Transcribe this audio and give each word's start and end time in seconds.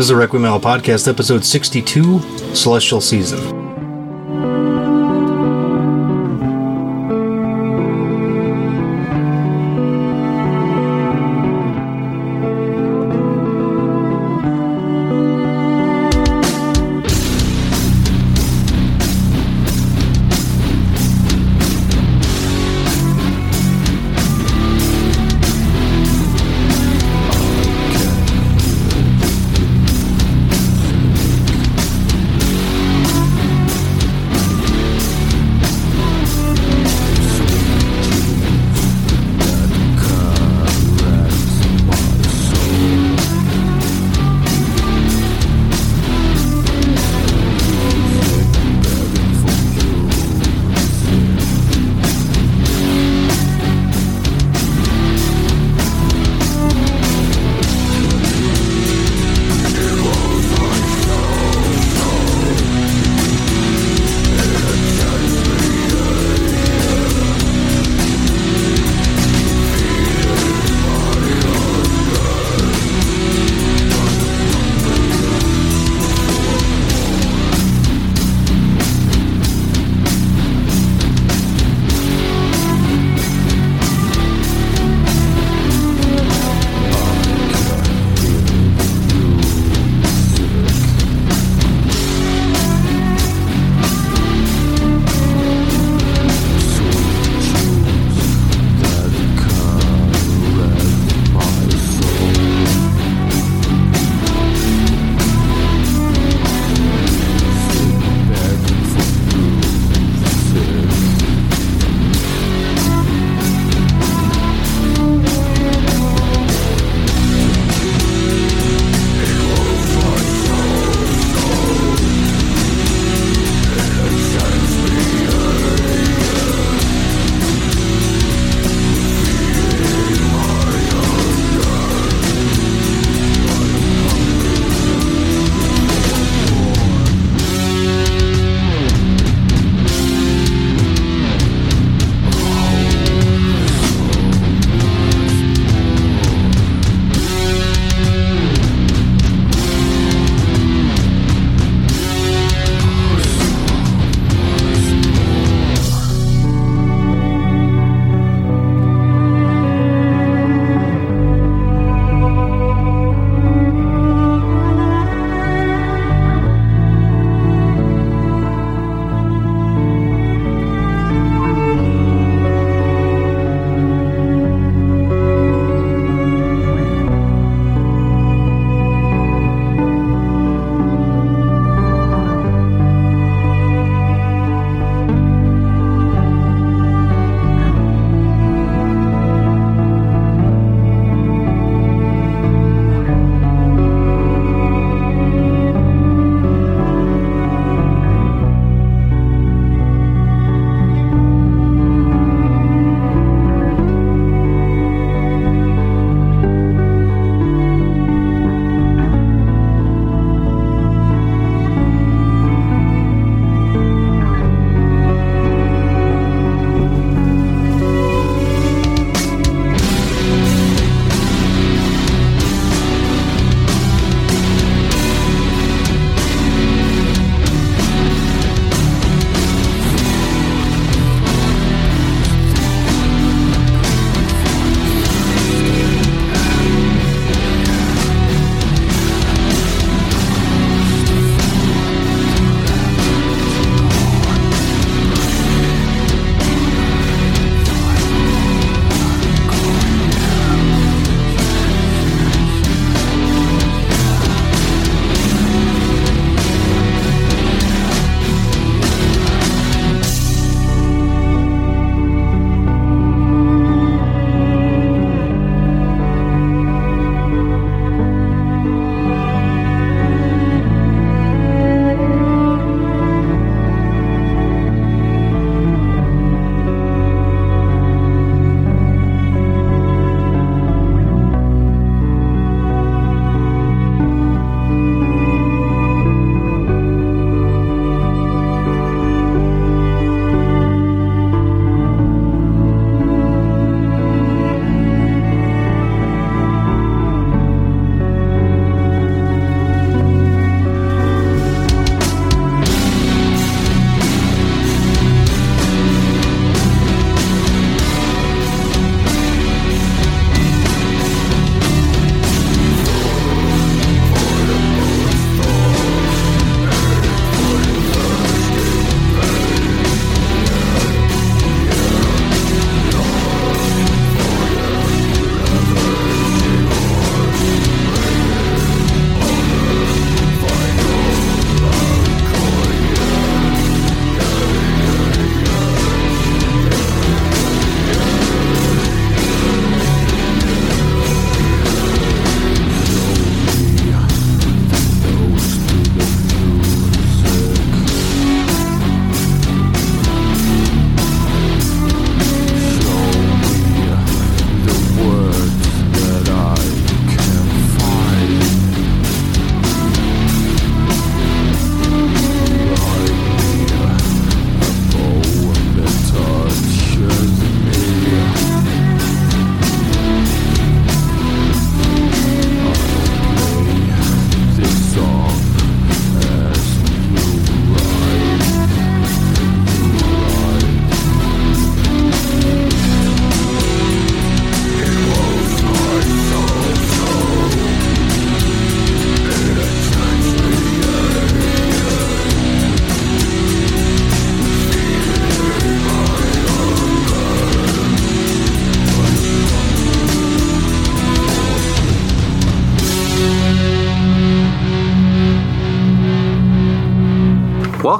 This 0.00 0.06
is 0.06 0.12
a 0.12 0.16
Requiem 0.16 0.46
Hour 0.46 0.58
Podcast, 0.58 1.06
episode 1.08 1.44
62, 1.44 2.54
Celestial 2.54 3.02
Season. 3.02 3.59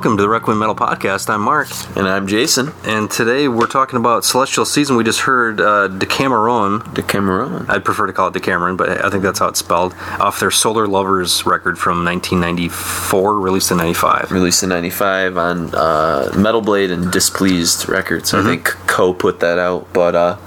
Welcome 0.01 0.17
to 0.17 0.23
the 0.23 0.31
Requiem 0.31 0.59
Metal 0.59 0.75
Podcast. 0.75 1.29
I'm 1.29 1.43
Mark, 1.43 1.69
And 1.95 2.09
I'm 2.09 2.27
Jason 2.27 2.73
and 2.87 3.11
today 3.11 3.49
we're 3.49 3.67
talking 3.67 3.99
about 3.99 4.25
Celestial 4.25 4.65
Season. 4.65 4.97
We 4.97 5.05
just 5.05 5.21
heard 5.21 5.61
uh, 5.61 5.89
Decameron. 5.89 6.95
Decameron. 6.95 7.67
I'd 7.69 7.85
prefer 7.85 8.07
to 8.07 8.13
call 8.15 8.29
it 8.29 8.33
Decameron, 8.33 8.79
but 8.79 9.05
I 9.05 9.11
think 9.11 9.23
that's 9.23 9.41
how 9.41 9.49
it's 9.49 9.59
spelled. 9.59 9.93
Off 10.19 10.41
their 10.41 10.51
Solar 10.51 10.87
Lovers 10.87 11.45
record 11.45 11.79
from 11.79 12.03
1994, 12.03 13.41
released 13.41 13.73
in 13.73 13.77
95. 13.77 14.33
Released 14.33 14.63
in 14.63 14.71
95 14.71 15.37
on 15.37 15.75
uh, 15.75 16.33
Metal 16.35 16.63
Blade 16.63 16.91
and 16.91 17.13
Displeased 17.13 17.87
Records. 17.87 18.33
I 18.33 18.43
think 18.43 18.69
Co 18.87 19.13
put 19.13 19.41
that 19.41 19.59
out. 19.59 19.93
But 19.93 20.15
uh, 20.15 20.39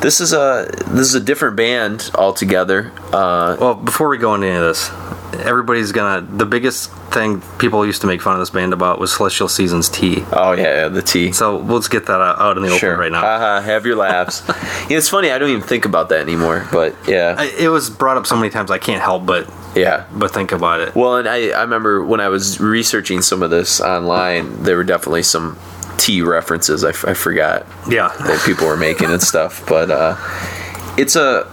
this 0.00 0.20
is 0.20 0.32
a 0.32 0.68
this 0.88 1.06
is 1.06 1.14
a 1.14 1.20
different 1.20 1.54
band 1.54 2.10
altogether. 2.16 2.90
Uh, 3.12 3.56
Well, 3.60 3.76
before 3.76 4.08
we 4.08 4.18
go 4.18 4.34
into 4.34 4.48
any 4.48 4.56
of 4.56 4.64
this, 4.64 4.90
everybody's 5.34 5.92
gonna. 5.92 6.26
The 6.26 6.46
biggest 6.46 6.90
thing 7.10 7.40
people 7.58 7.84
used 7.84 8.00
to 8.02 8.06
make 8.06 8.20
fun 8.22 8.34
of 8.34 8.40
this 8.40 8.50
band 8.50 8.72
about 8.72 8.98
was 9.00 9.12
Celestial 9.12 9.48
Season's 9.48 9.88
T. 9.88 10.22
oh, 10.32 10.52
yeah, 10.52 10.62
yeah, 10.62 10.88
the 10.88 11.02
T. 11.02 11.32
So 11.32 11.58
let's 11.58 11.88
get 11.88 12.06
that 12.06 12.20
out 12.20 12.56
in 12.56 12.62
the 12.62 12.70
Sure. 12.76 12.92
open 12.92 13.00
right 13.00 13.12
now. 13.12 13.20
Haha, 13.20 13.60
have 13.60 13.84
your 13.86 13.96
laughs. 13.96 14.42
yeah, 14.90 14.98
it's 14.98 15.08
funny. 15.08 15.30
I 15.30 15.38
don't 15.38 15.50
even 15.50 15.62
think 15.62 15.84
about 15.84 16.08
that 16.10 16.20
anymore. 16.20 16.66
But 16.72 16.94
yeah. 17.08 17.34
I, 17.38 17.46
it 17.58 17.68
was 17.68 17.90
brought 17.90 18.16
up 18.16 18.26
so 18.26 18.36
many 18.36 18.50
times 18.50 18.70
I 18.70 18.78
can't 18.78 19.02
help 19.02 19.26
but 19.26 19.48
yeah. 19.74 20.06
but 20.12 20.30
think 20.32 20.52
about 20.52 20.80
it. 20.80 20.94
Well, 20.94 21.16
and 21.16 21.28
I, 21.28 21.48
I 21.50 21.62
remember 21.62 22.04
when 22.04 22.20
I 22.20 22.28
was 22.28 22.60
researching 22.60 23.22
some 23.22 23.42
of 23.42 23.50
this 23.50 23.80
online, 23.80 24.62
there 24.62 24.76
were 24.76 24.84
definitely 24.84 25.22
some 25.22 25.58
T 25.98 26.22
references 26.22 26.82
I, 26.84 26.90
f- 26.90 27.04
I 27.04 27.14
forgot 27.14 27.66
Yeah. 27.88 28.08
that 28.08 28.42
people 28.46 28.66
were 28.66 28.76
making 28.76 29.10
and 29.10 29.22
stuff. 29.22 29.64
But 29.68 29.90
uh, 29.90 30.16
it's 30.96 31.16
a 31.16 31.46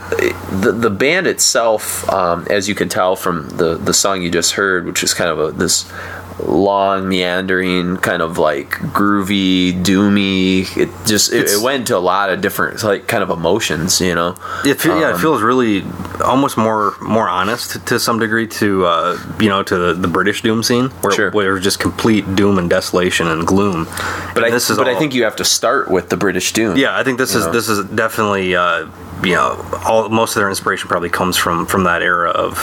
the, 0.52 0.72
the 0.72 0.90
band 0.90 1.28
itself, 1.28 2.08
um, 2.10 2.48
as 2.50 2.68
you 2.68 2.76
can 2.76 2.90
tell 2.90 3.16
from 3.16 3.50
the 3.50 3.76
the 3.76 3.94
song 3.94 4.22
you 4.22 4.32
just 4.32 4.54
heard, 4.54 4.86
which 4.86 5.04
is 5.04 5.14
kind 5.14 5.30
of 5.30 5.40
a 5.40 5.52
this 5.52 5.92
long 6.40 7.10
meandering 7.10 7.98
kind 7.98 8.22
of 8.22 8.38
like 8.38 8.70
groovy 8.94 9.74
doomy 9.84 10.76
it 10.78 10.90
just 11.06 11.34
it, 11.34 11.50
it 11.50 11.62
went 11.62 11.80
into 11.82 11.98
a 11.98 12.00
lot 12.00 12.30
of 12.30 12.42
different 12.42 12.82
like 12.84 13.08
kind 13.08 13.24
of 13.24 13.30
emotions 13.30 14.00
you 14.00 14.14
know 14.14 14.36
It 14.66 14.80
feel, 14.80 15.00
yeah, 15.00 15.10
it 15.10 15.14
Um, 15.16 15.20
feels 15.22 15.42
really 15.42 15.84
almost 16.24 16.58
more 16.58 16.96
more 17.02 17.28
honest 17.28 17.72
to, 17.72 17.80
to 17.86 18.00
some 18.00 18.20
degree 18.20 18.48
to 18.48 18.86
uh, 18.86 19.18
you 19.40 19.50
know 19.50 19.64
to 19.64 19.76
the, 19.78 19.94
the 19.94 20.08
British 20.08 20.42
doom 20.44 20.62
scene 20.64 20.90
where, 21.02 21.12
Sure. 21.12 21.32
where 21.32 21.50
it 21.50 21.54
was 21.54 21.64
just 21.64 21.80
complete 21.80 22.36
doom 22.36 22.60
and 22.60 22.70
desolation 22.70 23.28
and 23.28 23.46
gloom. 23.48 23.86
but 24.34 24.38
And 24.38 24.46
I 24.46 24.50
this 24.52 24.70
is 24.70 24.78
but 24.78 24.88
I 24.88 24.96
think 24.96 25.14
you 25.16 25.24
have 25.24 25.36
to 25.38 25.46
start 25.46 25.90
with 25.90 26.10
the 26.10 26.18
British 26.18 26.54
Doom 26.54 26.78
yeah, 26.78 26.98
I 26.98 27.04
think 27.04 27.18
this 27.18 27.34
is 27.34 27.46
know? 27.46 27.52
this 27.52 27.68
is 27.70 27.84
definitely 27.86 28.56
uh, 28.56 28.86
you 29.24 29.34
know 29.34 29.58
all 29.86 30.08
most 30.10 30.36
of 30.36 30.42
their 30.42 30.50
inspiration 30.50 30.88
probably 30.88 31.10
comes 31.10 31.36
from 31.38 31.66
from 31.66 31.84
that 31.86 32.02
era 32.04 32.30
of. 32.30 32.54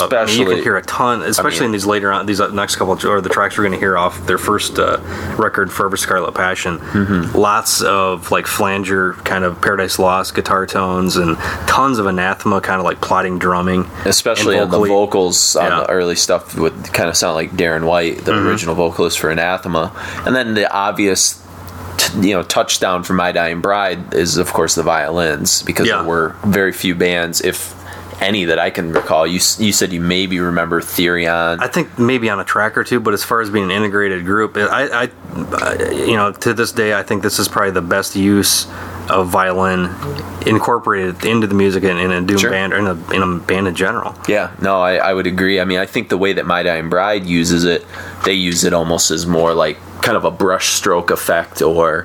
of- 0.00 0.12
I 0.12 0.26
mean, 0.26 0.38
you 0.38 0.46
can 0.46 0.62
hear 0.62 0.76
a 0.76 0.82
ton, 0.82 1.22
especially 1.22 1.66
in 1.66 1.72
these 1.72 1.86
later 1.86 2.12
on 2.12 2.26
these 2.26 2.38
next 2.52 2.76
couple 2.76 2.94
or 3.08 3.20
the 3.24 3.30
tracks 3.30 3.58
we're 3.58 3.64
going 3.64 3.72
to 3.72 3.78
hear 3.78 3.96
off 3.98 4.24
their 4.26 4.38
first 4.38 4.78
uh, 4.78 4.98
record, 5.38 5.72
Forever 5.72 5.96
Scarlet 5.96 6.34
Passion. 6.34 6.78
Mm-hmm. 6.78 7.36
Lots 7.36 7.82
of 7.82 8.30
like 8.30 8.46
flanger 8.46 9.14
kind 9.24 9.42
of 9.44 9.60
Paradise 9.60 9.98
Lost 9.98 10.34
guitar 10.34 10.66
tones 10.66 11.16
and 11.16 11.36
tons 11.66 11.98
of 11.98 12.06
anathema 12.06 12.60
kind 12.60 12.78
of 12.78 12.84
like 12.84 13.00
plotting 13.00 13.38
drumming, 13.38 13.86
especially 14.04 14.58
on 14.58 14.70
the 14.70 14.78
vocals 14.78 15.56
on 15.56 15.70
Yeah. 15.70 15.80
the 15.80 15.90
early 15.90 16.14
stuff 16.16 16.56
would 16.56 16.74
kind 16.92 17.08
of 17.08 17.16
sound 17.16 17.34
like 17.34 17.50
Darren 17.52 17.84
White, 17.86 18.18
the 18.24 18.32
Mm-hmm. 18.32 18.46
original 18.48 18.74
vocalist 18.74 19.18
for 19.18 19.30
Anathema, 19.30 19.92
and 20.26 20.34
then 20.36 20.54
the 20.54 20.72
obvious. 20.72 21.40
T- 21.96 22.28
you 22.28 22.34
know, 22.34 22.42
touchdown 22.42 23.04
for 23.04 23.12
My 23.12 23.30
Dying 23.30 23.60
Bride 23.60 24.14
is 24.14 24.36
of 24.36 24.52
course 24.52 24.74
the 24.74 24.82
violins 24.82 25.62
because 25.62 25.86
Yeah. 25.86 25.98
there 25.98 26.04
were 26.08 26.34
very 26.44 26.72
few 26.72 26.94
bands, 26.96 27.40
if 27.40 27.72
any, 28.20 28.44
that 28.46 28.58
I 28.58 28.70
can 28.70 28.92
recall. 28.92 29.26
You 29.26 29.40
you 29.58 29.72
said 29.72 29.92
you 29.92 30.00
maybe 30.00 30.38
remember 30.40 30.80
Therion. 30.80 31.60
I 31.60 31.68
think 31.68 31.98
maybe 31.98 32.30
on 32.30 32.40
a 32.40 32.44
track 32.44 32.76
or 32.78 32.84
two, 32.84 33.00
but 33.00 33.14
as 33.14 33.24
far 33.24 33.40
as 33.40 33.50
being 33.50 33.64
an 33.66 33.70
integrated 33.70 34.24
group, 34.24 34.56
I, 34.56 35.04
I, 35.04 35.10
I, 35.32 35.92
you 35.92 36.16
know, 36.16 36.32
to 36.32 36.54
this 36.54 36.72
day, 36.72 36.94
I 36.94 37.02
think 37.02 37.22
this 37.22 37.38
is 37.38 37.48
probably 37.48 37.72
the 37.72 37.82
best 37.82 38.16
use 38.16 38.66
of 39.10 39.28
violin 39.28 39.90
incorporated 40.46 41.24
into 41.24 41.46
the 41.46 41.54
music 41.54 41.84
in, 41.84 41.98
in 41.98 42.10
a 42.10 42.20
doom 42.22 42.38
Sure. 42.38 42.50
band 42.50 42.72
or 42.72 42.78
in 42.78 42.86
a, 42.86 43.12
in 43.12 43.22
a 43.22 43.38
band 43.38 43.68
in 43.68 43.74
general. 43.74 44.14
Yeah, 44.28 44.54
no, 44.62 44.80
I, 44.80 44.96
I 44.96 45.12
would 45.14 45.26
agree. 45.26 45.60
I 45.60 45.64
mean, 45.64 45.78
I 45.78 45.86
think 45.86 46.08
the 46.08 46.16
way 46.18 46.32
that 46.34 46.46
My 46.46 46.62
Dying 46.62 46.88
Bride 46.88 47.26
uses 47.26 47.64
it, 47.64 47.84
they 48.24 48.32
use 48.34 48.64
it 48.64 48.72
almost 48.72 49.10
as 49.10 49.26
more 49.26 49.52
like 49.54 49.78
kind 50.04 50.16
of 50.16 50.24
a 50.24 50.30
brushstroke 50.30 51.10
effect 51.10 51.62
or 51.62 52.04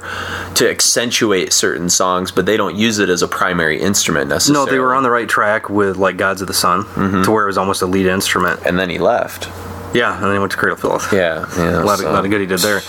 to 0.56 0.70
accentuate 0.70 1.51
certain 1.53 1.89
songs, 1.89 2.32
but 2.32 2.46
they 2.46 2.56
don't 2.58 2.75
use 2.75 2.98
it 2.98 3.10
as 3.10 3.22
a 3.22 3.27
primary 3.27 3.79
instrument 3.79 4.29
necessarily. 4.29 4.65
No, 4.65 4.72
they 4.72 4.79
were 4.79 4.96
on 4.96 5.03
the 5.03 5.12
right 5.12 5.27
track 5.29 5.70
with 5.70 5.98
like 5.98 6.15
Gods 6.18 6.41
of 6.41 6.48
the 6.48 6.53
Sun, 6.53 6.84
Mm-hmm. 6.86 7.24
to 7.24 7.32
where 7.32 7.44
it 7.44 7.48
was 7.48 7.58
almost 7.58 7.82
a 7.82 7.86
lead 7.86 8.06
instrument. 8.08 8.62
And 8.65 8.79
then 8.79 8.89
he 8.89 8.98
left. 8.98 9.50
Yeah, 9.94 10.13
and 10.15 10.24
then 10.24 10.34
he 10.34 10.39
went 10.39 10.51
to 10.51 10.58
Cradle 10.58 10.77
Filth. 10.77 11.12
Yeah, 11.12 11.46
yeah. 11.58 11.82
a 11.82 11.84
lot, 11.84 11.96
of, 11.96 12.00
so- 12.06 12.12
lot 12.12 12.24
of 12.24 12.29
good 12.32 12.39
he 12.41 12.48
did 12.48 12.60
there. 12.60 12.82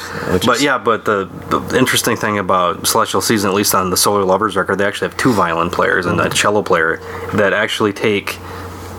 But 0.46 0.56
is- 0.56 0.62
yeah, 0.62 0.78
but 0.78 1.04
the, 1.06 1.24
the 1.48 1.76
interesting 1.78 2.14
thing 2.16 2.38
about 2.38 2.86
Celestial 2.86 3.20
Season, 3.22 3.48
at 3.50 3.56
least 3.56 3.74
on 3.74 3.90
the 3.90 3.96
Solar 3.96 4.22
Lovers 4.22 4.54
record, 4.54 4.76
they 4.76 4.84
actually 4.84 5.08
have 5.08 5.16
two 5.16 5.32
violin 5.32 5.70
players 5.70 6.06
and 6.06 6.20
a 6.20 6.28
cello 6.30 6.62
player 6.62 6.98
that 7.34 7.52
actually 7.54 7.92
take 7.94 8.38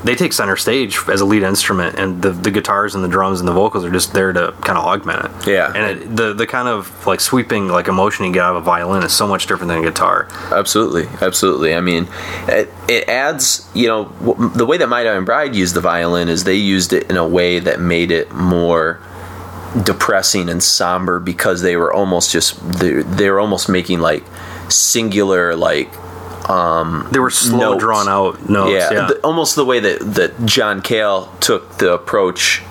they 0.04 0.16
take 0.16 0.34
center 0.34 0.56
stage 0.56 0.98
as 1.08 1.22
a 1.22 1.26
lead 1.26 1.44
instrument, 1.44 1.98
and 1.98 2.22
the, 2.22 2.32
the 2.32 2.50
guitars 2.52 2.96
and 2.96 3.04
the 3.04 3.08
drums 3.08 3.40
and 3.40 3.48
the 3.48 3.54
vocals 3.54 3.86
are 3.86 3.92
just 3.92 4.14
there 4.14 4.34
to 4.34 4.52
kind 4.62 4.78
of 4.78 4.86
augment 4.86 5.26
it. 5.26 5.48
Yeah. 5.48 5.72
and 5.76 6.02
it, 6.02 6.16
the 6.16 6.34
the 6.34 6.48
kind 6.48 6.68
of 6.68 7.06
like 7.06 7.20
sweeping 7.20 7.68
like 7.68 7.88
emotion 7.88 8.26
you 8.26 8.34
get 8.34 8.44
out 8.44 8.56
of 8.56 8.64
a 8.64 8.66
violin 8.66 9.04
is 9.04 9.14
so 9.16 9.28
much 9.28 9.48
different 9.48 9.70
than 9.70 9.80
a 9.80 9.84
guitar. 9.84 10.28
Absolutely, 10.52 11.06
absolutely. 11.22 11.76
I 11.76 11.82
mean, 11.82 12.08
it, 12.48 12.70
it 12.88 13.08
adds, 13.08 13.70
you 13.74 13.88
know, 13.88 14.06
w- 14.24 14.50
the 14.50 14.66
way 14.66 14.78
that 14.78 14.88
My 14.88 15.04
Dying 15.04 15.26
Bride 15.26 15.56
used 15.56 15.76
the 15.76 15.82
violin 15.82 16.30
is 16.30 16.44
they 16.44 16.56
used 16.56 16.94
it 16.94 17.10
in 17.10 17.18
a 17.18 17.28
way 17.28 17.60
that 17.60 17.80
made 17.80 18.12
it 18.12 18.32
more 18.32 19.00
depressing 19.84 20.50
and 20.50 20.62
somber 20.62 21.20
because 21.20 21.62
they 21.62 21.78
were 21.78 21.94
almost 21.94 22.32
just 22.32 22.60
they, 22.80 23.04
they 23.04 23.30
were 23.30 23.40
almost 23.40 23.70
making 23.70 24.00
like 24.00 24.24
singular 24.70 25.56
like 25.56 25.90
Um, 26.52 27.08
they 27.12 27.20
were 27.20 27.30
slow, 27.30 27.72
Notes. 27.72 27.82
drawn 27.84 28.08
out 28.10 28.50
notes. 28.50 28.72
yeah, 28.72 28.92
Yeah, 28.92 29.08
the- 29.08 29.20
almost 29.24 29.56
the 29.56 29.66
way 29.66 29.80
that 29.80 30.00
that 30.16 30.46
John 30.46 30.82
Cale 30.82 31.32
took 31.40 31.78
the 31.78 31.94
approach 31.94 32.62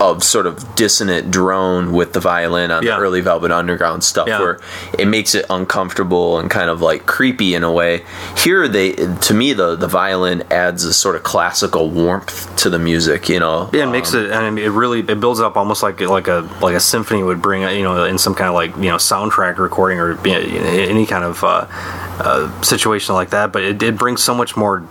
of 0.00 0.22
sort 0.22 0.46
of 0.46 0.74
dissonant 0.76 1.30
drone 1.30 1.92
with 1.92 2.12
the 2.12 2.20
violin 2.20 2.70
on 2.70 2.82
Yeah. 2.82 2.96
the 2.96 3.02
early 3.02 3.20
Velvet 3.20 3.50
Underground 3.50 4.04
stuff, 4.04 4.28
Yeah. 4.28 4.38
where 4.40 4.60
it 4.96 5.06
makes 5.08 5.34
it 5.34 5.44
uncomfortable 5.50 6.38
and 6.38 6.48
kind 6.50 6.70
of 6.70 6.80
like 6.80 7.06
creepy 7.06 7.54
in 7.54 7.64
a 7.64 7.72
way. 7.72 8.04
Here, 8.36 8.68
they 8.68 8.92
to 8.92 9.34
me 9.34 9.52
the 9.52 9.74
the 9.76 9.88
violin 9.88 10.44
adds 10.50 10.84
a 10.84 10.92
sort 10.92 11.16
of 11.16 11.22
classical 11.22 11.90
warmth 11.90 12.54
to 12.56 12.70
the 12.70 12.78
music. 12.78 13.28
You 13.28 13.40
know, 13.40 13.70
Yeah, 13.72 13.84
it 13.84 13.90
makes 13.90 14.14
it, 14.14 14.30
and 14.30 14.58
it 14.58 14.70
really 14.70 15.00
it 15.00 15.20
builds 15.20 15.40
up 15.40 15.56
almost 15.56 15.82
like 15.82 16.00
like 16.00 16.28
a 16.28 16.48
like 16.60 16.74
a 16.74 16.80
symphony 16.80 17.22
would 17.22 17.42
bring, 17.42 17.62
you 17.62 17.82
know, 17.82 18.04
in 18.04 18.18
some 18.18 18.34
kind 18.34 18.48
of 18.48 18.54
like 18.54 18.76
you 18.76 18.90
know 18.90 18.96
soundtrack 18.96 19.58
recording 19.58 19.98
or 19.98 20.12
you 20.26 20.32
know, 20.60 20.68
any 20.68 21.06
kind 21.06 21.24
of 21.24 21.42
uh, 21.42 21.66
uh, 22.20 22.60
situation 22.62 23.14
like 23.14 23.30
that. 23.30 23.52
But 23.52 23.62
it, 23.62 23.82
it 23.82 23.96
brings 23.98 24.22
so 24.22 24.34
much 24.34 24.56
more 24.56 24.82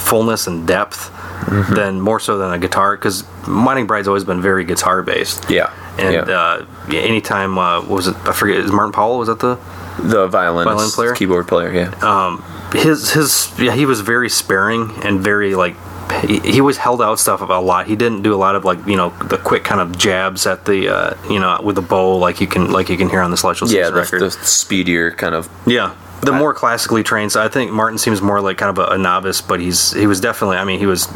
fullness 0.00 0.46
and 0.46 0.66
depth 0.66 1.10
Mm-hmm. 1.40 1.74
than 1.74 2.00
more 2.02 2.20
so 2.20 2.36
than 2.36 2.52
a 2.52 2.58
guitar 2.58 2.94
because 2.96 3.24
My 3.48 3.72
Dying 3.72 3.86
Bride's 3.86 4.06
always 4.06 4.24
been 4.24 4.42
very 4.42 4.62
guitar 4.62 5.02
based. 5.02 5.48
yeah, 5.48 5.72
And 5.98 6.12
yeah. 6.14 6.20
uh, 6.20 6.66
anytime 6.92 7.56
uh, 7.58 7.80
was 7.82 8.08
it? 8.08 8.16
I 8.28 8.32
forget. 8.32 8.58
Is 8.58 8.70
Martin 8.70 8.92
Powell 8.92 9.18
was 9.18 9.28
that 9.28 9.40
the 9.40 9.58
the 9.98 10.28
violinist, 10.28 10.74
violin 10.76 10.90
player? 10.90 11.14
keyboard 11.14 11.48
player, 11.48 11.72
yeah. 11.72 11.94
um, 12.02 12.44
his 12.74 13.12
his 13.12 13.50
yeah 13.58 13.74
he 13.74 13.86
was 13.86 14.02
very 14.02 14.28
sparing 14.28 14.90
and 15.02 15.20
very 15.20 15.54
like 15.54 15.76
he, 16.26 16.40
he 16.40 16.60
always 16.60 16.76
held 16.76 17.00
out 17.00 17.18
stuff 17.18 17.40
a 17.40 17.44
lot 17.44 17.86
he 17.86 17.96
didn't 17.96 18.22
do 18.22 18.34
a 18.34 18.36
lot 18.36 18.54
of 18.54 18.64
like 18.66 18.86
you 18.86 18.96
know 18.96 19.08
the 19.24 19.38
quick 19.38 19.64
kind 19.64 19.80
of 19.80 19.96
jabs 19.96 20.46
at 20.46 20.66
the 20.66 20.88
uh, 20.94 21.14
you 21.30 21.40
know 21.40 21.58
with 21.64 21.76
the 21.76 21.82
bow 21.82 22.16
like 22.18 22.40
you 22.40 22.46
can 22.46 22.70
like 22.70 22.90
you 22.90 22.98
can 22.98 23.08
hear 23.08 23.20
on 23.22 23.30
the 23.30 23.36
celestial 23.36 23.68
yeah, 23.70 23.88
the, 23.88 23.94
record 23.96 24.20
the 24.20 24.30
speedier 24.30 25.10
kind 25.12 25.34
of 25.34 25.48
yeah 25.66 25.94
the 26.22 26.32
more 26.32 26.52
classically 26.54 27.02
trained 27.02 27.32
so 27.32 27.42
i 27.42 27.48
think 27.48 27.70
martin 27.72 27.98
seems 27.98 28.20
more 28.22 28.40
like 28.40 28.58
kind 28.58 28.76
of 28.76 28.78
a, 28.90 28.94
a 28.94 28.98
novice 28.98 29.40
but 29.40 29.58
he's 29.60 29.92
he 29.92 30.06
was 30.06 30.20
definitely 30.20 30.56
i 30.56 30.64
mean 30.64 30.78
he 30.78 30.86
was 30.86 31.06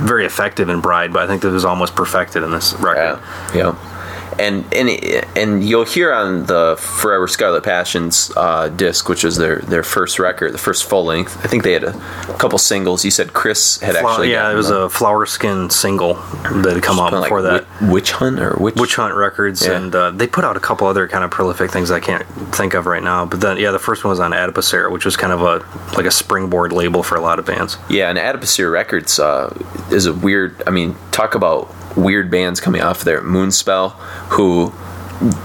very 0.00 0.24
effective 0.24 0.68
in 0.68 0.80
bride 0.80 1.12
but 1.12 1.22
i 1.22 1.26
think 1.26 1.42
that 1.42 1.50
was 1.50 1.64
almost 1.64 1.94
perfected 1.94 2.42
in 2.42 2.50
this 2.50 2.72
record 2.74 3.18
Yeah, 3.54 3.72
yeah. 3.72 3.91
And 4.38 4.64
and 4.72 4.88
and 5.36 5.64
you'll 5.64 5.84
hear 5.84 6.12
on 6.12 6.46
the 6.46 6.76
Forever 6.78 7.28
Scarlet 7.28 7.62
Passions 7.64 8.30
uh, 8.36 8.68
disc, 8.68 9.08
which 9.08 9.24
was 9.24 9.36
their 9.36 9.58
their 9.60 9.82
first 9.82 10.18
record, 10.18 10.52
the 10.52 10.58
first 10.58 10.84
full 10.88 11.04
length. 11.04 11.36
I 11.44 11.48
think 11.48 11.62
they 11.64 11.72
had 11.72 11.84
a 11.84 11.92
couple 12.38 12.58
singles. 12.58 13.04
You 13.04 13.10
said 13.10 13.32
Chris 13.32 13.80
had 13.80 13.96
actually 13.96 14.30
yeah 14.30 14.50
it 14.50 14.54
was 14.54 14.68
them. 14.68 14.82
a 14.82 14.88
Flowerskin 14.88 15.70
single 15.70 16.14
that 16.62 16.72
had 16.74 16.82
come 16.82 16.98
out 16.98 17.10
Kinda 17.10 17.20
like 17.20 17.28
before 17.28 17.42
that 17.42 17.66
Witch 17.82 18.12
Hunt 18.12 18.38
or 18.40 18.56
Witch 18.58 18.76
Witch 18.76 18.96
Hunt 18.96 19.14
Records, 19.14 19.64
Yeah. 19.66 19.72
and 19.76 19.94
uh, 19.94 20.10
they 20.10 20.26
put 20.26 20.44
out 20.44 20.56
a 20.56 20.60
couple 20.60 20.86
other 20.86 21.06
kind 21.08 21.24
of 21.24 21.30
prolific 21.30 21.70
things 21.70 21.90
I 21.90 22.00
can't 22.00 22.26
think 22.54 22.74
of 22.74 22.86
right 22.86 23.02
now. 23.02 23.26
But 23.26 23.40
then, 23.40 23.56
yeah, 23.58 23.70
the 23.70 23.78
first 23.78 24.02
one 24.04 24.10
was 24.10 24.20
on 24.20 24.32
Adipocere, 24.32 24.90
which 24.90 25.04
was 25.04 25.16
kind 25.16 25.32
of 25.32 25.42
a 25.42 25.64
like 25.96 26.06
a 26.06 26.10
springboard 26.10 26.72
label 26.72 27.02
for 27.02 27.16
a 27.16 27.20
lot 27.20 27.38
of 27.38 27.46
bands. 27.46 27.76
Yeah, 27.88 28.08
and 28.08 28.18
Adipocere 28.18 28.72
Records 28.72 29.18
uh, 29.18 29.52
is 29.90 30.06
a 30.06 30.12
weird. 30.14 30.62
I 30.66 30.70
mean, 30.70 30.96
talk 31.10 31.34
about 31.34 31.72
weird 31.96 32.30
bands 32.30 32.60
coming 32.60 32.80
off 32.82 33.02
there. 33.04 33.20
Moonspell, 33.20 33.92
who 34.30 34.72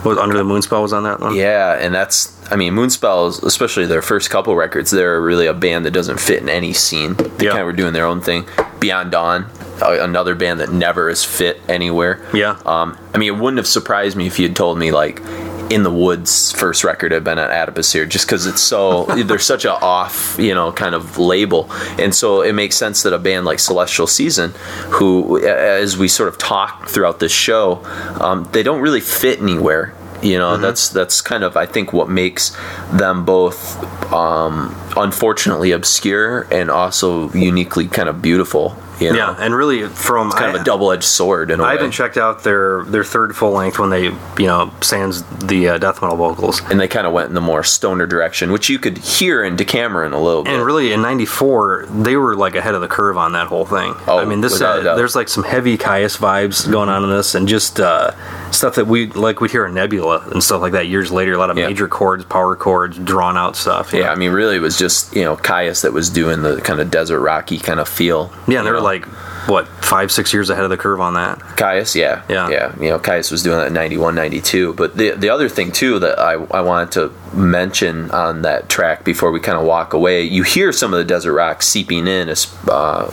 Was 0.04 0.18
Under 0.18 0.38
the 0.38 0.44
Moonspell 0.44 0.82
was 0.82 0.94
on 0.94 1.04
that 1.04 1.20
one? 1.20 1.36
Yeah, 1.36 1.74
and 1.80 1.94
that's 1.94 2.34
I 2.52 2.56
mean 2.56 2.74
Moonspell, 2.74 3.44
especially 3.44 3.86
their 3.86 4.02
first 4.02 4.30
couple 4.30 4.56
records, 4.56 4.90
they're 4.92 5.22
really 5.22 5.46
a 5.48 5.54
band 5.54 5.86
that 5.86 5.92
doesn't 5.92 6.20
fit 6.20 6.42
in 6.42 6.50
any 6.50 6.74
scene. 6.74 7.14
They 7.16 7.46
Yeah. 7.46 7.52
kind 7.52 7.62
of 7.62 7.66
were 7.68 7.74
doing 7.74 7.94
their 7.94 8.06
own 8.06 8.22
thing. 8.22 8.46
Beyond 8.80 9.12
Dawn, 9.12 9.46
another 9.82 10.34
band 10.34 10.60
that 10.62 10.72
never 10.72 11.10
has 11.10 11.24
fit 11.24 11.62
anywhere. 11.68 12.20
Yeah. 12.34 12.56
Um, 12.66 12.98
I 13.14 13.18
mean, 13.18 13.34
it 13.36 13.38
wouldn't 13.38 13.58
have 13.58 13.68
surprised 13.68 14.16
me 14.18 14.26
if 14.28 14.40
you 14.40 14.48
had 14.48 14.56
told 14.56 14.80
me 14.80 14.92
like 14.92 15.22
in 15.70 15.84
the 15.84 15.92
woods 15.92 16.52
first 16.54 16.84
record 16.84 17.12
have 17.12 17.24
been 17.24 17.38
at 17.38 17.50
Adipocere 17.50 18.08
just 18.08 18.26
because 18.26 18.46
it's 18.46 18.62
so 18.62 19.06
there's 19.26 19.46
such 19.46 19.66
a 19.66 19.74
off 19.74 20.36
you 20.40 20.54
know 20.54 20.72
kind 20.72 20.96
of 20.96 21.18
label. 21.18 21.70
And 21.98 22.14
so 22.14 22.42
it 22.42 22.54
makes 22.54 22.76
sense 22.76 23.04
that 23.04 23.14
a 23.14 23.20
band 23.20 23.46
like 23.46 23.60
celestial 23.60 24.08
season 24.08 24.52
who 24.90 25.40
as 25.46 25.98
we 25.98 26.08
sort 26.08 26.30
of 26.30 26.38
talk 26.38 26.88
throughout 26.88 27.20
this 27.20 27.32
show 27.32 27.84
um, 28.20 28.48
they 28.52 28.64
don't 28.64 28.82
really 28.82 29.02
fit 29.02 29.40
anywhere 29.42 29.94
you 30.22 30.38
know? 30.38 30.58
That's 30.58 30.90
that's 30.90 31.22
kind 31.22 31.44
of 31.44 31.56
i 31.56 31.66
think 31.66 31.94
what 31.94 32.10
makes 32.10 32.56
them 32.92 33.26
both 33.26 33.78
um, 34.12 34.76
unfortunately 34.96 35.72
obscure 35.72 36.48
and 36.52 36.72
also 36.72 37.32
uniquely 37.34 37.88
kind 37.88 38.10
of 38.10 38.22
beautiful 38.22 38.76
you 39.00 39.12
know 39.12 39.18
yeah, 39.18 39.36
and 39.40 39.56
really 39.56 39.88
from 39.88 40.32
kind 40.32 40.46
I- 40.46 40.56
of 40.56 40.62
a 40.62 40.64
double-edged 40.64 41.04
sword 41.04 41.52
in 41.52 41.60
a 41.60 41.64
I 41.64 41.66
way 41.66 41.70
I 41.70 41.74
haven't 41.74 41.92
checked 41.92 42.18
out 42.18 42.44
their 42.44 42.84
their 42.86 43.04
third 43.04 43.36
full 43.36 43.52
length 43.52 43.80
when 43.80 43.90
they 43.90 44.06
you 44.06 44.48
know 44.48 44.72
sans 44.82 45.24
the 45.40 45.70
uh, 45.70 45.78
death 45.78 46.02
metal 46.02 46.18
vocals. 46.18 46.62
and 46.70 46.80
they 46.80 46.88
kind 46.88 47.06
of 47.08 47.14
went 47.14 47.30
in 47.30 47.36
the 47.36 47.42
more 47.42 47.64
stoner 47.64 48.06
direction, 48.08 48.52
which 48.52 48.70
you 48.70 48.80
could 48.80 48.98
hear 48.98 49.44
in 49.44 49.56
Decameron 49.56 50.14
a 50.14 50.20
little 50.22 50.44
bit. 50.44 50.54
And 50.54 50.66
really, 50.66 50.92
in 50.94 51.02
'94, 51.02 51.86
they 51.90 52.16
were 52.16 52.36
like 52.36 52.56
ahead 52.56 52.76
of 52.76 52.82
the 52.82 52.88
curve 52.88 53.18
on 53.18 53.34
that 53.34 53.48
whole 53.48 53.66
thing. 53.66 53.94
Oh, 54.08 54.20
I 54.20 54.26
mean, 54.26 54.42
this 54.42 54.62
uh, 54.62 54.96
there's 54.96 55.16
like 55.16 55.30
some 55.30 55.44
heavy 55.44 55.78
Kyuss 55.78 56.18
vibes 56.18 56.70
going 56.70 56.90
on 56.90 57.04
in 57.04 57.10
this, 57.10 57.36
and 57.36 57.48
just 57.48 57.80
uh, 57.80 58.12
stuff 58.52 58.76
that 58.76 58.88
we 58.88 59.08
like 59.08 59.40
we'd 59.42 59.52
hear 59.52 59.66
in 59.66 59.74
Nebula 59.74 60.28
and 60.32 60.44
stuff 60.44 60.62
like 60.62 60.72
that 60.74 60.88
years 60.88 61.12
later. 61.12 61.34
A 61.34 61.38
lot 61.38 61.50
of 61.50 61.58
Yeah. 61.58 61.68
major 61.68 61.88
chords, 61.88 62.24
power 62.26 62.56
chords, 62.56 62.98
drawn 62.98 63.38
out 63.38 63.56
stuff. 63.56 63.94
yeah, 63.94 64.04
know? 64.06 64.10
I 64.10 64.16
mean, 64.16 64.32
really, 64.32 64.56
it 64.58 64.62
was 64.62 64.78
just 64.78 65.16
you 65.16 65.24
know 65.24 65.36
Kyuss 65.38 65.82
that 65.82 65.94
was 65.94 66.10
doing 66.10 66.42
the 66.42 66.62
kind 66.62 66.80
of 66.80 66.90
desert 66.92 67.20
rocky 67.20 67.58
kind 67.60 67.80
of 67.80 67.88
feel. 67.88 68.32
yeah, 68.48 68.60
and 68.60 68.68
they 68.68 68.72
were 68.72 68.82
like 68.82 69.06
what 69.48 69.68
five, 69.68 70.12
six 70.12 70.34
years 70.34 70.50
ahead 70.50 70.64
of 70.66 70.70
the 70.70 70.78
curve 70.78 71.00
on 71.00 71.14
that. 71.14 71.40
Kyuss, 71.56 71.96
yeah, 71.96 72.22
Yeah. 72.28 72.50
yeah. 72.50 72.74
You 72.80 72.90
know, 72.90 73.00
Kyuss 73.00 73.32
was 73.32 73.44
doing 73.44 73.58
that 73.60 73.68
in 73.68 73.74
91, 73.74 74.14
92. 74.16 74.74
But 74.74 74.98
the 74.98 75.12
the 75.12 75.30
other 75.30 75.48
thing 75.50 75.72
too 75.72 76.00
that 76.00 76.20
I 76.20 76.34
I 76.34 76.62
wanted 76.62 76.92
to 76.94 77.12
mention 77.34 78.12
on 78.12 78.42
that 78.44 78.70
track 78.70 79.04
before 79.04 79.32
we 79.32 79.40
kind 79.40 79.58
of 79.58 79.66
walk 79.66 79.94
away, 79.94 80.24
you 80.24 80.44
hear 80.44 80.72
some 80.72 80.94
of 80.94 81.00
the 81.00 81.06
desert 81.06 81.34
rock 81.34 81.62
seeping 81.62 82.08
in 82.08 82.30
as 82.30 82.54
uh, 82.68 83.06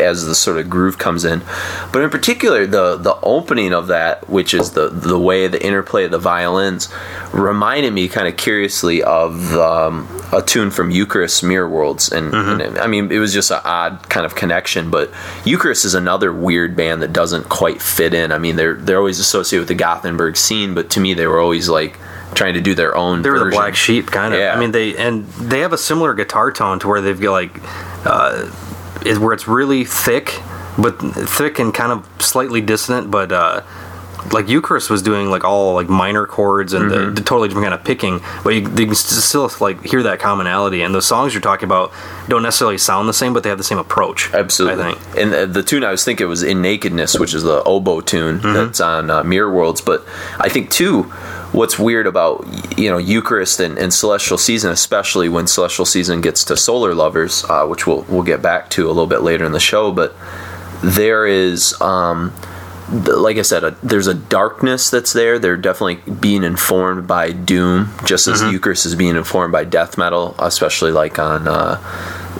as 0.00 0.26
the 0.26 0.34
sort 0.34 0.58
of 0.58 0.68
groove 0.68 0.98
comes 0.98 1.24
in, 1.24 1.42
but 1.92 2.02
in 2.02 2.10
particular 2.10 2.66
the 2.66 2.96
the 2.96 3.18
opening 3.22 3.72
of 3.72 3.86
that, 3.88 4.28
which 4.28 4.54
is 4.54 4.72
the 4.72 4.88
the 4.88 5.18
way 5.18 5.46
the 5.48 5.64
interplay 5.64 6.04
of 6.04 6.10
the 6.10 6.18
violins, 6.18 6.88
reminded 7.32 7.92
me 7.92 8.08
kind 8.08 8.28
of 8.28 8.36
curiously 8.36 9.02
of 9.02 9.54
um, 9.54 10.08
a 10.32 10.42
tune 10.42 10.70
from 10.70 10.90
Eucharist 10.90 11.42
Mirror 11.42 11.68
Worlds, 11.68 12.12
and, 12.12 12.34
and 12.34 12.78
I 12.78 12.86
mean 12.86 13.10
it 13.10 13.18
was 13.18 13.32
just 13.32 13.50
an 13.50 13.60
odd 13.64 14.08
kind 14.08 14.26
of 14.26 14.34
connection, 14.34 14.90
but 14.90 15.10
Eucharist 15.44 15.84
is 15.84 15.94
another 15.94 16.32
weird 16.32 16.76
band 16.76 17.02
that 17.02 17.12
doesn't 17.12 17.48
quite 17.48 17.80
fit 17.82 18.14
in. 18.14 18.32
I 18.32 18.38
mean 18.38 18.56
they're 18.56 18.74
they're 18.74 18.98
always 18.98 19.18
associated 19.18 19.62
with 19.62 19.68
the 19.68 19.74
Gothenburg 19.74 20.36
scene, 20.36 20.74
but 20.74 20.90
to 20.90 21.00
me 21.00 21.14
they 21.14 21.26
were 21.26 21.40
always 21.40 21.68
like 21.68 21.98
trying 22.34 22.54
to 22.54 22.60
do 22.60 22.74
their 22.74 22.96
own. 22.96 23.22
They 23.22 23.30
were 23.30 23.38
the 23.44 23.50
black 23.50 23.74
sheep, 23.74 24.06
kind 24.06 24.32
of. 24.34 24.40
Yeah. 24.40 24.54
I 24.54 24.58
mean, 24.60 24.72
they 24.72 24.96
and 24.96 25.26
they 25.26 25.60
have 25.60 25.72
a 25.72 25.78
similar 25.78 26.14
guitar 26.14 26.50
tone 26.52 26.78
to 26.80 26.88
where 26.88 27.00
they've 27.00 27.20
got 27.20 27.32
like, 27.32 27.52
uh, 28.06 28.50
is 29.04 29.18
where 29.18 29.32
it's 29.32 29.48
really 29.48 29.84
thick, 29.84 30.40
but 30.78 30.98
thick 31.00 31.58
and 31.58 31.72
kind 31.74 31.92
of 31.92 32.06
slightly 32.22 32.60
dissonant. 32.60 33.10
But 33.10 33.32
uh, 33.32 33.62
like 34.32 34.48
Eucharist 34.48 34.90
was 34.90 35.02
doing 35.02 35.30
like 35.30 35.44
all 35.44 35.74
like 35.74 35.88
minor 35.88 36.26
chords 36.26 36.72
and 36.74 36.90
Mm-hmm. 36.90 37.14
the, 37.14 37.20
the 37.20 37.22
totally 37.22 37.48
different 37.48 37.64
kind 37.64 37.74
of 37.74 37.84
picking, 37.84 38.20
but 38.44 38.50
you, 38.50 38.60
you 38.60 38.86
can 38.86 38.94
still 38.94 39.50
like 39.60 39.82
hear 39.82 40.02
that 40.02 40.18
commonality. 40.20 40.82
And 40.82 40.94
the 40.94 41.00
songs 41.02 41.32
you're 41.34 41.40
talking 41.40 41.64
about 41.64 41.90
don't 42.28 42.42
necessarily 42.42 42.76
sound 42.78 43.08
the 43.08 43.14
same, 43.14 43.32
but 43.32 43.42
they 43.42 43.48
have 43.48 43.58
the 43.58 43.64
same 43.64 43.78
approach. 43.78 44.32
Absolutely. 44.34 44.84
I 44.84 44.92
think. 44.94 45.16
And 45.18 45.34
uh, 45.34 45.46
the 45.46 45.62
tune 45.62 45.82
I 45.84 45.90
was 45.90 46.04
thinking 46.04 46.28
was 46.28 46.42
In 46.42 46.60
Nakedness, 46.62 47.18
which 47.18 47.32
is 47.34 47.42
the 47.42 47.62
oboe 47.64 48.02
tune 48.02 48.38
Mm-hmm. 48.40 48.52
that's 48.52 48.80
on 48.80 49.10
uh, 49.10 49.24
Mirror 49.24 49.52
Worlds. 49.54 49.80
But 49.80 50.04
I 50.38 50.48
think, 50.50 50.70
too, 50.70 51.10
what's 51.52 51.78
weird 51.78 52.06
about, 52.06 52.46
you 52.78 52.90
know, 52.90 52.98
Eucharist 52.98 53.60
and, 53.60 53.78
and 53.78 53.92
Celestial 53.92 54.38
Season, 54.38 54.70
especially 54.70 55.28
when 55.28 55.46
Celestial 55.46 55.84
Season 55.84 56.20
gets 56.20 56.44
to 56.44 56.56
Solar 56.56 56.94
Lovers, 56.94 57.44
uh, 57.48 57.66
which 57.66 57.86
we'll, 57.86 58.02
we'll 58.08 58.22
get 58.22 58.42
back 58.42 58.70
to 58.70 58.86
a 58.86 58.92
little 58.92 59.06
bit 59.06 59.22
later 59.22 59.44
in 59.44 59.52
the 59.52 59.60
show, 59.60 59.92
but 59.92 60.14
there 60.82 61.26
is. 61.26 61.80
Um, 61.80 62.32
like 62.90 63.36
I 63.36 63.42
said, 63.42 63.62
a, 63.62 63.76
there's 63.84 64.08
a 64.08 64.14
darkness 64.14 64.90
that's 64.90 65.12
there. 65.12 65.38
They're 65.38 65.56
definitely 65.56 66.12
being 66.12 66.42
informed 66.42 67.06
by 67.06 67.30
doom, 67.30 67.90
just 68.04 68.26
as 68.26 68.40
Mm-hmm. 68.40 68.50
Eucharist 68.50 68.84
is 68.84 68.96
being 68.96 69.14
informed 69.14 69.52
by 69.52 69.62
death 69.62 69.96
metal, 69.96 70.34
especially 70.40 70.90
like 70.90 71.16
on 71.20 71.46
uh, 71.46 71.80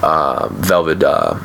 uh, 0.02 0.48
Velvet 0.50 1.04
uh, 1.04 1.38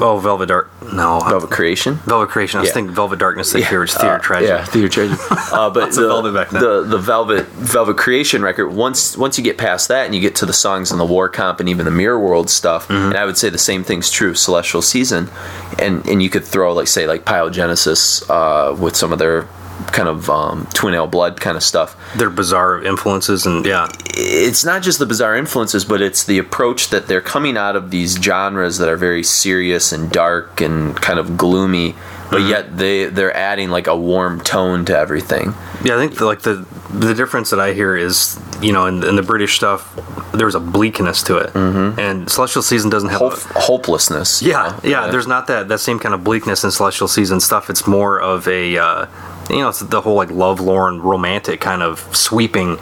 Oh, 0.00 0.18
Velvet 0.18 0.46
Dark. 0.46 0.70
No, 0.92 1.20
Velvet 1.20 1.50
Creation. 1.50 1.94
Velvet 2.04 2.28
Creation. 2.28 2.58
I 2.58 2.62
was 2.62 2.68
Yeah. 2.70 2.74
thinking 2.74 2.94
Velvet 2.94 3.18
Darkness. 3.18 3.52
They 3.52 3.62
fear 3.62 3.84
it's 3.84 3.94
theater 3.96 4.18
tragedy. 4.18 4.48
Yeah, 4.52 4.64
theater 4.64 4.88
tragedy. 4.88 5.20
Uh, 5.54 5.70
but 5.70 5.92
the, 5.92 6.08
Velvet 6.08 6.34
back 6.34 6.50
then. 6.50 6.60
the 6.62 6.82
the 6.82 6.98
Velvet 6.98 7.46
Velvet 7.46 7.96
Creation 7.96 8.42
record. 8.42 8.70
Once 8.70 9.16
once 9.16 9.38
you 9.38 9.44
get 9.44 9.56
past 9.56 9.86
that 9.88 10.04
and 10.06 10.14
you 10.14 10.20
get 10.20 10.34
to 10.36 10.46
the 10.46 10.52
songs 10.52 10.90
in 10.90 10.98
the 10.98 11.04
War 11.04 11.28
Comp 11.28 11.60
and 11.60 11.68
even 11.68 11.84
the 11.84 11.92
Mirror 11.92 12.18
World 12.18 12.50
stuff, 12.50 12.88
Mm-hmm. 12.88 13.08
and 13.10 13.16
I 13.16 13.24
would 13.24 13.38
say 13.38 13.50
the 13.50 13.58
same 13.58 13.84
thing's 13.84 14.10
true. 14.10 14.34
Celestial 14.34 14.82
Season, 14.82 15.30
and 15.78 16.04
and 16.08 16.20
you 16.22 16.28
could 16.28 16.44
throw 16.44 16.72
like 16.72 16.88
say 16.88 17.06
like 17.06 17.24
Pyogenesis 17.24 18.28
uh, 18.28 18.74
with 18.74 18.96
some 18.96 19.12
of 19.12 19.18
their 19.20 19.46
kind 19.92 20.08
of 20.08 20.28
um, 20.30 20.66
Twinaleblood 20.66 21.40
kind 21.40 21.56
of 21.56 21.62
stuff. 21.62 21.96
Their 22.16 22.30
bizarre 22.30 22.82
influences 22.82 23.46
and 23.46 23.64
yeah. 23.64 23.88
it's 24.06 24.64
not 24.64 24.82
just 24.82 24.98
the 24.98 25.06
bizarre 25.06 25.36
influences, 25.36 25.84
but 25.84 26.00
it's 26.00 26.24
the 26.24 26.38
approach 26.38 26.88
that 26.90 27.06
they're 27.06 27.20
coming 27.20 27.56
out 27.56 27.76
of 27.76 27.90
these 27.90 28.16
genres 28.16 28.78
that 28.78 28.88
are 28.88 28.96
very 28.96 29.22
serious 29.22 29.92
and 29.92 30.10
dark 30.10 30.60
and 30.60 30.96
kind 30.96 31.18
of 31.18 31.36
gloomy, 31.36 31.94
but 32.30 32.42
yet 32.42 32.76
they 32.76 33.06
they're 33.06 33.36
adding 33.36 33.70
like 33.70 33.86
a 33.86 33.96
warm 33.96 34.40
tone 34.40 34.84
to 34.86 34.96
everything. 34.96 35.54
Yeah, 35.84 35.96
I 35.96 35.98
think 35.98 36.16
the, 36.16 36.24
like 36.24 36.42
the 36.42 36.66
the 36.90 37.14
difference 37.14 37.50
that 37.50 37.60
I 37.60 37.72
hear 37.72 37.96
is 37.96 38.40
you 38.62 38.72
know 38.72 38.86
in, 38.86 39.04
in 39.04 39.16
the 39.16 39.22
British 39.22 39.56
stuff 39.56 39.94
there's 40.32 40.54
a 40.54 40.60
bleakness 40.60 41.22
to 41.24 41.38
it, 41.38 41.52
mm-hmm. 41.52 41.98
and 41.98 42.30
Celestial 42.30 42.62
Season 42.62 42.90
doesn't 42.90 43.10
have. 43.10 43.20
Hope, 43.20 43.32
a, 43.34 43.60
hopelessness. 43.60 44.42
you 44.42 44.50
yeah, 44.50 44.80
yeah, 44.82 45.06
There's 45.08 45.26
not 45.26 45.46
that 45.46 45.68
that 45.68 45.80
same 45.80 45.98
kind 45.98 46.14
of 46.14 46.24
bleakness 46.24 46.64
in 46.64 46.70
Celestial 46.70 47.08
Season 47.08 47.40
stuff. 47.40 47.70
It's 47.70 47.86
more 47.86 48.20
of 48.20 48.48
a 48.48 48.76
uh, 48.76 49.06
you 49.50 49.58
know 49.58 49.68
it's 49.68 49.80
the 49.80 50.00
whole 50.00 50.14
like 50.14 50.30
lovelorn 50.30 51.00
romantic 51.02 51.60
kind 51.60 51.82
of 51.82 52.00
sweeping, 52.16 52.78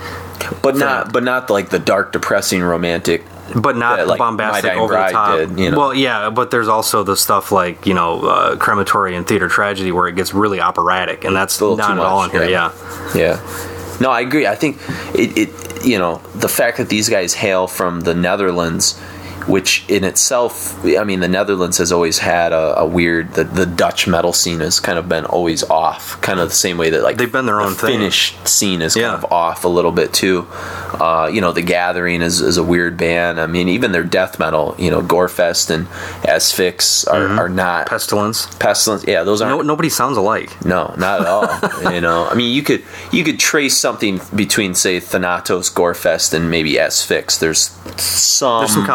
but 0.62 0.76
not 0.76 1.12
but 1.12 1.22
not 1.22 1.50
like 1.50 1.70
the 1.70 1.78
dark, 1.78 2.12
depressing, 2.12 2.62
romantic. 2.62 3.24
but 3.54 3.76
not 3.76 3.98
That, 3.98 4.08
like, 4.08 4.18
bombastic 4.18 4.72
over 4.72 4.94
the 4.94 5.08
top. 5.10 5.36
did, 5.36 5.58
you 5.58 5.70
know. 5.70 5.78
Well, 5.78 5.94
yeah, 5.94 6.30
but 6.30 6.50
there's 6.50 6.68
also 6.68 7.02
the 7.02 7.16
stuff 7.16 7.52
like 7.52 7.86
you 7.86 7.94
know 7.94 8.20
uh, 8.22 8.56
crematory 8.56 9.16
and 9.16 9.26
theater 9.26 9.48
tragedy 9.48 9.92
where 9.92 10.08
it 10.08 10.16
gets 10.16 10.32
really 10.32 10.60
operatic, 10.60 11.24
and 11.24 11.34
that's 11.34 11.60
not 11.60 11.76
too 11.76 11.82
at 11.82 11.98
all 11.98 12.24
in 12.24 12.30
here. 12.30 12.44
yeah. 12.44 12.72
yeah. 13.14 13.40
Yeah. 13.40 13.98
No, 14.00 14.10
I 14.10 14.20
agree. 14.20 14.46
I 14.46 14.56
think 14.56 14.78
it, 15.14 15.38
it 15.38 15.84
you 15.84 15.98
know, 15.98 16.20
the 16.34 16.48
fact 16.48 16.78
that 16.78 16.88
these 16.88 17.08
guys 17.08 17.34
hail 17.34 17.66
from 17.66 18.00
the 18.00 18.14
Netherlands, 18.14 19.00
which 19.46 19.84
in 19.88 20.04
itself, 20.04 20.84
I 20.84 21.04
mean, 21.04 21.20
the 21.20 21.28
Netherlands 21.28 21.78
has 21.78 21.90
always 21.92 22.18
had 22.18 22.52
a, 22.52 22.78
a 22.80 22.86
weird, 22.86 23.34
the, 23.34 23.44
the 23.44 23.66
Dutch 23.66 24.06
metal 24.06 24.32
scene 24.32 24.60
has 24.60 24.78
kind 24.80 24.98
of 24.98 25.08
been 25.08 25.24
always 25.24 25.62
off, 25.64 26.20
kind 26.20 26.38
of 26.40 26.48
the 26.48 26.54
same 26.54 26.78
way 26.78 26.90
that 26.90 27.02
like 27.02 27.16
They've 27.16 27.30
been 27.32 27.46
their 27.46 27.56
the 27.56 27.62
own 27.64 27.74
thing. 27.74 27.98
Finnish 27.98 28.36
scene 28.44 28.82
is 28.82 28.96
Yeah. 28.96 29.10
kind 29.10 29.24
of 29.24 29.32
off 29.32 29.64
a 29.64 29.68
little 29.68 29.92
bit 29.92 30.12
too. 30.12 30.46
Uh, 30.94 31.28
you 31.32 31.40
know, 31.40 31.52
The 31.52 31.62
Gathering 31.62 32.22
is, 32.22 32.40
is 32.40 32.56
a 32.56 32.62
weird 32.62 32.96
band. 32.96 33.40
I 33.40 33.46
mean, 33.46 33.68
even 33.68 33.92
their 33.92 34.04
death 34.04 34.38
metal, 34.38 34.74
you 34.78 34.90
know, 34.90 35.02
Gorefest 35.02 35.70
and 35.70 35.86
Asphyx 36.26 37.06
are, 37.12 37.26
are 37.44 37.48
not. 37.48 37.86
Pestilence. 37.86 38.46
Pestilence, 38.58 39.04
yeah, 39.06 39.22
those 39.24 39.40
aren't 39.42 39.56
No, 39.58 39.62
nobody 39.62 39.88
sounds 39.88 40.16
alike. 40.16 40.64
no, 40.64 40.94
not 40.96 41.20
at 41.20 41.26
all. 41.26 41.92
you 41.92 42.00
know, 42.00 42.26
I 42.28 42.34
mean, 42.34 42.54
you 42.54 42.62
could 42.62 42.82
you 43.10 43.24
could 43.24 43.38
trace 43.38 43.76
something 43.76 44.20
between, 44.34 44.74
say, 44.74 45.00
Thanatos, 45.00 45.70
Gorefest, 45.70 46.34
and 46.34 46.50
maybe 46.50 46.74
Asphyx. 46.74 47.38
There's 47.38 47.70
some, 48.00 48.60
There's 48.60 48.72
some 48.74 48.86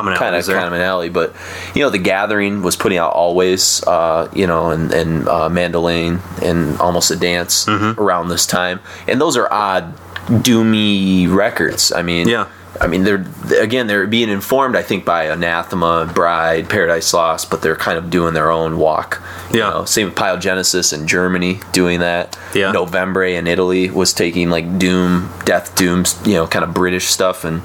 kind 0.46 0.68
of 0.68 0.74
an 0.74 0.82
alley, 0.82 1.10
but 1.10 1.34
you 1.74 1.82
know, 1.82 1.90
the 1.90 1.98
Gathering 1.98 2.62
was 2.62 2.76
putting 2.76 2.98
out 3.00 3.14
always, 3.14 3.84
uh, 3.88 4.30
you 4.34 4.46
know, 4.48 4.70
and 4.70 4.92
and 4.94 5.28
uh, 5.28 5.50
Mandylion 5.50 6.20
and 6.42 6.78
almost 6.80 7.10
a 7.12 7.16
dance 7.16 7.66
Mm-hmm. 7.66 8.00
around 8.00 8.30
this 8.30 8.46
time, 8.46 8.80
and 9.08 9.20
those 9.20 9.36
are 9.38 9.52
odd, 9.52 9.94
doomy 10.28 11.32
records. 11.34 11.92
I 11.92 12.02
mean, 12.02 12.28
Yeah. 12.28 12.48
I 12.80 12.86
mean, 12.86 13.06
they're 13.06 13.26
again 13.60 13.88
they're 13.88 14.06
being 14.06 14.30
informed, 14.30 14.76
I 14.76 14.84
think, 14.84 15.04
by 15.04 15.24
Anathema, 15.24 16.12
Bride, 16.14 16.70
Paradise 16.70 17.12
Lost, 17.12 17.50
but 17.50 17.64
they're 17.64 17.76
kind 17.76 17.98
of 17.98 18.12
doing 18.12 18.36
their 18.36 18.52
own 18.52 18.78
walk. 18.78 19.20
You 19.52 19.60
Yeah. 19.62 19.70
know, 19.72 19.86
same 19.86 20.08
with 20.08 20.16
Pyogenesis 20.16 20.94
in 20.94 21.08
Germany 21.08 21.60
doing 21.72 22.02
that. 22.02 22.38
Yeah. 22.54 22.72
Novembre 22.72 23.32
in 23.32 23.48
Italy 23.48 23.90
was 23.90 24.14
taking 24.14 24.52
like 24.52 24.78
Doom, 24.78 25.32
Death 25.44 25.74
Doom, 25.76 26.04
you 26.24 26.36
know, 26.36 26.46
kind 26.46 26.64
of 26.64 26.74
British 26.76 27.08
stuff 27.08 27.44
and 27.44 27.64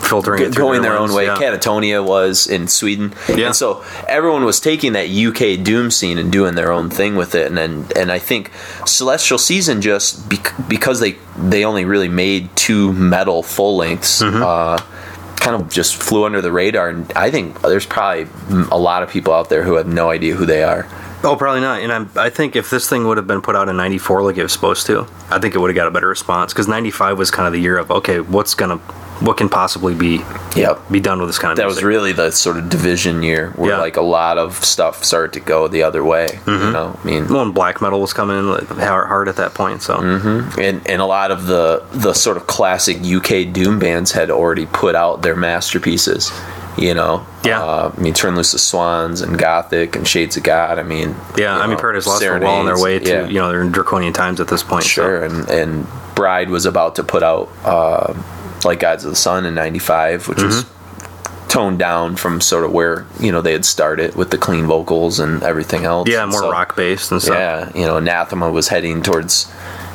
Filtering 0.00 0.42
it 0.42 0.54
going 0.54 0.82
their 0.82 0.96
own 0.96 1.12
way. 1.12 1.26
yeah. 1.26 1.36
Katatonia 1.36 2.04
was 2.04 2.46
in 2.46 2.68
Sweden, 2.68 3.12
Yeah. 3.28 3.46
and 3.46 3.56
so 3.56 3.84
everyone 4.06 4.44
was 4.44 4.58
taking 4.60 4.92
that 4.94 5.08
UK 5.10 5.62
Doom 5.62 5.90
scene 5.90 6.18
and 6.18 6.32
doing 6.32 6.54
their 6.54 6.72
own 6.72 6.88
thing 6.90 7.16
with 7.16 7.34
it. 7.34 7.46
And 7.46 7.56
then, 7.58 7.86
and 7.96 8.10
I 8.10 8.18
think 8.18 8.50
Celestial 8.86 9.38
Season 9.38 9.80
just 9.82 10.28
bec- 10.28 10.54
because 10.68 11.00
they 11.00 11.16
they 11.36 11.64
only 11.64 11.84
really 11.84 12.08
made 12.08 12.54
two 12.56 12.92
metal 12.92 13.42
full 13.42 13.76
lengths. 13.76 14.22
Mm-hmm. 14.22 14.42
Uh, 14.42 14.78
kind 15.36 15.54
of 15.62 15.70
just 15.70 15.94
flew 16.02 16.24
under 16.24 16.40
the 16.42 16.50
radar 16.50 16.88
and 16.88 17.12
i 17.14 17.30
think 17.30 17.60
there's 17.62 17.86
probably 17.86 18.26
a 18.72 18.76
lot 18.76 19.04
of 19.04 19.08
people 19.08 19.32
out 19.32 19.48
there 19.48 19.62
who 19.62 19.74
have 19.74 19.86
no 19.86 20.10
idea 20.10 20.34
who 20.34 20.44
they 20.44 20.64
are 20.64 20.82
Oh, 21.24 21.34
probably 21.36 21.60
not. 21.60 21.80
And 21.82 21.92
I'm, 21.92 22.10
I 22.16 22.30
think 22.30 22.54
if 22.54 22.70
this 22.70 22.88
thing 22.88 23.06
would 23.06 23.16
have 23.16 23.26
been 23.26 23.42
put 23.42 23.56
out 23.56 23.68
in 23.68 23.76
'94 23.76 24.22
like 24.22 24.36
it 24.36 24.42
was 24.42 24.52
supposed 24.52 24.86
to, 24.86 25.06
I 25.30 25.38
think 25.40 25.54
it 25.54 25.58
would 25.58 25.68
have 25.70 25.74
got 25.76 25.88
a 25.88 25.90
better 25.90 26.08
response. 26.08 26.52
Because 26.52 26.68
'95 26.68 27.18
was 27.18 27.30
kind 27.30 27.46
of 27.46 27.52
the 27.52 27.60
year 27.60 27.76
of 27.76 27.90
okay, 27.90 28.20
what's 28.20 28.54
gonna, 28.54 28.76
what 29.20 29.36
can 29.36 29.48
possibly 29.48 29.94
be, 29.96 30.20
Yep. 30.54 30.90
be 30.92 31.00
done 31.00 31.18
with 31.18 31.28
this 31.28 31.38
kind 31.40 31.50
of 31.50 31.56
That 31.56 31.64
music. 31.64 31.82
was 31.82 31.84
really 31.84 32.12
the 32.12 32.30
sort 32.30 32.56
of 32.56 32.68
division 32.68 33.22
year 33.24 33.50
where 33.56 33.70
Yeah. 33.72 33.78
like 33.78 33.96
a 33.96 34.00
lot 34.02 34.38
of 34.38 34.64
stuff 34.64 35.02
started 35.04 35.32
to 35.32 35.40
go 35.40 35.66
the 35.66 35.82
other 35.82 36.04
way. 36.04 36.28
Mm-hmm. 36.44 36.50
You 36.66 36.70
know, 36.72 36.98
I 37.02 37.06
mean, 37.06 37.26
well, 37.28 37.50
black 37.50 37.82
metal 37.82 38.00
was 38.00 38.12
coming 38.12 38.38
in 38.38 38.48
like, 38.50 38.68
hard 38.68 39.08
hard 39.08 39.28
at 39.28 39.36
that 39.36 39.54
point. 39.54 39.82
So 39.82 39.96
and 39.96 40.80
and 40.88 41.02
a 41.02 41.06
lot 41.06 41.32
of 41.32 41.46
the 41.48 41.82
the 41.92 42.12
sort 42.14 42.36
of 42.36 42.46
classic 42.46 42.98
UK 43.04 43.52
doom 43.52 43.80
bands 43.80 44.12
had 44.12 44.30
already 44.30 44.66
put 44.66 44.94
out 44.94 45.22
their 45.22 45.34
masterpieces. 45.36 46.30
You 46.78 46.94
know, 46.94 47.26
Yeah. 47.44 47.60
Uh, 47.62 47.92
I 47.96 48.00
mean, 48.00 48.14
Turn 48.14 48.36
Loose 48.36 48.52
the 48.52 48.58
Swans 48.58 49.20
and 49.20 49.36
Gothic 49.38 49.96
and 49.96 50.06
Shades 50.06 50.36
of 50.36 50.44
God. 50.44 50.78
I 50.78 50.82
mean, 50.84 51.16
yeah, 51.36 51.56
I 51.58 51.66
mean, 51.66 51.76
Paradise 51.78 52.06
Lost 52.06 52.24
were 52.24 52.38
well 52.38 52.56
on 52.56 52.66
their 52.66 52.78
way 52.78 52.98
to 53.00 53.08
yeah. 53.10 53.26
you 53.26 53.34
know 53.40 53.48
they're 53.50 53.62
in 53.62 53.72
draconian 53.72 54.12
times 54.12 54.40
at 54.40 54.48
this 54.48 54.62
point. 54.62 54.84
so- 54.84 54.88
Sure, 54.88 55.24
and 55.24 55.48
and 55.50 55.86
Bride 56.14 56.50
was 56.50 56.66
about 56.66 56.94
to 56.96 57.02
put 57.04 57.22
out 57.22 57.48
uh, 57.64 58.14
like 58.64 58.80
Gods 58.80 59.04
of 59.04 59.10
the 59.10 59.16
Sun 59.16 59.44
in 59.46 59.54
'95, 59.54 60.28
which 60.28 60.42
was 60.42 60.64
Mm-hmm. 60.64 61.48
toned 61.48 61.78
down 61.78 62.14
from 62.16 62.40
sort 62.40 62.64
of 62.64 62.72
where 62.72 63.06
you 63.18 63.32
know 63.32 63.40
they 63.40 63.52
had 63.52 63.64
started 63.64 64.14
with 64.14 64.30
the 64.30 64.38
clean 64.38 64.66
vocals 64.66 65.18
and 65.18 65.42
everything 65.42 65.84
else. 65.84 66.08
Yeah, 66.08 66.22
And 66.22 66.30
more 66.32 66.42
so- 66.42 66.50
rock 66.52 66.76
based 66.76 67.10
and 67.10 67.20
stuff. 67.22 67.36
Yeah, 67.36 67.70
you 67.74 67.86
know, 67.86 67.96
Anathema 67.96 68.50
was 68.50 68.68
heading 68.68 69.02
towards 69.02 69.50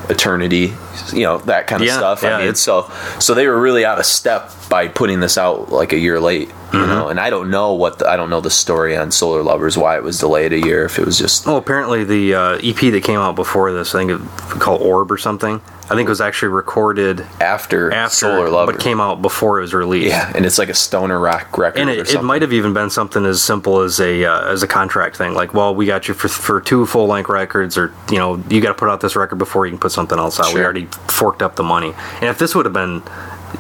eternity, 0.10 0.74
you 1.14 1.24
know, 1.24 1.38
that 1.40 1.66
kind 1.68 1.82
of 1.82 1.88
Yeah, 1.88 1.98
stuff. 1.98 2.24
yeah, 2.24 2.38
I 2.38 2.46
mean, 2.46 2.56
so 2.56 2.90
so 3.20 3.34
they 3.34 3.48
were 3.48 3.60
really 3.60 3.86
out 3.86 4.00
of 4.00 4.06
step 4.06 4.52
by 4.74 4.88
putting 4.88 5.20
this 5.20 5.38
out 5.38 5.72
like 5.72 5.94
a 5.94 6.00
year 6.00 6.20
late. 6.20 6.48
You 6.48 6.80
Mm-hmm. 6.80 6.90
know, 6.90 7.08
and 7.10 7.20
I 7.20 7.30
don't 7.30 7.52
know 7.52 7.74
what 7.76 8.00
the, 8.00 8.10
I 8.10 8.16
don't 8.18 8.32
know 8.32 8.42
the 8.42 8.50
story 8.50 8.98
on 8.98 9.12
Solar 9.12 9.44
Lovers 9.44 9.78
why 9.78 9.96
it 9.96 10.02
was 10.02 10.18
delayed 10.18 10.54
a 10.54 10.60
year. 10.60 10.86
If 10.86 10.98
it 10.98 11.06
was 11.06 11.20
just 11.20 11.46
Well, 11.46 11.58
apparently 11.58 12.04
the 12.04 12.34
uh, 12.34 12.42
EP 12.64 12.78
that 12.92 13.04
came 13.04 13.20
out 13.20 13.36
before 13.36 13.72
this, 13.72 13.94
I 13.94 14.00
think 14.00 14.10
it 14.20 14.60
called 14.60 14.82
Orb 14.82 15.12
or 15.12 15.20
something. 15.20 15.62
I 15.84 15.96
think 15.96 16.08
it 16.08 16.10
was 16.10 16.20
actually 16.22 16.48
recorded 16.48 17.28
after, 17.40 17.92
after, 17.92 18.16
Solar 18.16 18.50
Lovers. 18.50 18.78
but 18.78 18.84
came 18.84 19.00
out 19.00 19.22
before 19.22 19.60
it 19.60 19.62
was 19.62 19.76
released. 19.76 20.08
yeah, 20.10 20.32
and 20.34 20.48
it's 20.48 20.58
like 20.58 20.70
a 20.70 20.74
stoner 20.74 21.20
rock 21.20 21.56
record. 21.60 21.80
And 21.82 21.92
it, 21.92 22.12
it 22.12 22.24
might 22.24 22.42
have 22.42 22.54
even 22.54 22.74
been 22.74 22.90
something 22.90 23.24
as 23.24 23.40
simple 23.44 23.82
as 23.82 24.00
a 24.00 24.26
uh, 24.26 24.52
as 24.52 24.64
a 24.64 24.68
contract 24.68 25.16
thing, 25.16 25.36
like, 25.36 25.54
well, 25.54 25.76
we 25.76 25.86
got 25.86 26.08
you 26.08 26.16
for 26.16 26.28
for 26.28 26.60
two 26.60 26.88
full 26.88 27.06
length 27.06 27.30
records, 27.30 27.78
or 27.78 27.94
you 28.10 28.18
know, 28.18 28.42
you 28.50 28.62
got 28.62 28.70
to 28.70 28.74
put 28.74 28.90
out 28.90 29.00
this 29.02 29.16
record 29.16 29.36
before 29.36 29.68
you 29.68 29.72
can 29.74 29.80
put 29.80 29.92
something 29.92 30.18
else 30.18 30.40
out. 30.40 30.56
We 30.56 30.62
already 30.64 30.86
forked 31.08 31.44
up 31.44 31.56
the 31.56 31.64
money, 31.64 31.94
and 32.16 32.24
if 32.24 32.40
this 32.40 32.56
would 32.56 32.66
have 32.66 32.74
been 32.74 33.04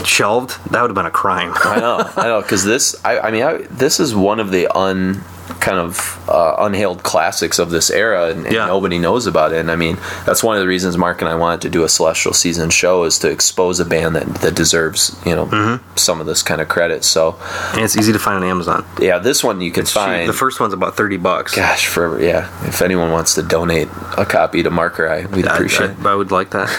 shelved, 0.06 0.52
that 0.72 0.82
would 0.82 0.90
have 0.90 0.96
been 0.96 1.06
a 1.06 1.12
crime. 1.12 1.54
I 1.56 1.80
know, 1.80 2.12
I 2.18 2.28
know, 2.28 2.42
because 2.42 2.64
this, 2.64 2.96
I, 3.06 3.20
I 3.20 3.32
mean, 3.32 3.44
I, 3.44 3.58
this 3.70 4.00
is 4.00 4.16
one 4.16 4.40
of 4.40 4.52
the 4.52 4.68
un 4.78 5.24
kind 5.60 5.78
of 5.78 6.20
uh, 6.30 6.56
unhailed 6.60 7.04
classics 7.04 7.60
of 7.60 7.70
this 7.70 7.90
era, 7.90 8.30
and, 8.30 8.46
and 8.46 8.54
Yeah. 8.56 8.66
nobody 8.68 8.98
knows 8.98 9.28
about 9.28 9.52
it. 9.54 9.58
And 9.60 9.70
I 9.72 9.76
mean, 9.76 9.98
that's 10.26 10.44
one 10.44 10.56
of 10.56 10.62
the 10.62 10.68
reasons 10.68 10.98
Mark 10.98 11.22
and 11.22 11.30
I 11.30 11.36
wanted 11.36 11.62
to 11.62 11.70
do 11.70 11.84
a 11.84 11.90
Celestial 11.90 12.34
Season 12.34 12.70
show 12.70 13.04
is 13.04 13.20
to 13.20 13.30
expose 13.30 13.80
a 13.80 13.86
band 13.86 14.16
that 14.16 14.26
that 14.42 14.56
deserves, 14.56 15.16
you 15.26 15.36
know, 15.36 15.46
Mm-hmm. 15.48 15.96
some 15.98 16.20
of 16.22 16.26
this 16.28 16.42
kind 16.42 16.62
of 16.62 16.68
credit. 16.68 17.04
So, 17.04 17.38
and 17.74 17.82
it's 17.82 17.98
easy 17.98 18.14
to 18.14 18.20
find 18.20 18.38
on 18.44 18.50
Amazon. 18.50 18.86
yeah, 19.00 19.20
this 19.20 19.44
one 19.44 19.62
you 19.62 19.72
can 19.72 19.82
It's 19.82 19.92
cheap. 19.94 20.02
find. 20.02 20.30
The 20.30 20.34
first 20.34 20.60
one's 20.60 20.74
about 20.74 20.96
thirty 20.98 21.18
bucks. 21.18 21.56
Gosh, 21.56 21.88
for 21.88 22.22
yeah, 22.22 22.48
if 22.68 22.82
anyone 22.82 23.12
wants 23.12 23.36
to 23.36 23.44
donate 23.44 23.90
a 24.18 24.26
copy 24.26 24.64
to 24.64 24.70
Marker 24.70 25.08
Eye, 25.10 25.26
we'd 25.26 25.48
I, 25.48 25.54
appreciate. 25.56 25.92
I, 26.06 26.12
I 26.12 26.16
would 26.16 26.32
like 26.32 26.52
that. 26.52 26.70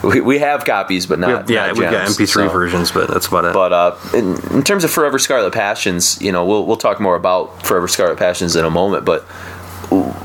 we, 0.02 0.20
we 0.20 0.38
have 0.38 0.64
copies, 0.64 1.06
but 1.06 1.18
not. 1.18 1.28
We 1.28 1.34
have- 1.34 1.50
yeah, 1.50 1.66
not 1.68 1.76
we've 1.78 1.90
got 1.90 2.08
MP3 2.08 2.28
so. 2.28 2.48
versions, 2.48 2.90
but 2.92 3.08
that's 3.08 3.26
about 3.26 3.44
it. 3.46 3.52
But 3.54 3.72
uh, 3.72 3.96
in, 4.14 4.36
in 4.52 4.62
terms 4.62 4.84
of 4.84 4.90
Forever 4.90 5.18
Scarlet 5.18 5.52
Passions, 5.52 6.20
you 6.20 6.32
know, 6.32 6.44
we'll 6.44 6.66
we'll 6.66 6.76
talk 6.76 7.00
more 7.00 7.16
about 7.16 7.62
Forever 7.66 7.77
Scarlet 7.86 8.18
Passions 8.18 8.56
in 8.56 8.64
a 8.64 8.70
moment, 8.70 9.04
but 9.04 9.24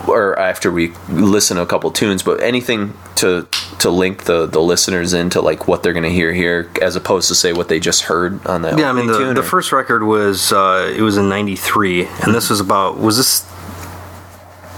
or 0.08 0.38
after 0.38 0.72
we 0.72 0.94
listen 1.10 1.58
a 1.58 1.66
couple 1.66 1.92
tunes. 1.92 2.24
But 2.24 2.42
anything 2.42 2.94
to 3.18 3.48
to 3.80 3.90
link 3.90 4.24
the 4.24 4.46
the 4.46 4.62
listeners 4.62 5.14
into 5.14 5.42
like 5.42 5.68
what 5.68 5.84
they're 5.84 5.94
going 5.94 6.04
to 6.04 6.10
hear 6.10 6.34
here, 6.34 6.72
as 6.82 6.96
opposed 6.96 7.28
to 7.28 7.36
say 7.36 7.54
what 7.54 7.70
they 7.70 7.80
just 7.80 8.04
heard 8.04 8.46
on 8.48 8.64
that. 8.64 8.78
Yeah, 8.80 8.90
I 8.90 8.94
mean 8.94 9.08
the, 9.08 9.18
tune, 9.18 9.36
the 9.36 9.44
first 9.44 9.72
record 9.72 10.04
was 10.04 10.52
uh, 10.52 10.94
it 10.96 11.02
was 11.02 11.18
in 11.18 11.30
'93, 11.30 12.06
and 12.06 12.34
this 12.34 12.50
was 12.50 12.60
about 12.60 12.98
was 12.98 13.18
this 13.18 13.46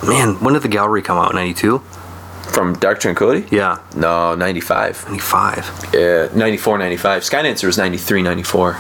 man 0.06 0.36
when 0.44 0.54
did 0.54 0.64
the 0.64 0.68
gallery 0.68 1.02
come 1.02 1.18
out? 1.18 1.34
'92? 1.34 1.82
from 2.46 2.74
Dark 2.76 3.00
Tranquillity. 3.00 3.48
Yeah, 3.54 3.80
No, 3.96 4.36
95. 4.36 5.06
'95. 5.08 5.90
Yeah, 5.94 6.30
94, 6.34 6.78
95. 6.78 7.24
Skydancer 7.24 7.66
was 7.66 7.78
93, 7.78 8.22
94. 8.22 8.78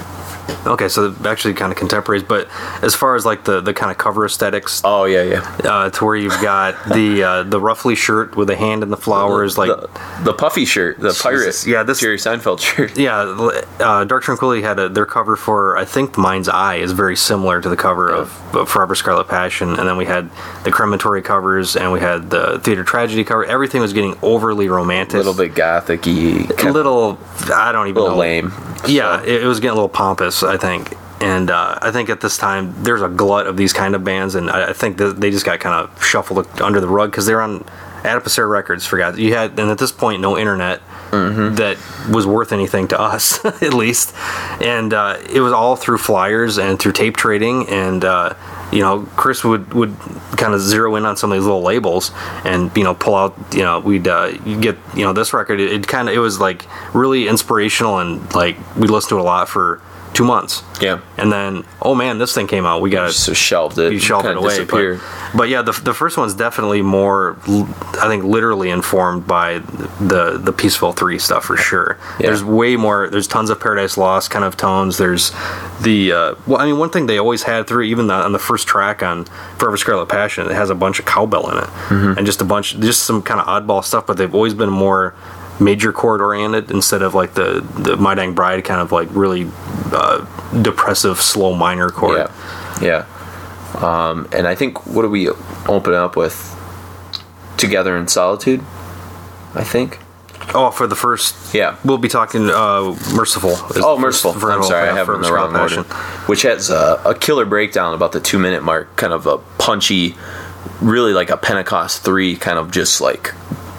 Okay, 0.65 0.88
so 0.88 1.13
actually 1.25 1.53
kind 1.53 1.71
of 1.71 1.77
contemporaries, 1.77 2.23
but 2.23 2.47
as 2.81 2.95
far 2.95 3.15
as 3.15 3.25
like 3.25 3.43
the, 3.43 3.62
the 3.62 3.73
kind 3.73 3.91
of 3.91 3.97
cover 3.97 4.25
aesthetics, 4.25 4.81
Oh 4.84 5.05
yeah, 5.05 5.21
yeah. 5.23 5.39
uh, 5.69 5.89
to 5.91 6.05
where 6.05 6.15
you've 6.15 6.39
got 6.41 6.75
the 6.89 7.23
uh, 7.23 7.43
the 7.43 7.60
ruffly 7.60 7.95
shirt 7.95 8.36
with 8.36 8.47
the 8.47 8.55
hand 8.55 8.81
in 8.84 8.89
the 8.89 8.97
flowers, 8.97 9.58
like 9.58 9.69
the, 9.69 9.89
the 10.23 10.34
puffy 10.34 10.65
shirt, 10.65 10.99
the 10.99 11.17
pirate. 11.21 11.45
Jesus. 11.45 11.67
Yeah, 11.67 11.84
this- 11.84 11.99
Jerry 11.99 12.17
Seinfeld 12.17 12.60
shirt. 12.60 12.97
yeah, 12.97 13.15
uh, 13.79 14.03
Dark 14.05 14.23
Tranquillity 14.23 14.62
had 14.62 14.79
a, 14.79 14.89
their 14.89 15.05
cover 15.05 15.36
for 15.36 15.77
I 15.77 15.86
think 15.86 16.17
Mind's 16.17 16.49
I 16.49 16.75
is 16.77 16.91
very 16.91 17.15
similar 17.15 17.62
to 17.62 17.69
the 17.69 17.77
cover 17.77 18.10
of, 18.10 18.55
of 18.55 18.69
Forever 18.69 18.95
Scarlet 18.95 19.27
Passion, 19.27 19.69
and 19.79 19.88
then 19.88 19.97
we 19.97 20.05
had 20.05 20.29
the 20.63 20.71
crematory 20.71 21.21
covers 21.21 21.75
and 21.75 21.91
we 21.91 21.99
had 21.99 22.29
the 22.29 22.60
theater 22.60 22.84
tragedy 22.84 23.23
cover. 23.23 23.45
Everything 23.45 23.81
was 23.81 23.93
getting 23.93 24.17
overly 24.21 24.67
romantic, 24.67 25.15
A 25.15 25.17
little 25.17 25.34
bit 25.36 25.53
gothic-y, 25.55 26.47
a 26.60 26.71
little 26.71 27.19
I 27.53 27.71
don't 27.71 27.88
even 27.88 28.01
little 28.01 28.15
know. 28.15 28.21
lame. 28.21 28.53
Yeah, 28.88 29.21
it, 29.23 29.43
it 29.43 29.45
was 29.47 29.60
getting 29.60 29.71
a 29.71 29.75
little 29.75 29.89
pompous, 29.89 30.35
I 30.43 30.58
think. 30.58 30.95
And 31.21 31.50
uh, 31.50 31.80
I 31.82 31.91
think 31.91 32.10
at 32.10 32.21
this 32.21 32.38
time 32.38 32.84
there's 32.84 33.02
a 33.02 33.08
glut 33.08 33.48
of 33.48 33.56
these 33.56 33.71
kind 33.71 33.95
of 33.95 34.04
bands, 34.04 34.36
and 34.36 34.50
I, 34.50 34.69
I 34.69 34.74
think 34.74 34.98
that 34.98 35.21
they 35.21 35.32
just 35.32 35.45
got 35.45 35.60
kind 35.60 35.76
of 35.76 36.04
shuffled 36.04 36.45
under 36.62 36.82
the 36.82 36.88
rug 36.88 37.12
because 37.12 37.26
they're 37.26 37.41
on 37.41 37.63
Adipocere 38.04 38.50
Records. 38.50 38.86
Forgot 38.86 39.17
you 39.17 39.34
had, 39.34 39.58
and 39.60 39.71
at 39.71 39.78
this 39.78 39.91
point, 39.91 40.21
no 40.21 40.38
internet 40.38 40.82
that 41.56 41.78
was 42.12 42.28
worth 42.28 42.52
anything 42.52 42.88
to 42.89 43.00
us, 43.00 43.43
at 43.45 43.74
least. 43.74 44.13
And 44.62 44.93
uh, 44.93 45.17
it 45.30 45.39
was 45.39 45.54
all 45.54 45.76
through 45.76 45.98
flyers 46.00 46.58
and 46.58 46.78
through 46.80 46.91
tape 46.91 47.17
trading, 47.17 47.67
and 47.69 48.04
uh, 48.04 48.34
you 48.71 48.82
know, 48.82 49.08
Chris 49.15 49.43
would 49.43 49.74
would 49.74 49.95
kind 50.38 50.54
of 50.54 50.62
zero 50.62 50.95
in 50.95 51.06
on 51.06 51.15
some 51.15 51.32
of 51.32 51.38
these 51.38 51.45
little 51.45 51.62
labels, 51.62 52.12
and 52.43 52.76
you 52.76 52.84
know, 52.84 52.93
pull 52.93 53.15
out. 53.15 53.36
You 53.54 53.63
know, 53.63 53.80
we'd 53.80 54.08
uh, 54.08 54.32
get 54.32 54.78
you 54.95 55.04
know 55.04 55.13
this 55.13 55.34
record. 55.34 55.60
It, 55.60 55.71
it 55.71 55.88
kind 55.88 56.10
of 56.10 56.15
it 56.15 56.19
was 56.19 56.39
like 56.39 56.65
really 56.93 57.28
inspirational, 57.28 58.00
and 58.00 58.34
like 58.36 58.58
we 58.76 58.88
listened 58.88 59.10
to 59.10 59.17
it 59.17 59.21
a 59.21 59.24
lot 59.24 59.48
for 59.50 59.82
two 60.15 60.23
months. 60.23 60.63
Yeah. 60.82 61.01
And 61.17 61.32
then, 61.32 61.63
oh 61.82 61.93
man, 61.93 62.17
this 62.17 62.34
thing 62.34 62.47
came 62.47 62.65
out. 62.65 62.82
We 62.82 62.89
got 62.89 63.12
So 63.12 63.34
shelved 63.34 63.78
it. 63.78 63.91
you 63.93 63.99
shelved 63.99 64.25
it 64.25 64.38
away. 64.38 64.49
Disappeared. 64.58 64.99
But, 65.34 65.38
but 65.38 65.49
yeah, 65.49 65.62
the, 65.62 65.73
the 65.73 65.93
first 65.93 66.17
one's 66.17 66.34
definitely 66.34 66.82
more, 66.82 67.38
I 67.47 68.06
think, 68.08 68.23
literally 68.23 68.69
informed 68.69 69.28
by 69.28 69.60
the 69.99 70.39
the 70.41 70.54
Peaceville 70.54 70.95
Three 70.95 71.19
stuff 71.19 71.43
for 71.45 71.58
sure. 71.58 71.97
Yeah. 72.19 72.28
There's 72.28 72.43
way 72.43 72.75
more. 72.78 73.10
There's 73.10 73.28
tons 73.28 73.49
of 73.49 73.60
Paradise 73.60 73.97
Lost 73.97 74.32
kind 74.32 74.43
of 74.45 74.56
tones. 74.58 74.97
There's 74.97 75.32
the 75.82 76.12
uh, 76.13 76.36
well, 76.47 76.60
I 76.62 76.65
mean, 76.65 76.78
one 76.80 76.89
thing 76.89 77.06
they 77.08 77.17
always 77.19 77.43
had 77.43 77.67
through 77.67 77.84
even 77.84 78.08
the, 78.08 78.13
on 78.13 78.32
the 78.32 78.39
first 78.39 78.67
track 78.67 79.04
on 79.04 79.25
Forever 79.60 79.75
Scarlet 79.78 80.08
Passion, 80.08 80.45
it 80.49 80.54
has 80.54 80.69
a 80.69 80.75
bunch 80.75 80.97
of 80.99 81.06
cowbell 81.06 81.51
in 81.51 81.58
it 81.58 81.69
Mm-hmm. 81.86 82.17
and 82.17 82.25
just 82.25 82.41
a 82.41 82.45
bunch, 82.45 82.80
just 82.80 83.04
some 83.04 83.21
kind 83.21 83.39
of 83.39 83.45
oddball 83.47 83.84
stuff. 83.84 84.08
But 84.08 84.15
they've 84.17 84.34
always 84.34 84.54
been 84.54 84.69
more 84.69 85.13
major 85.60 85.94
chord 85.94 86.22
oriented 86.22 86.72
instead 86.72 87.02
of 87.02 87.13
like 87.13 87.34
the 87.34 87.62
the 87.78 87.98
My 87.98 88.15
Dying 88.15 88.34
Bride 88.34 88.63
kind 88.65 88.82
of 88.82 88.91
like 88.91 89.08
really 89.12 89.50
uh, 89.91 90.26
depressive 90.62 91.22
slow 91.22 91.54
minor 91.56 91.89
chord. 91.89 92.30
Yeah, 92.82 93.06
yeah. 93.06 93.06
Um, 93.76 94.28
and 94.32 94.48
I 94.48 94.56
think 94.56 94.86
what 94.86 95.02
do 95.02 95.10
we 95.10 95.30
open 95.30 95.94
up 95.94 96.15
with? 96.15 96.52
Together 97.58 97.96
in 97.98 98.08
solitude. 98.08 98.62
I 99.54 99.63
think. 99.63 100.00
Oh, 100.54 100.72
for 100.72 100.88
the 100.88 100.96
first 100.96 101.54
Yeah. 101.54 101.78
We'll 101.84 101.98
be 101.98 102.10
talking 102.10 102.50
uh, 102.50 102.96
Merciful. 103.13 103.54
Oh, 103.78 103.98
merciful. 103.98 104.32
I'm 104.32 104.63
sorry, 104.63 104.89
I 104.89 104.94
have 104.94 105.08
them 105.08 105.18
in 105.18 105.22
the 105.24 105.34
wrong 105.34 105.56
order. 105.56 105.84
Which 106.28 106.44
has 106.44 106.70
a, 106.70 107.02
a 107.06 107.15
killer 107.15 107.46
breakdown 107.46 107.94
about 107.94 108.12
the 108.12 108.20
two 108.20 108.38
minute 108.38 108.63
mark, 108.63 108.96
kind 108.96 109.12
of 109.13 109.26
a 109.26 109.38
punchy, 109.58 110.15
really 110.82 111.13
like 111.13 111.30
a 111.30 111.38
Pentecost 111.38 112.04
three, 112.04 112.36
kind 112.36 112.60
of 112.60 112.72
just 112.72 113.02
like 113.02 113.34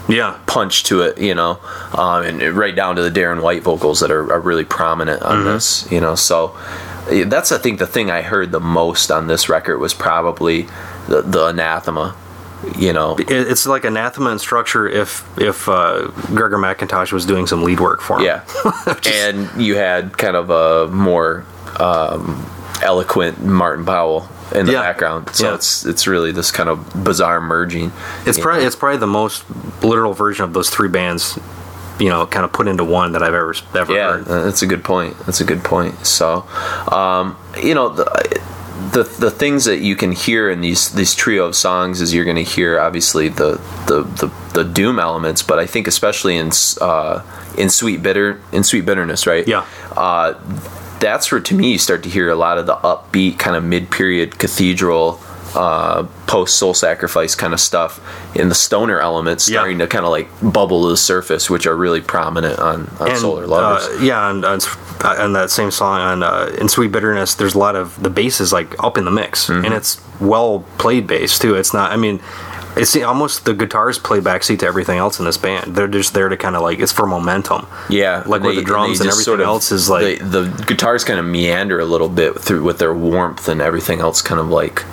Yeah. 0.07 0.37
punch 0.45 0.83
to 0.85 1.01
it, 1.01 1.17
you 1.17 1.35
know, 1.35 1.59
um, 1.93 2.23
and 2.23 2.41
right 2.53 2.75
down 2.75 2.95
to 2.95 3.01
the 3.01 3.11
Darren 3.11 3.41
White 3.41 3.63
vocals 3.63 3.99
that 3.99 4.11
are, 4.11 4.31
are 4.31 4.39
really 4.39 4.65
prominent 4.65 5.21
on 5.21 5.37
Mm-hmm. 5.39 5.45
this, 5.47 5.91
you 5.91 5.99
know. 6.01 6.15
So 6.15 6.57
that's 7.25 7.51
I 7.51 7.57
think 7.57 7.79
the 7.79 7.87
thing 7.87 8.09
I 8.11 8.21
heard 8.21 8.51
the 8.51 8.59
most 8.59 9.11
on 9.11 9.27
this 9.27 9.49
record 9.49 9.79
was 9.79 9.93
probably 9.93 10.63
the, 11.07 11.21
the 11.21 11.47
anathema, 11.47 12.15
you 12.77 12.91
know. 12.93 13.15
It's 13.19 13.65
like 13.65 13.85
anathema 13.85 14.31
and 14.31 14.41
structure 14.41 14.87
if 14.87 15.25
if 15.39 15.67
uh, 15.69 16.07
Gregor 16.33 16.57
Mackintosh 16.57 17.11
was 17.11 17.25
doing 17.25 17.47
some 17.47 17.63
lead 17.63 17.79
work 17.79 18.01
for 18.01 18.19
him. 18.19 18.25
Yeah, 18.25 18.95
and 19.05 19.49
you 19.61 19.75
had 19.75 20.17
kind 20.17 20.35
of 20.35 20.49
a 20.49 20.87
more 20.93 21.45
um, 21.79 22.45
eloquent 22.81 23.43
Martin 23.43 23.85
Powell 23.85 24.27
in 24.53 24.65
the 24.65 24.71
Yeah. 24.73 24.81
background, 24.81 25.29
so 25.33 25.49
Yeah. 25.49 25.55
it's 25.55 25.85
it's 25.85 26.07
really 26.07 26.31
this 26.31 26.51
kind 26.51 26.69
of 26.69 27.03
bizarre 27.03 27.41
merging. 27.41 27.91
It's 28.25 28.39
probably 28.39 28.61
know. 28.61 28.67
it's 28.67 28.75
probably 28.75 28.97
the 28.99 29.07
most 29.07 29.43
literal 29.83 30.13
version 30.13 30.43
of 30.45 30.53
those 30.53 30.69
three 30.69 30.89
bands, 30.89 31.37
you 31.99 32.09
know, 32.09 32.25
kind 32.27 32.45
of 32.45 32.51
put 32.53 32.67
into 32.67 32.83
one 32.83 33.11
that 33.13 33.21
I've 33.23 33.33
ever 33.33 33.55
ever 33.75 33.93
Yeah, 33.93 34.11
heard. 34.13 34.27
uh, 34.27 34.43
that's 34.43 34.61
a 34.61 34.67
good 34.67 34.83
point. 34.83 35.17
That's 35.25 35.41
a 35.41 35.45
good 35.45 35.63
point. 35.63 36.05
So, 36.05 36.45
um, 36.91 37.35
you 37.61 37.73
know, 37.75 37.89
the 37.89 38.05
the 38.91 39.03
the 39.19 39.31
things 39.31 39.65
that 39.65 39.79
you 39.79 39.95
can 39.95 40.11
hear 40.11 40.49
in 40.49 40.61
these 40.61 40.89
these 40.89 41.13
trio 41.15 41.45
of 41.45 41.55
songs 41.55 41.99
is 41.99 42.13
you're 42.13 42.23
going 42.25 42.37
to 42.37 42.43
hear 42.43 42.79
obviously 42.79 43.27
the, 43.27 43.59
the 43.87 44.03
the 44.03 44.31
the 44.53 44.63
doom 44.63 44.99
elements, 44.99 45.41
but 45.43 45.59
I 45.59 45.65
think 45.65 45.87
especially 45.87 46.37
in 46.37 46.51
uh, 46.79 47.21
in 47.57 47.69
sweet 47.69 48.01
bitter 48.03 48.39
in 48.51 48.63
sweet 48.63 48.85
bitterness, 48.85 49.25
right? 49.27 49.45
Yeah. 49.47 49.65
Uh, 49.95 50.35
that's 50.99 51.31
where 51.31 51.41
to 51.41 51.53
me 51.55 51.73
you 51.73 51.77
start 51.77 52.03
to 52.03 52.09
hear 52.09 52.29
a 52.29 52.35
lot 52.35 52.57
of 52.57 52.65
the 52.65 52.75
upbeat 52.77 53.37
kind 53.39 53.55
of 53.55 53.63
mid 53.63 53.89
period 53.91 54.37
cathedral 54.39 55.19
uh, 55.55 56.03
post 56.27 56.59
soul 56.59 56.73
sacrifice 56.73 57.33
kind 57.33 57.53
of 57.53 57.59
stuff 57.59 57.99
in 58.35 58.49
the 58.49 58.53
stoner 58.55 58.99
elements 58.99 59.45
starting 59.45 59.79
Yeah. 59.79 59.85
to 59.85 59.89
kind 59.89 60.05
of 60.05 60.11
like 60.11 60.27
bubble 60.43 60.83
to 60.83 60.89
the 60.89 60.97
surface, 60.97 61.49
which 61.49 61.65
are 61.65 61.75
really 61.75 62.01
prominent 62.01 62.59
on, 62.59 62.87
on 62.99 63.09
and, 63.09 63.17
Solar 63.17 63.47
Lovers. 63.47 63.87
Uh, 63.87 64.03
yeah, 64.03 64.29
and 64.29 64.43
on, 64.45 64.59
on 65.03 65.33
that 65.33 65.49
same 65.49 65.71
song 65.71 65.99
on 66.01 66.21
uh, 66.21 66.55
in 66.59 66.67
Sweet 66.69 66.91
Bitterness, 66.91 67.33
there's 67.35 67.55
a 67.55 67.57
lot 67.59 67.75
of 67.75 68.01
the 68.03 68.09
bass 68.09 68.39
is 68.41 68.51
like 68.53 68.75
up 68.83 68.97
in 68.97 69.05
the 69.05 69.11
mix, 69.11 69.47
Mm-hmm. 69.47 69.65
and 69.65 69.73
it's 69.73 69.99
well 70.19 70.65
played 70.77 71.07
bass 71.07 71.39
too. 71.39 71.55
It's 71.55 71.73
not. 71.73 71.91
I 71.91 71.95
mean, 71.95 72.19
it's 72.79 72.95
almost 72.97 73.45
the 73.45 73.53
guitars 73.53 73.97
play 73.99 74.19
backseat 74.19 74.59
to 74.59 74.65
everything 74.65 74.97
else 74.97 75.19
in 75.19 75.25
this 75.25 75.37
band. 75.37 75.75
They're 75.75 75.87
just 75.87 76.13
there 76.13 76.29
to 76.29 76.37
kind 76.37 76.55
of 76.55 76.61
like 76.61 76.79
it's 76.79 76.91
for 76.91 77.05
momentum. 77.05 77.67
Yeah, 77.89 78.23
like 78.25 78.41
where 78.41 78.55
the 78.55 78.61
drums 78.63 78.99
and 78.99 79.09
just 79.09 79.27
everything 79.27 79.45
else 79.45 79.71
is 79.71 79.89
like 79.89 80.19
the, 80.19 80.41
the 80.41 80.63
guitars 80.67 81.03
kind 81.03 81.19
of 81.19 81.25
meander 81.25 81.79
a 81.79 81.85
little 81.85 82.09
bit 82.09 82.39
through 82.39 82.63
with 82.63 82.79
their 82.79 82.93
warmth 82.93 83.47
and 83.47 83.61
everything 83.61 83.99
else 83.99 84.21
kind 84.21 84.39
of 84.39 84.49
like 84.49 84.83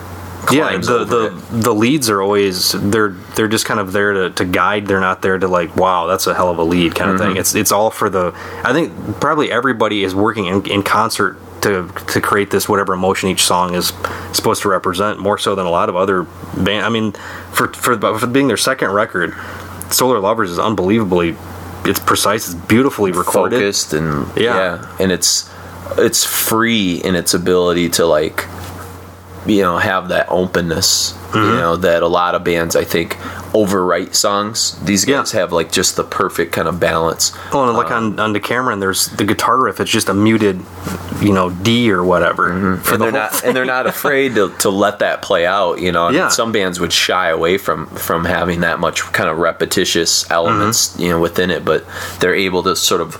yeah 0.53 0.77
the 0.77 1.05
the, 1.05 1.27
it. 1.27 1.62
the 1.62 1.73
leads 1.75 2.11
are 2.11 2.20
always 2.20 2.73
they're 2.90 3.09
they're 3.35 3.49
just 3.49 3.64
kind 3.64 3.81
of 3.81 3.92
there 3.92 4.12
to, 4.12 4.31
to 4.31 4.44
guide 4.44 4.87
they're 4.87 5.01
not 5.01 5.23
there 5.23 5.38
to 5.38 5.49
like 5.49 5.75
wow 5.75 6.07
that's 6.07 6.27
a 6.27 6.35
hell 6.35 6.51
of 6.51 6.59
a 6.59 6.62
lead 6.62 6.94
kind 6.94 7.11
of 7.11 7.16
Mm-hmm. 7.18 7.29
thing 7.31 7.37
it's 7.38 7.55
it's 7.55 7.73
all 7.73 7.90
for 7.90 8.11
the 8.11 8.33
i 8.62 8.75
think 8.75 8.92
probably 9.23 9.51
everybody 9.51 10.05
is 10.05 10.14
working 10.14 10.44
in, 10.44 10.70
in 10.70 10.83
concert 10.83 11.38
to 11.64 11.88
to 12.12 12.20
create 12.20 12.50
this 12.50 12.68
whatever 12.68 12.94
emotion 12.94 13.29
each 13.29 13.42
song 13.42 13.74
is 13.74 13.88
supposed 14.33 14.62
to 14.62 14.68
represent 14.68 15.18
more 15.18 15.37
so 15.38 15.55
than 15.55 15.66
a 15.66 15.70
lot 15.70 15.88
of 15.88 15.96
other 15.96 16.22
band 16.57 16.85
i 16.87 16.88
mean 16.88 17.12
for 17.53 17.68
for, 17.72 17.96
for 18.18 18.27
being 18.27 18.46
their 18.48 18.57
second 18.57 18.90
record 18.92 19.35
solar 19.90 20.18
lovers 20.20 20.50
is 20.50 20.59
unbelievably 20.59 21.37
it's 21.85 21.98
precise 22.00 22.46
it's 22.46 22.55
beautifully 22.66 23.12
recorded 23.12 23.57
focused 23.59 23.92
and 23.92 24.27
Yeah. 24.37 24.55
yeah. 24.57 24.96
and 25.00 25.11
it's 25.12 25.50
it's 25.98 26.24
free 26.24 26.96
in 26.96 27.14
its 27.14 27.35
ability 27.35 27.88
to 27.90 28.07
like 28.07 28.46
you 29.46 29.62
know 29.62 29.78
have 29.78 30.09
that 30.09 30.26
openness 30.28 31.14
Mm-hmm. 31.35 31.50
you 31.50 31.57
know 31.57 31.74
that 31.74 32.04
a 32.04 32.07
lot 32.07 32.37
of 32.37 32.44
bands 32.44 32.76
i 32.76 32.85
think 32.85 33.14
overwrite 33.52 34.14
songs 34.14 34.78
these 34.85 35.04
Yeah. 35.04 35.16
guys 35.18 35.33
have 35.33 35.50
like 35.52 35.72
just 35.72 35.96
the 35.96 36.04
perfect 36.04 36.52
kind 36.52 36.68
of 36.68 36.78
balance 36.78 37.33
Oh, 37.52 37.66
and 37.66 37.76
like 37.76 37.90
on 37.90 38.20
on 38.20 38.33
Decameron 38.33 38.78
there's 38.78 39.09
the 39.09 39.24
guitar 39.24 39.61
riff. 39.61 39.80
It's 39.80 39.90
just 39.90 40.09
a 40.09 40.14
muted, 40.14 40.61
you 41.20 41.33
know, 41.33 41.50
D 41.50 41.90
or 41.90 42.04
whatever. 42.04 42.50
Mm-hmm. 42.50 42.64
and 42.66 42.85
the 42.85 42.98
they're 42.98 43.12
not 43.12 43.44
and 43.44 43.57
they're 43.57 43.64
not 43.64 43.87
afraid 43.94 44.37
to, 44.37 44.50
to 44.59 44.70
let 44.70 45.00
that 45.00 45.22
play 45.22 45.44
out 45.44 45.80
you 45.80 45.90
know 45.90 46.04
I 46.04 46.11
mean, 46.11 46.18
Yeah. 46.18 46.28
some 46.28 46.52
bands 46.52 46.78
would 46.78 46.92
shy 46.92 47.30
away 47.30 47.59
from 47.59 47.87
from 47.87 48.24
having 48.26 48.61
that 48.61 48.78
much 48.78 49.00
kind 49.12 49.28
of 49.28 49.38
repetitious 49.38 50.30
elements 50.30 50.90
Mm-hmm. 50.92 51.02
you 51.02 51.09
know 51.09 51.20
within 51.20 51.50
it 51.50 51.64
but 51.64 51.85
they're 52.20 52.35
able 52.37 52.62
to 52.62 52.76
sort 52.76 53.00
of 53.00 53.18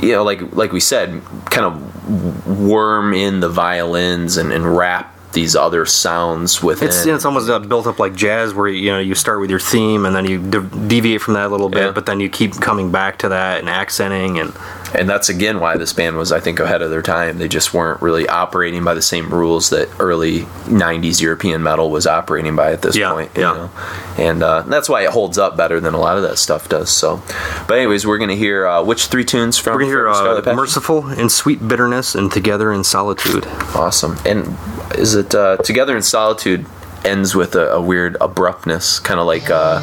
you 0.00 0.12
know 0.12 0.22
like 0.22 0.40
like 0.54 0.70
we 0.70 0.78
said 0.80 1.20
kind 1.46 1.66
of 1.66 2.46
worm 2.46 3.12
in 3.14 3.40
the 3.40 3.48
violins 3.48 4.36
and, 4.36 4.52
and 4.52 4.76
wrap 4.76 5.14
these 5.32 5.54
other 5.54 5.84
sounds 5.86 6.62
within 6.62 6.88
It's, 6.88 7.04
it's 7.04 7.24
almost 7.24 7.48
uh, 7.50 7.58
built 7.58 7.86
up 7.86 7.98
like 7.98 8.14
jazz, 8.14 8.54
where 8.54 8.68
you 8.68 8.90
know 8.90 8.98
you 8.98 9.14
start 9.14 9.40
with 9.40 9.50
your 9.50 9.60
theme 9.60 10.06
and 10.06 10.14
then 10.16 10.24
you 10.24 10.38
de- 10.40 10.62
deviate 10.88 11.20
from 11.20 11.34
that 11.34 11.46
a 11.46 11.48
little 11.48 11.68
bit, 11.68 11.84
Yeah. 11.86 11.90
but 11.92 12.06
then 12.06 12.18
you 12.20 12.28
keep 12.28 12.54
coming 12.60 12.90
back 12.90 13.18
to 13.18 13.28
that 13.28 13.60
and 13.60 13.68
accenting 13.68 14.38
and 14.38 14.52
and 14.94 15.06
that's 15.08 15.28
again 15.28 15.60
why 15.60 15.76
this 15.76 15.92
band 15.92 16.16
was 16.16 16.32
i 16.32 16.40
think 16.40 16.58
ahead 16.60 16.80
of 16.80 16.88
their 16.88 17.02
time 17.02 17.36
they 17.36 17.46
just 17.46 17.74
weren't 17.74 18.00
really 18.00 18.26
operating 18.26 18.82
by 18.84 18.94
the 18.94 19.02
same 19.02 19.28
rules 19.28 19.68
that 19.68 19.86
early 20.00 20.40
90s 20.64 21.20
european 21.20 21.62
metal 21.62 21.90
was 21.90 22.06
operating 22.06 22.56
by 22.56 22.72
at 22.72 22.80
this 22.80 22.96
Yeah, 22.96 23.12
point 23.12 23.30
yeah. 23.36 23.52
you 23.52 23.58
know? 23.58 23.70
and 24.16 24.42
uh, 24.42 24.62
that's 24.62 24.88
why 24.88 25.02
it 25.04 25.10
holds 25.10 25.36
up 25.36 25.58
better 25.58 25.78
than 25.78 25.92
a 25.92 25.98
lot 26.00 26.16
of 26.16 26.22
that 26.22 26.38
stuff 26.38 26.70
does 26.70 26.88
so 26.88 27.20
but 27.66 27.76
anyways 27.76 28.06
we're 28.06 28.16
gonna 28.16 28.34
hear 28.34 28.66
uh, 28.66 28.82
which 28.82 29.08
three 29.08 29.24
tunes 29.26 29.58
from 29.58 29.74
we're 29.74 29.80
gonna 29.80 29.90
hear 29.90 30.08
uh, 30.08 30.54
"Merciful" 30.54 31.06
and 31.08 31.30
"Sweet 31.30 31.68
Bitterness" 31.68 32.14
and 32.14 32.32
"Together 32.32 32.72
in 32.72 32.82
Solitude." 32.82 33.44
awesome 33.74 34.16
and 34.24 34.56
is 34.98 35.14
it 35.14 35.34
uh, 35.34 35.56
together 35.58 35.96
in 35.96 36.02
solitude 36.02 36.66
ends 37.04 37.34
with 37.34 37.54
a, 37.54 37.72
a 37.74 37.80
weird 37.80 38.16
abruptness 38.20 38.98
kind 38.98 39.20
of 39.20 39.26
like 39.26 39.48
uh, 39.50 39.78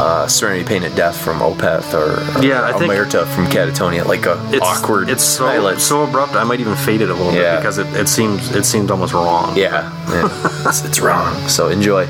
uh, 0.00 0.26
serenity 0.26 0.64
painted 0.66 0.94
death 0.96 1.16
from 1.16 1.38
opeth 1.40 1.92
or, 1.92 2.38
or 2.38 2.42
Yeah, 2.42 2.62
I 2.64 2.72
think- 2.78 2.90
Omerta 2.92 3.26
from 3.34 3.46
Katatonia 3.46 4.06
like 4.06 4.24
a 4.26 4.40
It's 4.52 4.64
awkward 4.64 5.10
It's 5.10 5.22
so 5.22 5.46
silence. 5.46 5.82
so 5.82 6.04
abrupt. 6.04 6.34
I 6.34 6.44
might 6.44 6.60
even 6.60 6.74
fade 6.76 7.02
it 7.02 7.10
a 7.10 7.14
little 7.14 7.34
Yeah. 7.34 7.56
bit 7.56 7.60
because 7.60 7.78
it, 7.78 7.86
it 7.94 8.08
seems 8.08 8.54
it 8.56 8.64
seems 8.64 8.90
almost 8.90 9.12
wrong. 9.12 9.56
Yeah, 9.56 9.92
yeah. 10.08 10.68
it's, 10.68 10.84
it's 10.84 11.00
wrong. 11.00 11.34
So 11.48 11.68
enjoy. 11.68 12.06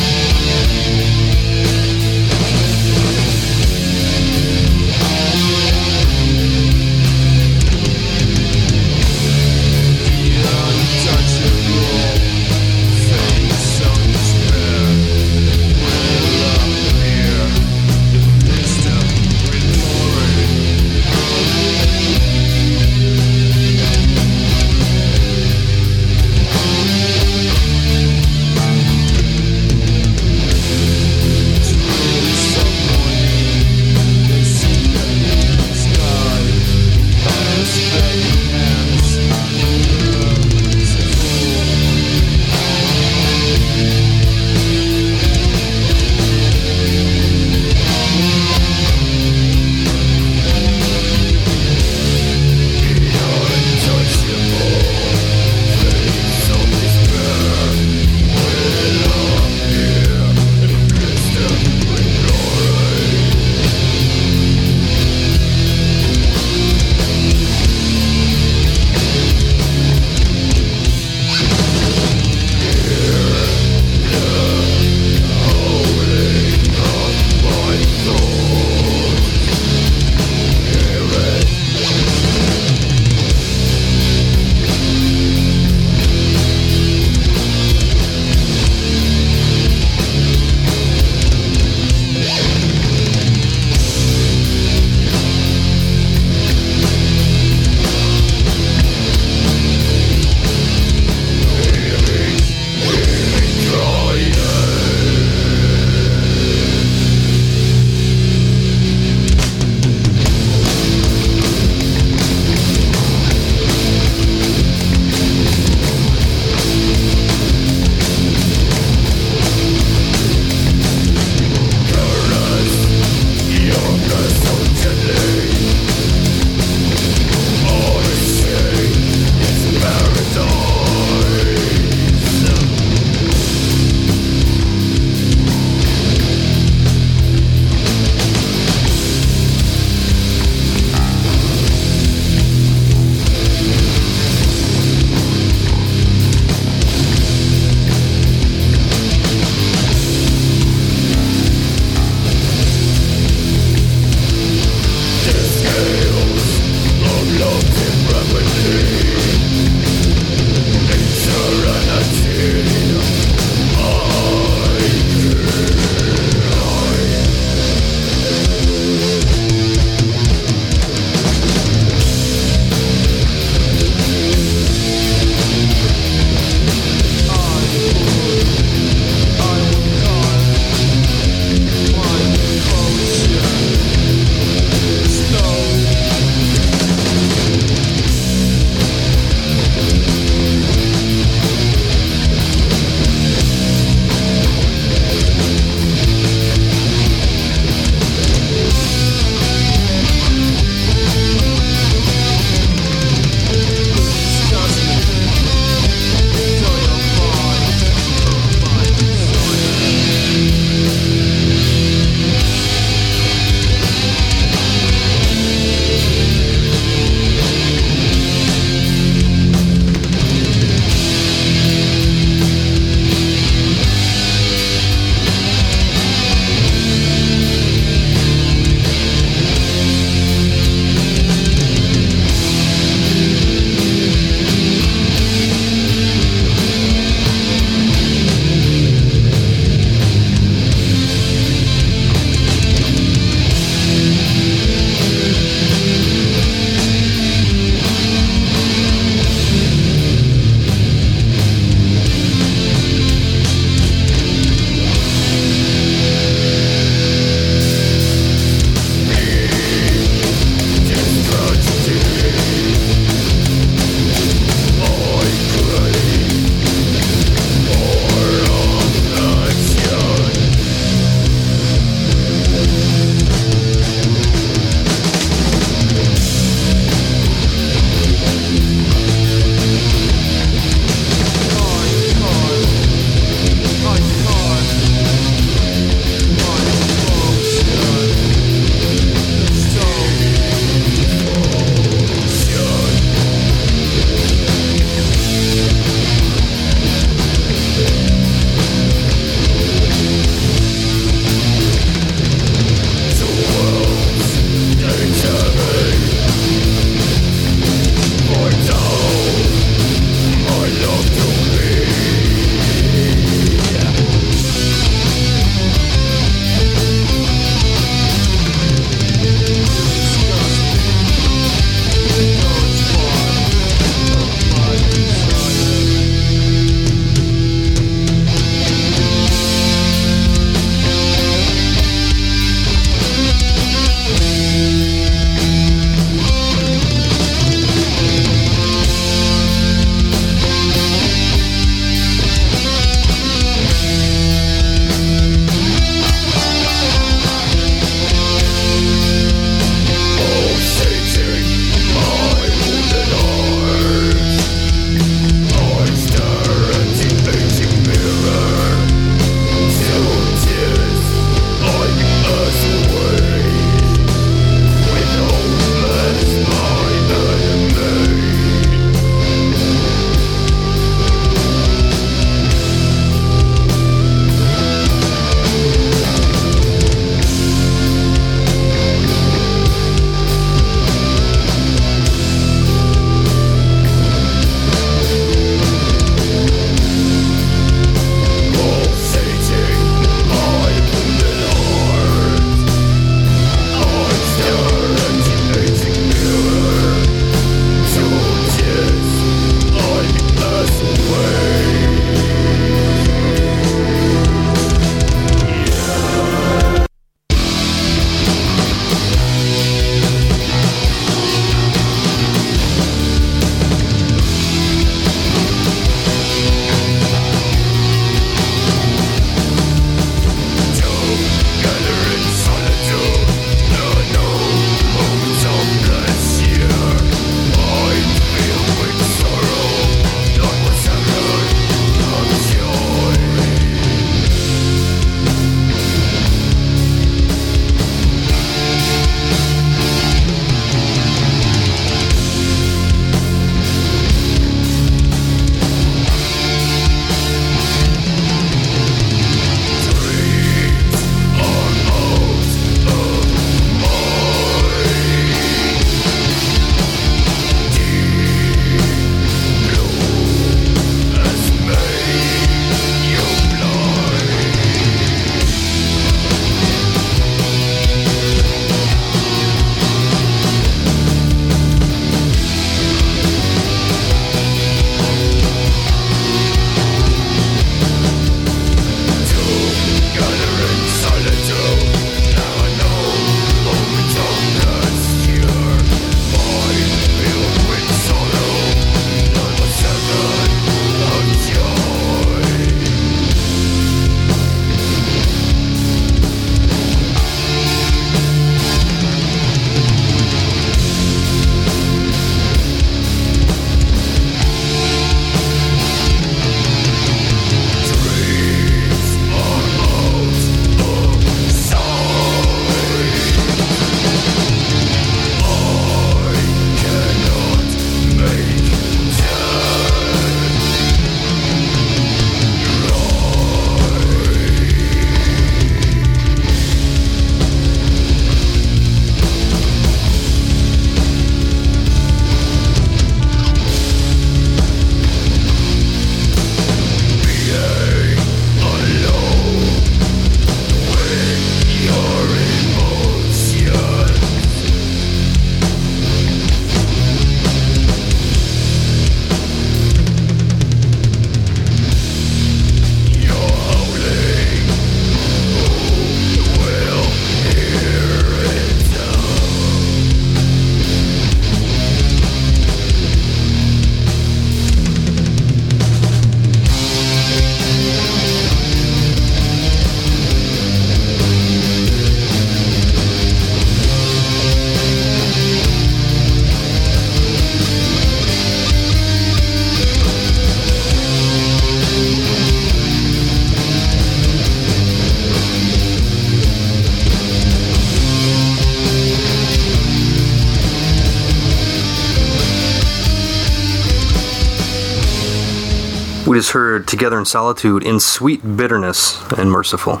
Together 596.86 597.18
in 597.18 597.24
Solitude 597.24 597.82
in 597.82 597.98
Sweet 598.00 598.56
Bitterness 598.56 599.22
and 599.32 599.50
Merciful. 599.50 600.00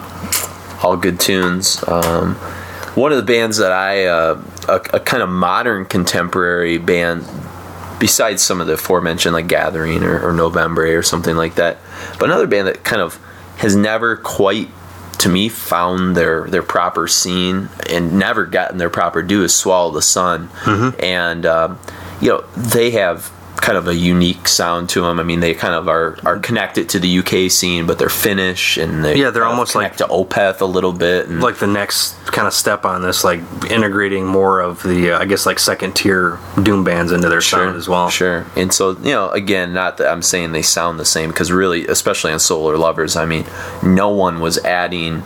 all 0.82 0.96
good 0.96 1.18
tunes. 1.18 1.82
Um, 1.88 2.34
one 2.94 3.10
of 3.10 3.16
the 3.16 3.24
bands 3.24 3.56
that 3.56 3.72
I, 3.72 4.04
uh, 4.06 4.40
a, 4.68 4.96
a 4.96 5.00
kind 5.00 5.22
of 5.22 5.28
modern 5.28 5.84
contemporary 5.86 6.78
band, 6.78 7.24
besides 7.98 8.42
some 8.42 8.60
of 8.60 8.66
the 8.66 8.74
aforementioned 8.74 9.34
like 9.34 9.48
Gathering 9.48 10.04
or, 10.04 10.28
or 10.28 10.32
Novembre 10.32 10.96
or 10.96 11.02
something 11.02 11.36
like 11.36 11.56
that, 11.56 11.78
but 12.18 12.26
another 12.26 12.46
band 12.46 12.68
that 12.68 12.84
kind 12.84 13.02
of 13.02 13.18
has 13.56 13.74
never 13.74 14.16
quite, 14.16 14.68
to 15.18 15.28
me, 15.28 15.48
found 15.48 16.16
their 16.16 16.46
their 16.48 16.62
proper 16.62 17.08
scene 17.08 17.68
and 17.88 18.18
never 18.18 18.44
gotten 18.44 18.78
their 18.78 18.90
proper 18.90 19.22
due 19.22 19.42
is 19.42 19.54
Swallow 19.54 19.90
the 19.90 20.02
Sun, 20.02 20.50
and 21.00 21.46
um, 21.46 21.78
you 22.20 22.28
know 22.28 22.44
they 22.56 22.90
have 22.92 23.32
kind 23.56 23.78
of 23.78 23.88
a 23.88 23.94
unique 23.94 24.46
sound 24.48 24.88
to 24.90 25.00
them. 25.02 25.18
I 25.18 25.22
mean, 25.22 25.40
they 25.40 25.54
kind 25.54 25.74
of 25.74 25.88
are, 25.88 26.18
are 26.24 26.38
connected 26.38 26.88
to 26.90 26.98
the 26.98 27.18
UK 27.18 27.50
scene, 27.50 27.86
but 27.86 27.98
they're 27.98 28.08
Finnish 28.08 28.76
and 28.76 29.04
they 29.04 29.16
Yeah, 29.16 29.30
they're 29.30 29.44
almost 29.44 29.74
like 29.74 29.96
to 29.96 30.04
Opeth 30.04 30.60
a 30.60 30.66
little 30.66 30.92
bit. 30.92 31.28
And 31.28 31.40
Like 31.40 31.56
the 31.56 31.66
next 31.66 32.14
kind 32.26 32.46
of 32.46 32.52
step 32.52 32.84
on 32.84 33.02
this, 33.02 33.24
like 33.24 33.40
integrating 33.70 34.26
more 34.26 34.60
of 34.60 34.82
the, 34.82 35.12
uh, 35.12 35.18
I 35.18 35.24
guess, 35.24 35.46
like 35.46 35.58
second 35.58 35.94
tier 35.94 36.38
Doom 36.62 36.84
bands 36.84 37.12
into 37.12 37.28
their 37.28 37.40
sound 37.40 37.76
as 37.76 37.88
well. 37.88 38.10
Sure. 38.10 38.46
And 38.56 38.72
so, 38.72 38.92
you 38.92 39.12
know, 39.12 39.30
again, 39.30 39.72
not 39.72 39.96
that 39.98 40.10
I'm 40.10 40.22
saying 40.22 40.52
they 40.52 40.62
sound 40.62 41.00
the 41.00 41.04
same, 41.04 41.30
because 41.30 41.50
really, 41.50 41.86
especially 41.86 42.32
on 42.32 42.40
Solar 42.40 42.76
Lovers, 42.76 43.16
I 43.16 43.24
mean, 43.24 43.46
no 43.82 44.10
one 44.10 44.40
was 44.40 44.58
adding 44.58 45.22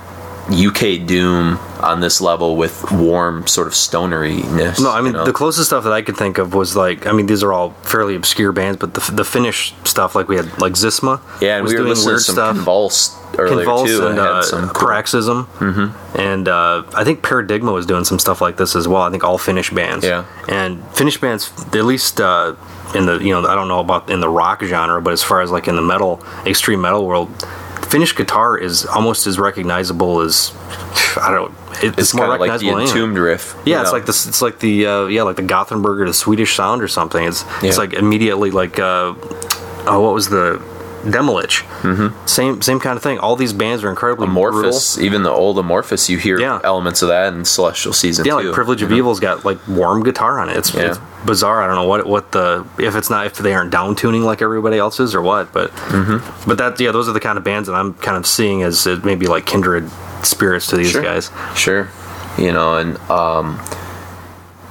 UK 0.51 1.07
Doom 1.07 1.59
on 1.81 2.01
this 2.01 2.21
level 2.21 2.57
with 2.57 2.91
warm 2.91 3.47
sort 3.47 3.67
of 3.67 3.73
stoneriness. 3.75 4.81
No, 4.81 4.91
I 4.91 5.01
mean 5.01 5.13
you 5.13 5.19
know? 5.19 5.25
the 5.25 5.33
closest 5.33 5.69
stuff 5.69 5.85
that 5.85 5.93
I 5.93 6.03
could 6.03 6.17
think 6.17 6.39
of 6.39 6.55
was 6.55 6.75
like 6.77 7.07
I 7.07 7.13
mean 7.13 7.27
these 7.27 7.43
are 7.43 7.53
all 7.53 7.71
fairly 7.83 8.15
obscure 8.17 8.53
bands, 8.53 8.79
but 8.79 8.95
the, 8.95 9.13
the 9.13 9.25
Finnish 9.25 9.75
stuff 9.85 10.15
like 10.15 10.29
we 10.29 10.37
had 10.37 10.47
like 10.61 10.73
Xysma, 10.73 11.21
yeah, 11.41 11.57
and 11.57 11.65
was 11.65 11.73
we 11.73 11.79
were 11.79 11.85
doing 11.87 12.07
weird 12.07 12.21
some 12.21 12.35
stuff. 12.35 12.57
Convulsed 12.57 13.17
earlier 13.39 13.65
Convulse 13.67 13.87
too. 13.87 14.07
and 14.07 14.19
uh, 14.19 14.43
some 14.43 14.69
cool- 14.71 14.89
Paroxysm, 14.89 15.45
mm-hmm. 15.59 16.19
and 16.19 16.49
uh, 16.49 16.83
I 16.95 17.05
think 17.05 17.23
Paradigma 17.23 17.73
was 17.73 17.87
doing 17.87 18.05
some 18.05 18.19
stuff 18.19 18.41
like 18.41 18.57
this 18.57 18.75
as 18.75 18.89
well. 18.89 19.03
I 19.03 19.11
think 19.11 19.25
all 19.25 19.39
Finnish 19.39 19.71
bands, 19.71 20.05
Yeah. 20.05 20.25
and 20.49 20.83
Finnish 20.97 21.21
bands 21.21 21.53
at 21.75 21.85
least 21.85 22.21
uh, 22.21 22.55
in 22.95 23.07
the 23.07 23.19
you 23.19 23.33
know 23.33 23.47
I 23.47 23.55
don't 23.55 23.69
know 23.69 23.81
about 23.81 24.11
in 24.11 24.21
the 24.21 24.29
rock 24.29 24.63
genre, 24.63 25.01
but 25.01 25.13
as 25.13 25.23
far 25.23 25.43
as 25.43 25.51
like 25.51 25.69
in 25.69 25.77
the 25.77 25.83
metal 25.83 26.23
extreme 26.47 26.81
metal 26.81 27.07
world, 27.07 27.29
Finnish 27.89 28.15
guitar 28.15 28.57
is 28.59 28.85
almost 28.87 29.27
as 29.27 29.39
recognizable 29.39 30.21
as 30.21 30.53
I 31.21 31.31
don't. 31.33 31.53
It, 31.83 31.85
it's, 31.91 31.99
It's 31.99 32.15
more 32.15 32.25
of 32.35 32.41
like 32.41 32.49
the 32.49 32.53
recognizable. 32.53 32.79
anyway. 32.81 32.91
entombed 32.91 33.19
riff. 33.19 33.57
Yeah, 33.65 33.81
it's 33.81 33.91
know? 33.91 33.93
like 33.97 34.07
this. 34.07 34.27
It's 34.27 34.43
like 34.43 34.59
the 34.59 34.87
uh, 34.87 35.07
yeah, 35.07 35.23
like 35.23 35.37
the 35.37 35.43
Gothenburg 35.43 36.01
or 36.01 36.07
the 36.07 36.15
Swedish 36.15 36.55
sound 36.55 36.83
or 36.83 36.89
something. 36.89 37.25
It's 37.25 37.45
Yeah. 37.63 37.69
it's 37.69 37.79
like 37.79 37.93
immediately 37.95 38.51
like 38.51 38.79
uh, 38.79 39.15
oh, 39.87 40.01
what 40.01 40.13
was 40.15 40.29
the 40.29 40.61
Demilich? 41.13 41.63
Mm-hmm. 41.83 42.27
Same 42.27 42.63
same 42.63 42.81
kind 42.81 42.97
of 42.97 43.03
thing. 43.03 43.19
All 43.19 43.37
these 43.37 43.53
bands 43.53 43.83
are 43.85 43.91
incredibly 43.91 44.27
Amorphis, 44.27 45.01
even 45.01 45.23
the 45.23 45.31
old 45.31 45.57
Amorphis, 45.57 46.09
you 46.09 46.19
hear 46.19 46.39
Yeah. 46.41 46.61
elements 46.65 47.03
of 47.03 47.09
that 47.09 47.33
in 47.33 47.45
Celestial 47.45 47.93
Season 47.93 48.23
brutal. 48.25 48.39
Yeah, 48.39 48.43
too. 48.43 48.49
like 48.49 48.55
Privilege 48.55 48.83
of 48.83 48.93
Evil's 48.93 49.21
got 49.21 49.45
like 49.45 49.59
warm 49.69 50.03
guitar 50.03 50.39
on 50.39 50.49
it. 50.49 50.57
It's, 50.57 50.75
Yeah. 50.75 50.83
it's 50.91 50.99
bizarre. 51.25 51.63
I 51.63 51.67
don't 51.67 51.77
know 51.77 51.87
what 51.89 52.07
what 52.07 52.33
the 52.33 52.67
if 52.79 52.95
it's 52.97 53.11
not 53.11 53.27
if 53.27 53.39
they 53.39 53.55
aren't 53.55 53.71
down 53.71 53.95
tuning 53.97 54.23
like 54.23 54.41
everybody 54.43 54.79
else 54.79 55.01
is 55.01 55.15
or 55.15 55.23
what. 55.23 55.53
But 55.53 55.71
Mm-hmm. 55.73 56.49
but 56.49 56.59
that 56.59 56.79
yeah, 56.81 56.93
those 56.93 57.09
are 57.09 57.13
the 57.13 57.21
kind 57.21 57.39
of 57.39 57.45
bands 57.45 57.69
that 57.69 57.75
I'm 57.75 57.95
kind 57.95 58.17
of 58.17 58.27
seeing 58.27 58.63
as 58.63 58.87
maybe 59.05 59.27
like 59.27 59.47
kindred 59.47 59.91
spirits 60.23 60.67
to 60.69 60.77
these 60.77 60.91
Sure. 60.91 61.03
guys. 61.03 61.31
Sure. 61.55 61.89
You 62.37 62.53
know, 62.53 62.77
and 62.77 62.99
um, 63.11 63.61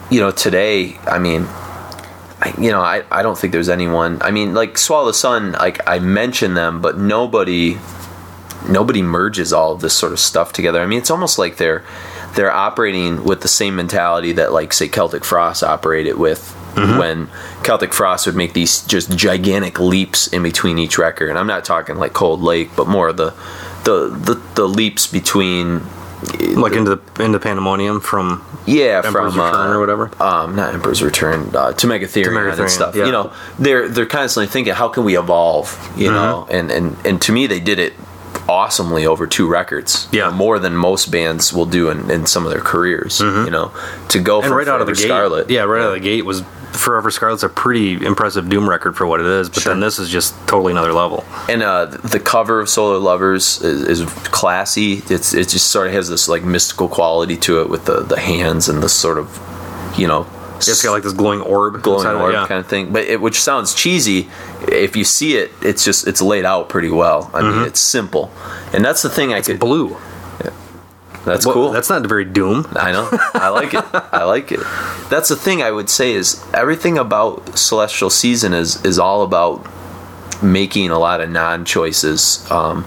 you 0.10 0.20
know, 0.22 0.32
today, 0.32 0.98
I 1.06 1.20
mean, 1.20 1.48
you 2.58 2.72
know, 2.72 2.82
I, 2.82 3.04
I 3.12 3.24
don't 3.24 3.38
think 3.38 3.54
there's 3.54 3.70
anyone. 3.70 4.22
I 4.22 4.32
mean, 4.32 4.54
like 4.54 4.78
Swallow 4.78 5.08
the 5.08 5.14
Sun, 5.14 5.54
like 5.54 5.88
I 5.88 6.00
mention 6.00 6.54
them, 6.54 6.82
but 6.82 6.98
nobody 6.98 7.78
nobody 8.68 9.02
merges 9.02 9.54
all 9.54 9.72
of 9.72 9.82
this 9.82 9.94
sort 9.94 10.12
of 10.12 10.20
stuff 10.20 10.52
together. 10.54 10.82
I 10.82 10.86
mean, 10.86 11.00
it's 11.00 11.12
almost 11.12 11.38
like 11.38 11.58
they're 11.58 11.84
they're 12.36 12.52
operating 12.52 13.24
with 13.24 13.42
the 13.42 13.48
same 13.48 13.76
mentality 13.76 14.34
that 14.34 14.52
like 14.52 14.74
say 14.74 14.88
Celtic 14.88 15.24
Frost 15.24 15.64
operated 15.64 16.18
with 16.18 16.54
mm-hmm. 16.76 17.00
when 17.00 17.30
Celtic 17.64 17.94
Frost 17.94 18.26
would 18.28 18.36
make 18.36 18.54
these 18.54 18.82
just 18.86 19.16
gigantic 19.18 19.80
leaps 19.80 20.28
in 20.28 20.44
between 20.44 20.78
each 20.78 20.98
record. 20.98 21.30
And 21.30 21.40
I'm 21.40 21.48
not 21.48 21.66
talking 21.66 21.98
like 21.98 22.14
Cold 22.14 22.42
Lake, 22.42 22.70
but 22.76 22.88
more 22.88 23.12
the 23.14 23.32
the 23.84 24.10
the, 24.10 24.42
the 24.56 24.68
leaps 24.68 25.08
between 25.08 25.82
Like 26.56 26.74
into 26.74 26.96
the 26.96 27.24
into 27.24 27.40
Pandemonium 27.40 28.00
from 28.02 28.44
yeah 28.66 29.02
Emperor's 29.06 29.34
from 29.36 29.46
Return 29.46 29.70
uh, 29.72 29.74
or 29.76 29.80
whatever. 29.80 30.12
um, 30.24 30.56
not 30.56 30.74
Emperor's 30.74 31.04
Return, 31.04 31.56
uh, 31.56 31.74
to 31.74 31.88
Megatherion, 31.88 32.60
and 32.60 32.70
stuff. 32.72 32.96
yeah. 32.96 33.06
You 33.06 33.12
know, 33.12 33.32
they're 33.60 33.88
they're 33.88 34.08
constantly 34.08 34.48
thinking, 34.48 34.74
how 34.74 34.88
can 34.90 35.04
we 35.04 35.18
evolve? 35.18 35.68
You 35.96 36.12
know, 36.12 36.48
Mm-hmm. 36.50 36.56
and 36.56 36.72
and 36.72 37.06
and 37.06 37.22
to 37.22 37.32
me, 37.32 37.46
they 37.46 37.60
did 37.60 37.78
it 37.80 37.94
awesomely 38.50 39.06
over 39.06 39.28
two 39.28 39.48
records. 39.48 40.08
You 40.12 40.20
Yeah. 40.20 40.26
know, 40.30 40.32
more 40.36 40.58
than 40.60 40.76
most 40.76 41.12
bands 41.12 41.54
will 41.54 41.66
do 41.66 41.90
in, 41.90 42.10
in 42.10 42.26
some 42.26 42.46
of 42.46 42.52
their 42.52 42.62
careers. 42.62 43.20
You 43.20 43.50
know, 43.52 43.72
to 44.10 44.20
go 44.20 44.38
Mm-hmm. 44.38 44.46
and 44.46 44.50
from 44.50 44.58
right 44.58 44.68
out 44.68 44.82
of 44.82 44.88
the 44.88 44.94
gate, 44.94 45.04
Scarlet, 45.04 45.50
yeah, 45.52 45.64
right 45.64 45.82
out 45.84 45.90
of 45.90 45.94
the 45.94 46.00
gate 46.00 46.26
was 46.26 46.42
Forever 46.78 47.10
Scarlet's 47.12 47.44
a 47.44 47.50
pretty 47.50 47.94
impressive 48.06 48.50
Doom 48.50 48.70
record 48.70 48.96
for 48.96 49.06
what 49.06 49.20
it 49.20 49.26
is, 49.26 49.50
but 49.50 49.64
Sure. 49.64 49.74
then 49.74 49.80
this 49.82 50.00
is 50.00 50.10
just 50.10 50.34
totally 50.48 50.72
another 50.72 50.94
level. 50.94 51.26
and 51.50 51.62
uh, 51.64 51.86
the 51.86 52.20
cover 52.20 52.60
of 52.60 52.70
Solar 52.70 52.98
Lovers 52.98 53.62
is, 53.62 53.82
is 54.02 54.14
classy. 54.26 55.02
It's 55.10 55.34
it 55.34 55.50
just 55.50 55.72
sort 55.72 55.88
of 55.88 55.94
has 55.94 56.08
this 56.10 56.28
like 56.30 56.44
mystical 56.44 56.88
quality 56.88 57.38
to 57.38 57.62
it 57.62 57.70
with 57.70 57.86
the 57.86 58.02
the 58.02 58.20
hands 58.20 58.70
and 58.70 58.82
the 58.84 58.90
sort 58.90 59.18
of 59.18 59.28
you 59.98 60.08
know 60.08 60.26
It's 60.58 60.82
got 60.84 60.92
like 60.92 61.04
this 61.04 61.14
glowing 61.14 61.42
orb, 61.42 61.82
glowing 61.82 62.08
it, 62.08 62.14
orb 62.14 62.34
yeah. 62.34 62.48
kind 62.48 62.60
of 62.60 62.68
thing. 62.68 62.92
But 62.94 63.04
it, 63.06 63.22
which 63.22 63.40
sounds 63.40 63.74
cheesy, 63.74 64.30
if 64.68 64.96
you 64.96 65.04
see 65.04 65.36
it, 65.38 65.52
it's 65.62 65.84
just 65.84 66.08
it's 66.08 66.22
laid 66.22 66.46
out 66.46 66.70
pretty 66.70 66.90
well. 66.90 67.30
I 67.34 67.42
mean, 67.42 67.64
it's 67.68 67.80
simple, 67.80 68.32
and 68.74 68.84
that's 68.86 69.02
the 69.02 69.10
thing 69.10 69.34
I 69.34 69.42
could. 69.42 69.60
blue. 69.60 69.98
That's 71.28 71.46
Well, 71.46 71.56
cool. 71.56 71.72
That's 71.72 71.90
not 71.90 72.06
very 72.08 72.24
Doom. 72.24 72.66
I 72.74 72.94
know. 72.94 73.10
I 73.34 73.50
like 73.50 73.74
it. 73.74 73.84
I 73.94 74.24
like 74.24 74.52
it. 74.54 74.62
That's 75.10 75.28
the 75.28 75.36
thing 75.36 75.62
I 75.62 75.72
would 75.72 75.90
say 75.90 76.14
is 76.14 76.42
everything 76.54 76.98
about 76.98 77.58
Celestial 77.60 78.10
Season 78.10 78.54
is 78.54 78.84
is 78.86 78.98
all 78.98 79.24
about 79.24 79.66
making 80.42 80.90
a 80.90 80.98
lot 81.00 81.20
of 81.20 81.30
non-choices, 81.30 82.50
um, 82.50 82.86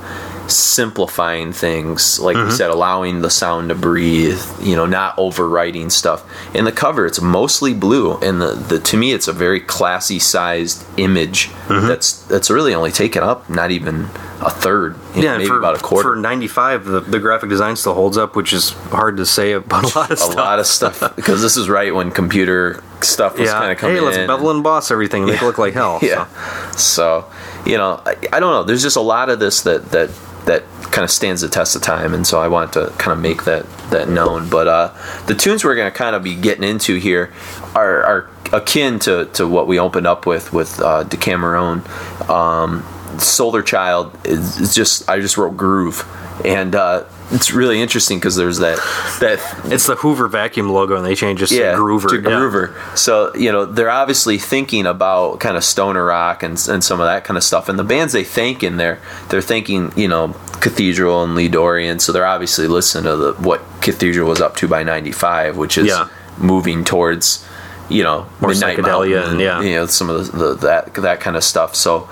simplifying 0.50 1.52
things, 1.52 2.18
like 2.20 2.36
Mm-hmm. 2.36 2.48
we 2.48 2.54
said, 2.54 2.70
allowing 2.70 3.20
the 3.22 3.30
sound 3.30 3.68
to 3.70 3.74
breathe. 3.74 4.40
You 4.60 4.76
know, 4.76 4.86
not 4.86 5.16
overwriting 5.16 5.90
stuff. 5.90 6.24
In 6.54 6.64
the 6.64 6.72
cover, 6.72 7.06
it's 7.06 7.20
mostly 7.20 7.74
blue, 7.74 8.16
and 8.18 8.40
the, 8.40 8.52
the 8.54 8.78
to 8.80 8.96
me, 8.96 9.12
it's 9.12 9.28
a 9.28 9.32
very 9.32 9.60
classy 9.60 10.18
sized 10.18 10.84
image. 10.98 11.48
Mm-hmm. 11.68 11.86
That's 11.88 12.12
that's 12.26 12.50
really 12.50 12.74
only 12.74 12.90
taken 12.92 13.22
up 13.22 13.48
not 13.50 13.70
even 13.70 14.04
a 14.42 14.50
third. 14.50 14.96
know, 15.16 15.22
Yeah, 15.22 15.28
and 15.32 15.38
maybe 15.38 15.48
for, 15.48 15.58
about 15.58 15.76
a 15.78 15.82
quarter. 15.82 16.10
for 16.10 16.16
95, 16.16 16.84
the, 16.86 17.00
the 17.00 17.18
graphic 17.18 17.50
design 17.50 17.76
still 17.76 17.94
holds 17.94 18.16
up, 18.16 18.36
which 18.36 18.52
is 18.52 18.70
hard 18.70 19.18
to 19.18 19.26
say 19.26 19.52
about 19.52 19.84
a 19.94 19.98
lot 19.98 20.10
of 20.10 20.18
a 20.18 20.20
stuff. 20.22 20.34
lot 20.36 20.58
of 20.58 20.66
stuff 20.66 21.16
because 21.16 21.42
this 21.42 21.56
is 21.56 21.68
right 21.68 21.94
when 21.94 22.10
computer 22.10 22.82
stuff 23.04 23.38
was 23.38 23.50
kind 23.50 23.64
yeah, 23.64 23.70
of 23.72 23.78
coming 23.78 23.96
hey, 23.96 24.02
let's 24.02 24.16
in. 24.16 24.26
bevel 24.26 24.50
and 24.50 24.62
boss 24.62 24.90
everything, 24.90 25.26
make 25.26 25.42
it 25.42 25.44
look 25.44 25.58
like 25.58 25.74
hell. 25.74 25.98
yeah. 26.02 26.26
so. 26.72 27.00
So, 27.00 27.24
you 27.64 27.78
know, 27.78 28.02
I, 28.04 28.14
I 28.32 28.40
don't 28.40 28.52
know. 28.52 28.62
There's 28.62 28.82
just 28.82 28.96
a 28.96 29.00
lot 29.00 29.30
of 29.30 29.40
this 29.40 29.62
that 29.62 29.90
that 29.90 30.10
that 30.44 30.64
kind 30.92 31.04
of 31.04 31.10
stands 31.10 31.40
the 31.40 31.48
test 31.48 31.74
of 31.74 31.82
time, 31.82 32.14
and 32.14 32.26
so 32.26 32.40
I 32.40 32.48
want 32.48 32.74
to 32.74 32.92
kind 32.98 33.12
of 33.12 33.20
make 33.20 33.44
that 33.44 33.64
that 33.90 34.08
known. 34.08 34.48
But 34.50 34.68
uh, 34.68 35.24
the 35.26 35.34
tunes 35.34 35.64
we're 35.64 35.76
going 35.76 35.90
to 35.90 35.96
kind 35.96 36.14
of 36.14 36.22
be 36.22 36.36
getting 36.36 36.62
into 36.62 36.96
here 36.96 37.32
are, 37.74 38.02
are 38.02 38.30
akin 38.52 38.98
to, 39.00 39.26
to 39.32 39.48
what 39.48 39.66
we 39.66 39.78
opened 39.78 40.06
up 40.06 40.26
with 40.26 40.52
with 40.52 40.80
uh, 40.80 41.04
Decameron. 41.04 41.82
Um, 42.28 42.84
Solar 43.18 43.62
Child 43.62 44.16
is, 44.24 44.60
is 44.60 44.74
just 44.74 45.08
I 45.08 45.20
just 45.20 45.36
wrote 45.36 45.56
groove, 45.56 46.06
and 46.44 46.74
uh, 46.74 47.04
it's 47.32 47.52
really 47.52 47.80
interesting 47.80 48.18
because 48.18 48.36
there's 48.36 48.58
that 48.58 48.76
that 49.20 49.40
It's 49.72 49.86
the 49.86 49.94
Hoover 49.96 50.28
vacuum 50.28 50.68
logo, 50.70 50.96
and 50.96 51.04
they 51.06 51.14
changed 51.14 51.42
it 51.42 51.48
to 51.48 51.54
Groover. 51.78 52.08
to 52.08 52.16
Yeah. 52.16 52.22
Groover. 52.36 52.96
So 52.98 53.32
you 53.34 53.52
know 53.52 53.64
they're 53.64 53.90
obviously 53.90 54.38
thinking 54.38 54.86
about 54.86 55.40
kind 55.40 55.56
of 55.56 55.64
stoner 55.64 56.04
rock 56.04 56.42
and 56.42 56.52
and 56.68 56.82
some 56.82 57.00
of 57.00 57.06
that 57.06 57.24
kind 57.24 57.36
of 57.36 57.44
stuff. 57.44 57.68
And 57.68 57.78
the 57.78 57.84
bands 57.84 58.12
they 58.12 58.24
thank 58.24 58.62
in 58.62 58.76
there, 58.76 58.98
they're 59.28 59.40
thinking 59.42 59.92
you 59.96 60.08
know 60.08 60.34
Cathedral 60.60 61.22
and 61.22 61.34
Lee 61.34 61.48
Dorrian. 61.48 62.00
So 62.00 62.12
they're 62.12 62.26
obviously 62.26 62.66
listening 62.66 63.04
to 63.04 63.16
the, 63.16 63.32
what 63.34 63.60
Cathedral 63.80 64.28
was 64.28 64.40
up 64.40 64.56
to 64.56 64.68
by 64.68 64.82
'95, 64.82 65.56
which 65.56 65.78
is 65.78 65.86
Yeah. 65.88 66.08
moving 66.38 66.84
towards 66.84 67.44
you 67.88 68.02
know 68.04 68.26
More 68.40 68.50
Midnight 68.50 68.80
Mountain 68.80 69.12
and- 69.14 69.40
yeah. 69.40 69.60
you 69.60 69.74
know 69.74 69.86
some 69.86 70.08
of 70.10 70.30
the, 70.32 70.38
the 70.38 70.54
that 70.66 70.94
that 70.94 71.20
kind 71.20 71.36
of 71.36 71.44
stuff. 71.44 71.74
So 71.74 72.08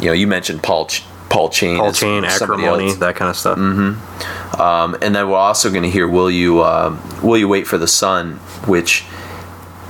you 0.00 0.06
know 0.06 0.12
you 0.12 0.26
mentioned 0.26 0.62
Paul 0.62 0.86
Ch- 0.86 1.04
Paul 1.30 1.50
Chain, 1.50 1.78
Paul 1.78 1.92
Chain, 1.92 2.24
acrimony, 2.24 2.92
that 2.94 3.16
kind 3.16 3.28
of 3.30 3.36
stuff. 3.36 3.58
Um, 3.58 4.96
and 5.02 5.14
then 5.14 5.28
we're 5.28 5.36
also 5.36 5.70
going 5.70 5.82
to 5.84 5.90
hear 5.90 6.08
"Will 6.08 6.30
You 6.30 6.62
um, 6.64 7.00
Will 7.22 7.36
You 7.38 7.48
Wait 7.48 7.66
for 7.66 7.78
the 7.78 7.88
Sun," 7.88 8.34
which 8.66 9.04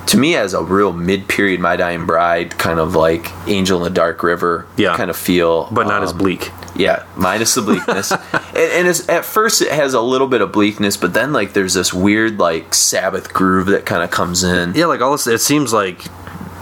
to 0.06 0.16
me 0.18 0.32
has 0.32 0.54
a 0.54 0.62
real 0.62 0.92
mid-period 0.92 1.60
"My 1.60 1.76
Dying 1.76 2.06
Bride" 2.06 2.58
kind 2.58 2.80
of 2.80 2.94
like 2.94 3.30
"Angel 3.48 3.78
in 3.78 3.84
the 3.84 3.90
Dark 3.90 4.22
River" 4.22 4.66
Yeah. 4.76 4.96
kind 4.96 5.10
of 5.10 5.16
feel, 5.16 5.68
But 5.70 5.86
not 5.86 6.02
as 6.02 6.10
Um, 6.12 6.18
bleak. 6.18 6.50
Yeah, 6.74 7.02
minus 7.16 7.54
the 7.54 7.62
bleakness. 7.62 8.10
and 8.32 8.56
and 8.56 8.88
it's, 8.88 9.08
at 9.08 9.24
first 9.24 9.62
it 9.62 9.70
has 9.72 9.94
a 9.94 10.00
little 10.00 10.26
bit 10.28 10.40
of 10.40 10.52
bleakness, 10.52 10.96
but 10.96 11.14
then 11.14 11.32
like 11.32 11.52
there's 11.52 11.74
this 11.74 11.92
weird 11.94 12.38
like 12.38 12.74
Sabbath 12.74 13.32
groove 13.32 13.66
that 13.66 13.86
kind 13.86 14.02
of 14.02 14.10
comes 14.10 14.42
in. 14.44 14.74
Yeah, 14.74 14.86
like 14.86 15.00
all 15.00 15.12
this, 15.12 15.26
it 15.26 15.40
seems 15.40 15.72
like 15.72 16.04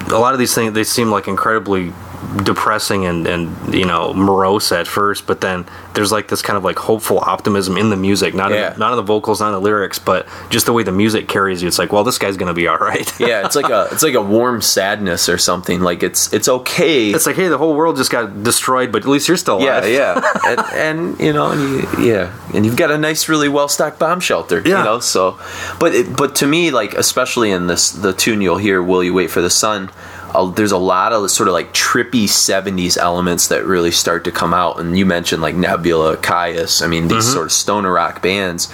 a 0.08 0.18
lot 0.18 0.32
of 0.32 0.38
these 0.38 0.54
things 0.54 0.72
they 0.74 0.84
seem 0.84 1.10
like 1.10 1.26
incredibly 1.28 1.92
depressing 2.44 3.04
and 3.06 3.26
and 3.26 3.74
you 3.74 3.84
know 3.84 4.12
morose 4.14 4.72
at 4.72 4.86
first, 4.86 5.26
but 5.26 5.40
then 5.40 5.66
there's 5.94 6.12
like 6.12 6.28
this 6.28 6.42
kind 6.42 6.56
of 6.56 6.64
like 6.64 6.78
hopeful 6.78 7.18
optimism 7.20 7.76
in 7.76 7.90
the 7.90 7.96
music, 7.96 8.34
not 8.34 8.50
Yeah. 8.50 8.72
in, 8.74 8.78
not 8.78 8.92
in 8.92 8.96
the 8.96 9.02
vocals, 9.02 9.40
not 9.40 9.48
in 9.48 9.52
the 9.54 9.60
lyrics, 9.60 9.98
but 9.98 10.26
just 10.50 10.66
the 10.66 10.72
way 10.72 10.82
the 10.82 10.92
music 10.92 11.28
carries 11.28 11.62
you. 11.62 11.68
It's 11.68 11.78
like, 11.78 11.92
well, 11.92 12.04
this 12.04 12.18
guy's 12.18 12.36
gonna 12.36 12.54
be 12.54 12.68
all 12.68 12.78
right. 12.78 13.10
yeah, 13.20 13.44
it's 13.46 13.56
like 13.56 13.70
a 13.70 13.88
it's 13.92 14.02
like 14.02 14.14
a 14.14 14.20
warm 14.22 14.60
sadness 14.62 15.28
or 15.28 15.38
something. 15.38 15.80
Like 15.80 16.02
it's 16.02 16.32
it's 16.32 16.48
okay. 16.48 17.10
It's 17.10 17.26
like, 17.26 17.36
hey, 17.36 17.48
the 17.48 17.58
whole 17.58 17.74
world 17.74 17.96
just 17.96 18.10
got 18.10 18.42
destroyed, 18.42 18.92
but 18.92 19.02
at 19.02 19.08
least 19.08 19.28
you're 19.28 19.36
still 19.36 19.60
yeah, 19.60 19.80
alive. 19.80 19.92
yeah, 19.92 20.32
and, 20.46 20.60
and 21.10 21.20
you 21.20 21.32
know, 21.32 21.50
and 21.50 21.60
you, 21.60 22.04
yeah, 22.12 22.32
and 22.54 22.64
you've 22.66 22.76
got 22.76 22.90
a 22.90 22.98
nice, 22.98 23.28
really 23.28 23.48
well 23.48 23.68
stocked 23.68 23.98
bomb 23.98 24.20
shelter. 24.20 24.62
Yeah. 24.64 24.78
you 24.78 24.84
know, 24.84 25.00
so, 25.00 25.38
but 25.80 25.94
it, 25.94 26.16
but 26.16 26.34
to 26.36 26.46
me, 26.46 26.70
like 26.70 26.94
especially 26.94 27.50
in 27.50 27.66
this 27.66 27.90
the 27.90 28.12
tune 28.12 28.40
you'll 28.40 28.58
hear, 28.58 28.82
"Will 28.82 29.02
You 29.02 29.14
Wait 29.14 29.30
for 29.30 29.40
the 29.40 29.50
Sun." 29.50 29.90
Uh, 30.36 30.50
there's 30.50 30.72
a 30.72 30.78
lot 30.78 31.12
of 31.12 31.30
sort 31.30 31.48
of 31.48 31.54
like 31.54 31.72
trippy 31.72 32.24
70s 32.24 32.96
elements 32.98 33.48
that 33.48 33.64
really 33.64 33.90
start 33.90 34.24
to 34.24 34.30
come 34.30 34.52
out 34.52 34.78
and 34.78 34.98
you 34.98 35.06
mentioned 35.06 35.40
like 35.40 35.54
nebula 35.54 36.16
Kyuss 36.18 36.82
i 36.82 36.86
mean 36.86 37.08
these 37.08 37.24
Mm-hmm. 37.24 37.32
sort 37.32 37.46
of 37.46 37.52
stoner 37.52 37.92
rock 37.92 38.20
bands 38.22 38.72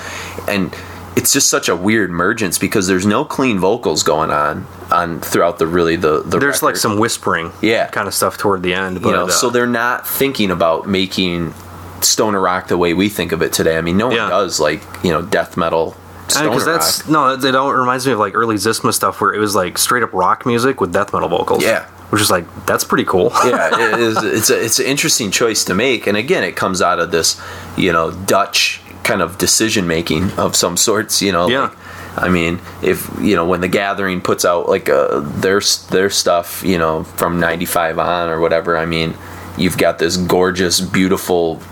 and 0.48 0.74
it's 1.14 1.32
just 1.32 1.48
such 1.50 1.68
a 1.68 1.76
weird 1.76 2.10
emergence 2.10 2.58
because 2.58 2.86
there's 2.86 3.04
no 3.06 3.24
clean 3.24 3.58
vocals 3.58 4.02
going 4.02 4.30
on 4.30 4.66
on 4.90 5.20
throughout 5.20 5.58
the 5.58 5.66
really 5.66 5.94
the, 5.96 6.22
the 6.22 6.38
There's 6.38 6.62
like 6.62 6.76
some 6.76 6.98
whispering, 6.98 7.52
Yeah. 7.62 7.86
kind 7.88 8.08
of 8.08 8.14
stuff 8.14 8.36
toward 8.38 8.62
the 8.62 8.72
end. 8.74 9.02
But, 9.02 9.08
you 9.10 9.14
know, 9.16 9.24
uh, 9.26 9.30
so 9.30 9.50
they're 9.50 9.66
not 9.66 10.06
thinking 10.08 10.50
about 10.50 10.86
making 10.88 11.52
stoner 12.00 12.40
rock 12.40 12.68
the 12.68 12.76
way 12.78 12.92
we 12.94 13.08
think 13.10 13.32
of 13.32 13.42
it 13.42 13.52
today. 13.52 13.76
I 13.78 13.82
mean, 13.82 13.96
no 13.98 14.06
one 14.08 14.16
Yeah. 14.16 14.28
does 14.30 14.58
like 14.58 14.82
you 15.04 15.10
know 15.12 15.20
death 15.22 15.56
metal 15.56 15.94
because 16.40 16.64
that's 16.64 17.02
rock. 17.08 17.40
no, 17.42 17.48
it 17.48 17.54
all 17.54 17.72
reminds 17.72 18.06
me 18.06 18.12
of 18.12 18.18
like 18.18 18.34
early 18.34 18.56
Xysma 18.56 18.92
stuff 18.92 19.20
where 19.20 19.32
it 19.32 19.38
was 19.38 19.54
like 19.54 19.78
straight 19.78 20.02
up 20.02 20.12
rock 20.12 20.46
music 20.46 20.80
with 20.80 20.92
death 20.92 21.12
metal 21.12 21.28
vocals. 21.28 21.62
Yeah. 21.62 21.86
which 22.10 22.20
is 22.22 22.30
like 22.30 22.44
that's 22.66 22.84
pretty 22.84 23.04
cool. 23.04 23.30
yeah, 23.44 23.70
it 23.94 24.00
is. 24.08 24.16
It's 24.22 24.50
a, 24.50 24.64
it's 24.64 24.78
an 24.78 24.86
interesting 24.86 25.30
choice 25.30 25.64
to 25.64 25.74
make, 25.74 26.06
and 26.06 26.16
again, 26.16 26.44
it 26.44 26.56
comes 26.56 26.80
out 26.82 26.98
of 26.98 27.10
this 27.10 27.40
you 27.76 27.92
know 27.92 28.10
Dutch 28.10 28.80
kind 29.04 29.20
of 29.22 29.36
decision 29.38 29.86
making 29.86 30.30
of 30.32 30.54
some 30.54 30.76
sorts. 30.76 31.20
You 31.22 31.32
know, 31.32 31.48
Yeah. 31.48 31.60
like, 31.60 31.72
I 32.14 32.28
mean, 32.28 32.60
if 32.82 33.10
you 33.20 33.34
know 33.34 33.46
when 33.46 33.62
the 33.62 33.68
Gathering 33.68 34.20
puts 34.20 34.44
out 34.44 34.68
like 34.68 34.88
uh, 34.90 35.20
their 35.20 35.60
their 35.90 36.10
stuff, 36.10 36.62
you 36.64 36.76
know, 36.78 37.04
from 37.04 37.40
'95 37.40 37.98
on 37.98 38.28
or 38.28 38.38
whatever. 38.40 38.76
I 38.76 38.84
mean, 38.84 39.14
you've 39.56 39.78
got 39.78 39.98
this 39.98 40.18
gorgeous, 40.18 40.80
beautiful, 40.80 41.62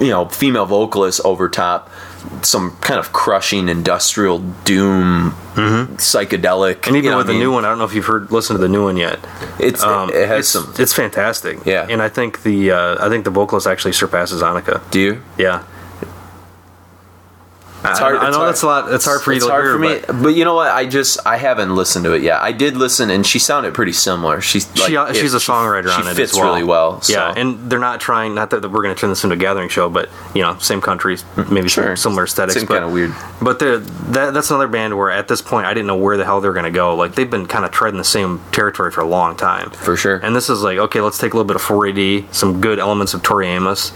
you 0.00 0.08
know, 0.08 0.26
female 0.30 0.64
vocalist 0.66 1.20
over 1.24 1.48
top, 1.50 1.90
some 2.42 2.76
kind 2.80 2.98
of 2.98 3.12
crushing 3.12 3.68
industrial 3.68 4.38
doom, 4.64 5.32
psychedelic, 5.96 6.80
Mm-hmm. 6.80 6.88
And 6.88 6.96
even 6.96 7.04
you 7.04 7.10
know 7.10 7.18
with 7.18 7.30
I 7.30 7.32
the 7.32 7.38
new 7.38 7.52
one, 7.52 7.64
I 7.64 7.68
don't 7.68 7.78
know 7.78 7.84
if 7.84 7.94
you've 7.94 8.06
heard 8.06 8.30
listened 8.30 8.58
to 8.58 8.62
the 8.62 8.68
new 8.68 8.84
one 8.84 8.96
yet. 8.96 9.18
it's 9.58 9.82
Um, 9.82 10.10
it 10.10 10.26
has 10.28 10.40
it's, 10.40 10.48
some. 10.48 10.74
It's 10.78 10.92
fantastic. 10.92 11.64
Yeah. 11.66 11.86
and 11.88 12.00
I 12.02 12.08
think 12.08 12.42
the 12.42 12.70
uh, 12.72 13.04
I 13.04 13.08
think 13.08 13.24
the 13.24 13.30
vocalist 13.30 13.66
actually 13.66 13.92
surpasses 13.92 14.42
Anneke. 14.42 14.90
Do 14.90 15.00
you? 15.00 15.22
Yeah. 15.38 15.64
It's 17.82 17.98
I, 17.98 18.02
hard- 18.02 18.16
I 18.16 18.28
it's 18.28 18.32
know 18.36 18.38
hard. 18.40 18.48
that's 18.48 18.62
a 18.62 18.66
lot. 18.66 18.92
It's 18.92 19.04
hard 19.06 19.22
for 19.22 19.32
you 19.32 19.36
it's 19.38 19.46
to 19.46 19.50
hard 19.52 19.64
hear. 19.64 19.72
for 19.72 19.78
me, 19.78 20.00
but 20.06 20.22
but, 20.22 20.28
you 20.34 20.44
know 20.44 20.54
what? 20.54 20.70
I 20.70 20.84
just 20.86 21.18
I 21.26 21.38
haven't 21.38 21.74
listened 21.74 22.04
to 22.04 22.12
it 22.12 22.22
yet. 22.22 22.40
I 22.42 22.52
did 22.52 22.76
listen, 22.76 23.08
and 23.10 23.26
she 23.26 23.38
sounded 23.38 23.72
pretty 23.72 23.92
similar. 23.92 24.40
She's 24.42 24.70
she, 24.74 24.96
uh, 24.96 25.12
she's 25.14 25.32
it- 25.32 25.36
a 25.36 25.40
songwriter 25.52 25.88
she 25.88 26.02
on 26.02 26.06
it 26.08 26.14
fits 26.14 26.32
as 26.32 26.38
well. 26.38 26.52
really 26.52 26.64
well. 26.64 27.00
So. 27.00 27.12
Yeah, 27.14 27.32
and 27.34 27.70
they're 27.70 27.78
not 27.78 28.00
trying. 28.00 28.34
Not 28.34 28.50
that 28.50 28.62
we're 28.70 28.82
going 28.82 28.94
to 28.94 29.00
turn 29.00 29.08
this 29.10 29.24
into 29.24 29.34
a 29.34 29.38
gathering 29.38 29.68
show, 29.70 29.88
but 29.88 30.10
you 30.34 30.42
know, 30.42 30.58
same 30.58 30.80
countries, 30.82 31.24
maybe 31.50 31.68
Sure. 31.70 31.96
similar 31.96 32.24
aesthetics. 32.24 32.54
Seemed 32.54 32.68
but, 32.68 32.80
kinda 32.80 32.88
weird. 32.90 33.14
But 33.40 33.58
that 33.60 34.32
that's 34.34 34.50
another 34.50 34.68
band 34.68 34.96
where 34.98 35.10
at 35.10 35.28
this 35.28 35.40
point 35.40 35.66
I 35.66 35.72
didn't 35.72 35.86
know 35.86 35.96
where 35.96 36.16
the 36.18 36.24
hell 36.26 36.40
they're 36.42 36.52
going 36.52 36.64
to 36.64 36.70
go. 36.70 36.94
Like 36.94 37.14
they've 37.14 37.30
been 37.30 37.46
kind 37.46 37.64
of 37.64 37.70
treading 37.70 37.96
the 37.98 38.04
same 38.04 38.40
territory 38.52 38.90
for 38.90 39.00
a 39.00 39.06
long 39.06 39.36
time. 39.36 39.70
For 39.70 39.96
sure. 39.96 40.16
And 40.16 40.36
this 40.36 40.50
is 40.50 40.62
like 40.62 40.76
okay, 40.78 41.00
let's 41.00 41.16
take 41.18 41.32
a 41.32 41.36
little 41.36 41.46
bit 41.48 41.56
of 41.56 41.62
4AD, 41.62 42.26
some 42.34 42.60
good 42.60 42.78
elements 42.78 43.14
of 43.14 43.22
Tori 43.22 43.46
Amos. 43.48 43.92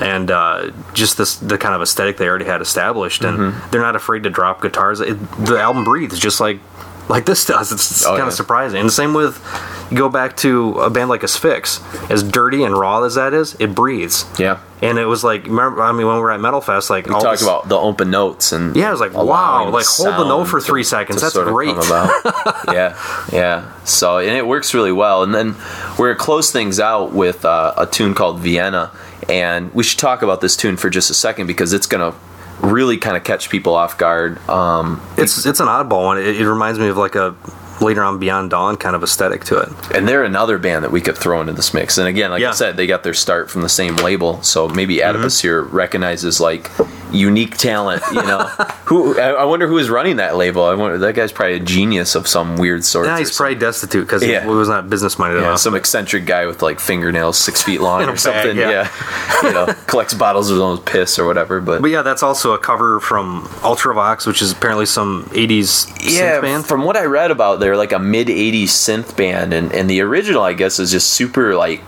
And 0.00 0.30
uh, 0.30 0.70
just 0.94 1.18
this 1.18 1.36
the 1.36 1.58
kind 1.58 1.74
of 1.74 1.82
aesthetic 1.82 2.16
they 2.18 2.28
already 2.28 2.44
had 2.44 2.60
established, 2.60 3.24
and 3.24 3.38
Mm-hmm. 3.38 3.70
they're 3.70 3.80
not 3.82 3.96
afraid 3.96 4.22
to 4.24 4.30
drop 4.30 4.62
guitars. 4.62 5.00
It, 5.00 5.14
the 5.44 5.58
album 5.60 5.84
breathes 5.84 6.18
just 6.18 6.40
like 6.40 6.60
like 7.08 7.24
this 7.24 7.44
does. 7.46 7.72
It's 7.72 8.04
Oh, 8.04 8.10
kind 8.10 8.18
yeah. 8.20 8.26
of 8.28 8.32
surprising. 8.34 8.80
And 8.80 8.88
the 8.88 8.92
same 8.92 9.14
with 9.14 9.42
you 9.90 9.96
go 9.96 10.08
back 10.10 10.36
to 10.38 10.74
a 10.80 10.90
band 10.90 11.08
like 11.08 11.22
Asphyx, 11.22 11.80
as 12.10 12.22
dirty 12.22 12.62
and 12.62 12.78
raw 12.78 13.02
as 13.02 13.14
that 13.14 13.32
is, 13.32 13.54
it 13.58 13.74
breathes. 13.74 14.26
yeah. 14.38 14.58
And 14.82 14.96
it 14.98 15.06
was 15.06 15.24
like, 15.24 15.46
remember, 15.46 15.82
I 15.82 15.90
mean, 15.90 16.06
when 16.06 16.16
we 16.16 16.20
were 16.20 16.30
at 16.30 16.40
Metal 16.40 16.60
Fest, 16.60 16.88
like 16.90 17.06
We 17.06 17.14
all 17.14 17.20
talked 17.22 17.38
this- 17.40 17.42
about 17.48 17.68
the 17.68 17.76
open 17.78 18.10
notes 18.10 18.52
and 18.52 18.76
Yeah, 18.76 18.88
I 18.88 18.92
was 18.92 19.00
like, 19.00 19.14
wow, 19.14 19.70
like, 19.70 19.86
hold 19.86 20.14
the 20.14 20.28
note 20.28 20.44
for 20.44 20.60
three 20.60 20.82
to- 20.84 20.88
seconds. 20.88 21.18
to 21.18 21.24
That's 21.24 21.34
sort 21.34 21.48
of 21.48 21.54
great. 21.54 21.74
yeah, 22.72 22.96
yeah. 23.32 23.72
So 23.84 24.18
and 24.18 24.30
it 24.36 24.46
works 24.46 24.74
really 24.74 24.92
well. 24.92 25.22
And 25.22 25.34
then 25.34 25.56
we're 25.98 26.14
close 26.14 26.52
things 26.52 26.78
out 26.78 27.12
with 27.12 27.44
uh, 27.44 27.72
a 27.76 27.86
tune 27.86 28.14
called 28.14 28.38
Vienna, 28.40 28.90
and 29.28 29.72
we 29.74 29.84
should 29.84 29.98
talk 29.98 30.22
about 30.22 30.40
this 30.40 30.56
tune 30.56 30.76
for 30.76 30.90
just 30.90 31.10
a 31.10 31.14
second 31.14 31.46
because 31.46 31.72
it's 31.72 31.86
gonna 31.86 32.14
really 32.60 32.96
kind 32.96 33.16
of 33.16 33.24
catch 33.24 33.50
people 33.50 33.74
off 33.74 33.98
guard. 33.98 34.38
Um, 34.48 35.00
it's 35.16 35.46
it's 35.46 35.60
an 35.60 35.66
oddball 35.66 36.04
one. 36.04 36.18
It, 36.18 36.40
it 36.40 36.48
reminds 36.48 36.78
me 36.78 36.88
of 36.88 36.96
like 36.96 37.14
a 37.14 37.36
later 37.80 38.02
on 38.02 38.18
Beyond 38.18 38.50
Dawn 38.50 38.76
kind 38.76 38.94
of 38.96 39.02
aesthetic 39.02 39.44
to 39.44 39.58
it. 39.58 39.68
and 39.94 40.06
they're 40.08 40.24
another 40.24 40.58
band 40.58 40.84
that 40.84 40.90
we 40.92 41.00
could 41.00 41.16
throw 41.16 41.40
into 41.40 41.52
this 41.52 41.72
mix. 41.74 41.98
And 41.98 42.08
again, 42.08 42.30
like 42.30 42.40
Yeah. 42.40 42.50
I 42.50 42.54
said, 42.54 42.76
they 42.76 42.86
got 42.86 43.02
their 43.04 43.14
start 43.14 43.50
from 43.50 43.62
the 43.62 43.68
same 43.68 43.96
label, 43.96 44.42
so 44.42 44.68
maybe 44.68 44.96
mm-hmm. 44.98 45.16
Adipocere 45.16 45.40
here 45.42 45.62
recognizes 45.62 46.40
like 46.40 46.70
unique 47.12 47.56
talent. 47.56 48.02
You 48.12 48.22
know, 48.22 48.38
who 48.84 49.18
I 49.18 49.44
wonder 49.44 49.66
who 49.66 49.78
is 49.78 49.88
running 49.88 50.16
that 50.16 50.36
label. 50.36 50.64
I 50.64 50.74
wonder 50.74 50.98
that 50.98 51.14
guy's 51.14 51.32
probably 51.32 51.54
a 51.56 51.60
genius 51.60 52.14
of 52.14 52.26
some 52.28 52.56
weird 52.56 52.84
sort. 52.84 53.06
Yeah, 53.06 53.18
he's 53.18 53.34
probably 53.36 53.54
destitute 53.54 54.06
because 54.06 54.24
Yeah. 54.24 54.42
he 54.42 54.48
was 54.48 54.68
not 54.68 54.90
business 54.90 55.18
minded 55.18 55.40
Yeah, 55.40 55.48
enough. 55.48 55.60
some 55.60 55.74
eccentric 55.74 56.26
guy 56.26 56.46
with 56.46 56.60
like 56.62 56.80
fingernails 56.80 57.38
six 57.38 57.62
feet 57.62 57.80
long 57.80 58.02
or 58.08 58.16
something. 58.16 58.56
bag, 58.56 58.56
yeah. 58.56 58.70
yeah. 58.70 59.42
you 59.48 59.52
know, 59.52 59.66
collects 59.86 60.14
bottles 60.14 60.50
of 60.50 60.56
his 60.56 60.62
own 60.62 60.78
piss 60.78 61.18
or 61.18 61.26
whatever. 61.26 61.60
But, 61.60 61.80
But 61.82 61.90
yeah, 61.90 62.02
that's 62.02 62.22
also 62.22 62.52
a 62.52 62.58
cover 62.58 63.00
from 63.00 63.42
Ultravox, 63.62 64.26
which 64.26 64.42
is 64.42 64.52
apparently 64.52 64.86
some 64.86 65.24
'80s 65.32 65.88
yeah, 66.02 66.38
synth 66.38 66.42
band. 66.42 66.66
from 66.66 66.84
what 66.84 66.96
I 66.96 67.04
read 67.04 67.30
about, 67.30 67.60
they're 67.68 67.76
like 67.76 67.92
a 67.92 67.98
mid 67.98 68.28
'80s 68.28 68.64
synth 68.68 69.14
band, 69.14 69.52
and 69.52 69.70
and 69.74 69.90
the 69.90 70.00
original, 70.00 70.42
I 70.42 70.54
guess, 70.54 70.78
is 70.78 70.90
just 70.90 71.10
super 71.10 71.54
like 71.54 71.82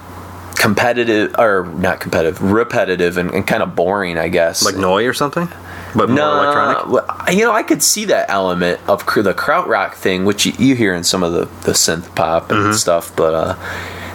competitive 0.57 1.35
or 1.39 1.65
not 1.79 2.01
competitive, 2.01 2.43
repetitive, 2.43 3.17
and, 3.17 3.31
and 3.31 3.47
kind 3.47 3.63
of 3.63 3.75
boring. 3.75 4.19
I 4.19 4.29
guess 4.29 4.63
like 4.63 4.75
Neu! 4.75 5.09
or 5.09 5.15
something, 5.15 5.49
but 5.95 6.11
more 6.11 6.17
No, 6.17 6.43
electronic. 6.43 7.35
you 7.35 7.45
know, 7.47 7.53
I 7.53 7.63
could 7.63 7.83
see 7.83 8.05
that 8.07 8.29
element 8.29 8.79
of 8.87 9.07
the 9.07 9.33
krautrock 9.33 9.95
thing, 9.95 10.27
which 10.27 10.45
you, 10.45 10.53
you 10.59 10.75
hear 10.75 10.93
in 10.95 11.03
some 11.03 11.23
of 11.23 11.33
the, 11.33 11.47
the 11.65 11.73
synth 11.73 12.15
pop 12.15 12.51
and 12.51 12.61
Mm-hmm. 12.61 12.73
stuff. 12.75 13.17
But 13.17 13.35
uh, 13.35 13.57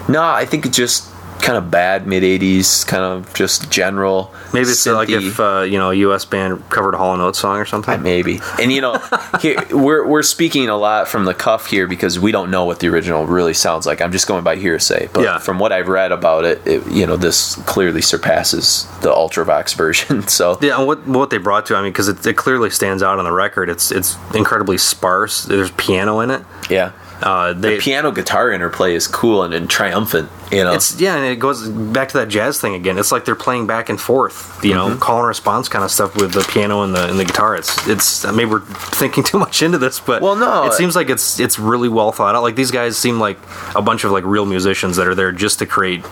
no, 0.08 0.22
I 0.22 0.44
think 0.44 0.66
it's 0.66 0.76
just 0.76 1.10
kind 1.42 1.56
of 1.58 1.70
bad 1.70 2.06
mid 2.06 2.22
'80s, 2.22 2.86
kind 2.86 3.04
of 3.04 3.32
just 3.34 3.70
general. 3.70 4.32
Maybe 4.52 4.68
it's 4.68 4.86
like 4.86 5.08
if 5.10 5.38
uh, 5.40 5.60
you 5.68 5.78
know 5.78 5.90
a 5.90 5.94
U.S. 5.94 6.24
band 6.24 6.68
covered 6.70 6.94
a 6.94 6.98
Hall 6.98 7.12
and 7.12 7.22
Oates 7.22 7.38
song 7.38 7.58
or 7.58 7.64
something. 7.64 8.02
Maybe, 8.02 8.40
and 8.60 8.72
you 8.72 8.80
know, 8.80 8.98
here 9.40 9.56
we're 9.70 10.06
we're 10.06 10.22
speaking 10.22 10.68
a 10.68 10.76
lot 10.76 11.08
from 11.08 11.24
the 11.24 11.34
cuff 11.34 11.66
here 11.66 11.86
because 11.86 12.18
we 12.18 12.32
don't 12.32 12.50
know 12.50 12.64
what 12.64 12.80
the 12.80 12.88
original 12.88 13.26
really 13.26 13.54
sounds 13.54 13.86
like. 13.86 14.00
I'm 14.00 14.12
just 14.12 14.26
going 14.26 14.44
by 14.44 14.56
hearsay, 14.56 15.08
but 15.12 15.22
Yeah. 15.22 15.38
from 15.38 15.58
what 15.58 15.72
I've 15.72 15.88
read 15.88 16.12
about 16.12 16.44
it, 16.44 16.66
it 16.66 16.86
you 16.90 17.06
know, 17.06 17.16
this 17.16 17.56
clearly 17.66 18.02
surpasses 18.02 18.86
the 19.02 19.10
Ultravox 19.12 19.74
version. 19.76 20.26
So 20.28 20.58
Yeah, 20.60 20.78
and 20.78 20.86
what 20.86 21.06
what 21.06 21.30
they 21.30 21.38
brought 21.38 21.66
to, 21.66 21.76
I 21.76 21.82
mean, 21.82 21.92
because 21.92 22.08
it, 22.08 22.24
it 22.26 22.36
clearly 22.36 22.70
stands 22.70 23.02
out 23.02 23.18
on 23.18 23.24
the 23.24 23.32
record. 23.32 23.68
It's 23.68 23.90
it's 23.92 24.16
incredibly 24.34 24.78
sparse. 24.78 25.44
There's 25.44 25.70
piano 25.72 26.20
in 26.20 26.30
it. 26.30 26.42
yeah, 26.70 26.92
Uh, 27.22 27.52
they, 27.54 27.76
the 27.76 27.80
piano 27.82 28.12
guitar 28.12 28.50
interplay 28.50 28.94
is 28.94 29.06
cool 29.06 29.42
and, 29.42 29.54
and 29.54 29.70
triumphant. 29.70 30.28
You 30.52 30.62
know, 30.64 30.74
It's 30.74 31.00
yeah, 31.00 31.16
and 31.16 31.24
it 31.24 31.36
goes 31.40 31.66
back 31.68 32.08
to 32.10 32.18
that 32.18 32.28
jazz 32.28 32.60
thing 32.60 32.74
again. 32.74 32.98
It's 32.98 33.10
like 33.10 33.24
they're 33.24 33.34
playing 33.34 33.66
back 33.66 33.88
and 33.88 34.00
forth, 34.00 34.62
you 34.62 34.72
Mm-hmm. 34.74 34.90
know, 34.92 34.96
call 34.98 35.18
and 35.18 35.26
response 35.28 35.68
kind 35.68 35.82
of 35.84 35.90
stuff 35.90 36.14
with 36.14 36.32
the 36.34 36.46
piano 36.52 36.82
and 36.82 36.94
the 36.94 37.08
and 37.08 37.18
the 37.18 37.24
guitar. 37.24 37.56
It's 37.56 37.88
it's 37.88 38.24
maybe 38.30 38.50
we're 38.50 38.60
thinking 38.60 39.24
too 39.24 39.38
much 39.38 39.62
into 39.62 39.78
this, 39.78 39.98
but 39.98 40.20
Well, 40.22 40.36
no, 40.36 40.66
it 40.66 40.74
seems 40.74 40.94
like 40.94 41.08
it's 41.10 41.40
it's 41.40 41.58
really 41.58 41.88
well 41.88 42.12
thought 42.12 42.34
out. 42.34 42.42
Like 42.42 42.54
these 42.54 42.70
guys 42.70 42.96
seem 42.98 43.18
like 43.18 43.38
a 43.74 43.82
bunch 43.82 44.04
of 44.04 44.10
like 44.12 44.24
real 44.24 44.46
musicians 44.46 44.96
that 44.96 45.06
are 45.08 45.14
there 45.14 45.32
just 45.32 45.58
to 45.60 45.66
create, 45.66 46.04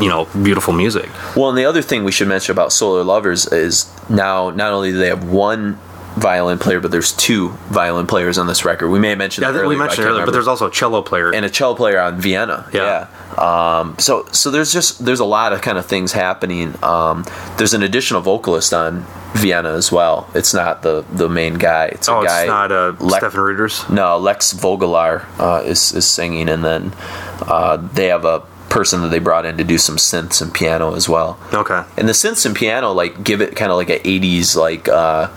you 0.00 0.08
know, 0.08 0.26
beautiful 0.42 0.72
music. 0.72 1.10
Well, 1.36 1.48
and 1.50 1.58
the 1.58 1.64
other 1.66 1.82
thing 1.82 2.04
we 2.04 2.12
should 2.12 2.28
mention 2.28 2.52
about 2.52 2.72
Solar 2.72 3.02
Lovers 3.04 3.46
is 3.52 3.90
now 4.08 4.50
not 4.50 4.72
only 4.72 4.92
do 4.92 4.98
they 4.98 5.08
have 5.08 5.24
one 5.28 5.78
violin 6.16 6.58
player, 6.58 6.80
but 6.80 6.90
there's 6.90 7.12
two 7.12 7.50
violin 7.68 8.06
players 8.06 8.38
on 8.38 8.46
this 8.46 8.64
record. 8.64 8.88
We 8.90 8.98
may 8.98 9.10
have 9.10 9.18
mentioned 9.18 9.42
Yeah, 9.42 9.52
that 9.52 9.58
we 9.60 9.64
earlier, 9.74 9.82
I 9.82 9.86
mentioned 9.86 10.06
earlier, 10.06 10.24
but 10.24 10.32
there's 10.32 10.46
also 10.46 10.68
a 10.68 10.70
cello 10.70 11.02
player. 11.02 11.32
and 11.34 11.44
a 11.44 11.50
cello 11.50 11.74
player 11.74 12.00
on 12.00 12.20
Vienna. 12.20 12.68
Yeah. 12.72 13.08
Um, 13.36 13.96
so 13.98 14.26
so 14.30 14.50
there's 14.50 14.72
just 14.72 15.04
there's 15.04 15.20
a 15.20 15.24
lot 15.24 15.52
of 15.52 15.60
kind 15.60 15.76
of 15.78 15.86
things 15.86 16.12
happening. 16.12 16.74
Um, 16.82 17.24
there's 17.56 17.74
an 17.74 17.82
additional 17.82 18.20
vocalist 18.20 18.72
on 18.72 19.04
Vienna 19.34 19.72
as 19.72 19.90
well. 19.90 20.30
It's 20.34 20.54
not 20.54 20.82
the 20.82 21.04
the 21.12 21.28
main 21.28 21.54
guy. 21.54 21.86
It's 21.86 22.08
a 22.08 22.12
oh, 22.14 22.24
guy. 22.24 22.42
it's 22.42 22.48
not 22.48 22.70
uh, 22.70 22.92
Lec- 22.98 23.18
Stefan 23.18 23.40
Ruiters. 23.40 23.90
No, 23.90 24.16
Lex 24.18 24.52
Vogelaar 24.54 25.24
uh, 25.40 25.62
is 25.64 25.92
is 25.92 26.08
singing, 26.08 26.48
and 26.48 26.64
then 26.64 26.94
uh, 27.42 27.76
they 27.76 28.06
have 28.06 28.24
a 28.24 28.44
person 28.74 29.02
that 29.02 29.08
they 29.08 29.20
brought 29.20 29.46
in 29.46 29.56
to 29.56 29.62
do 29.62 29.78
some 29.78 29.96
synths 29.96 30.42
and 30.42 30.52
piano 30.52 30.94
as 30.94 31.08
well. 31.08 31.38
Okay. 31.52 31.84
And 31.96 32.08
the 32.08 32.12
synths 32.12 32.44
and 32.44 32.56
piano 32.56 32.92
like 32.92 33.22
give 33.22 33.40
it 33.40 33.54
kind 33.54 33.70
of 33.70 33.76
like 33.76 33.88
a 33.88 34.00
80s 34.00 34.56
like 34.56 34.88
uh 34.88 35.28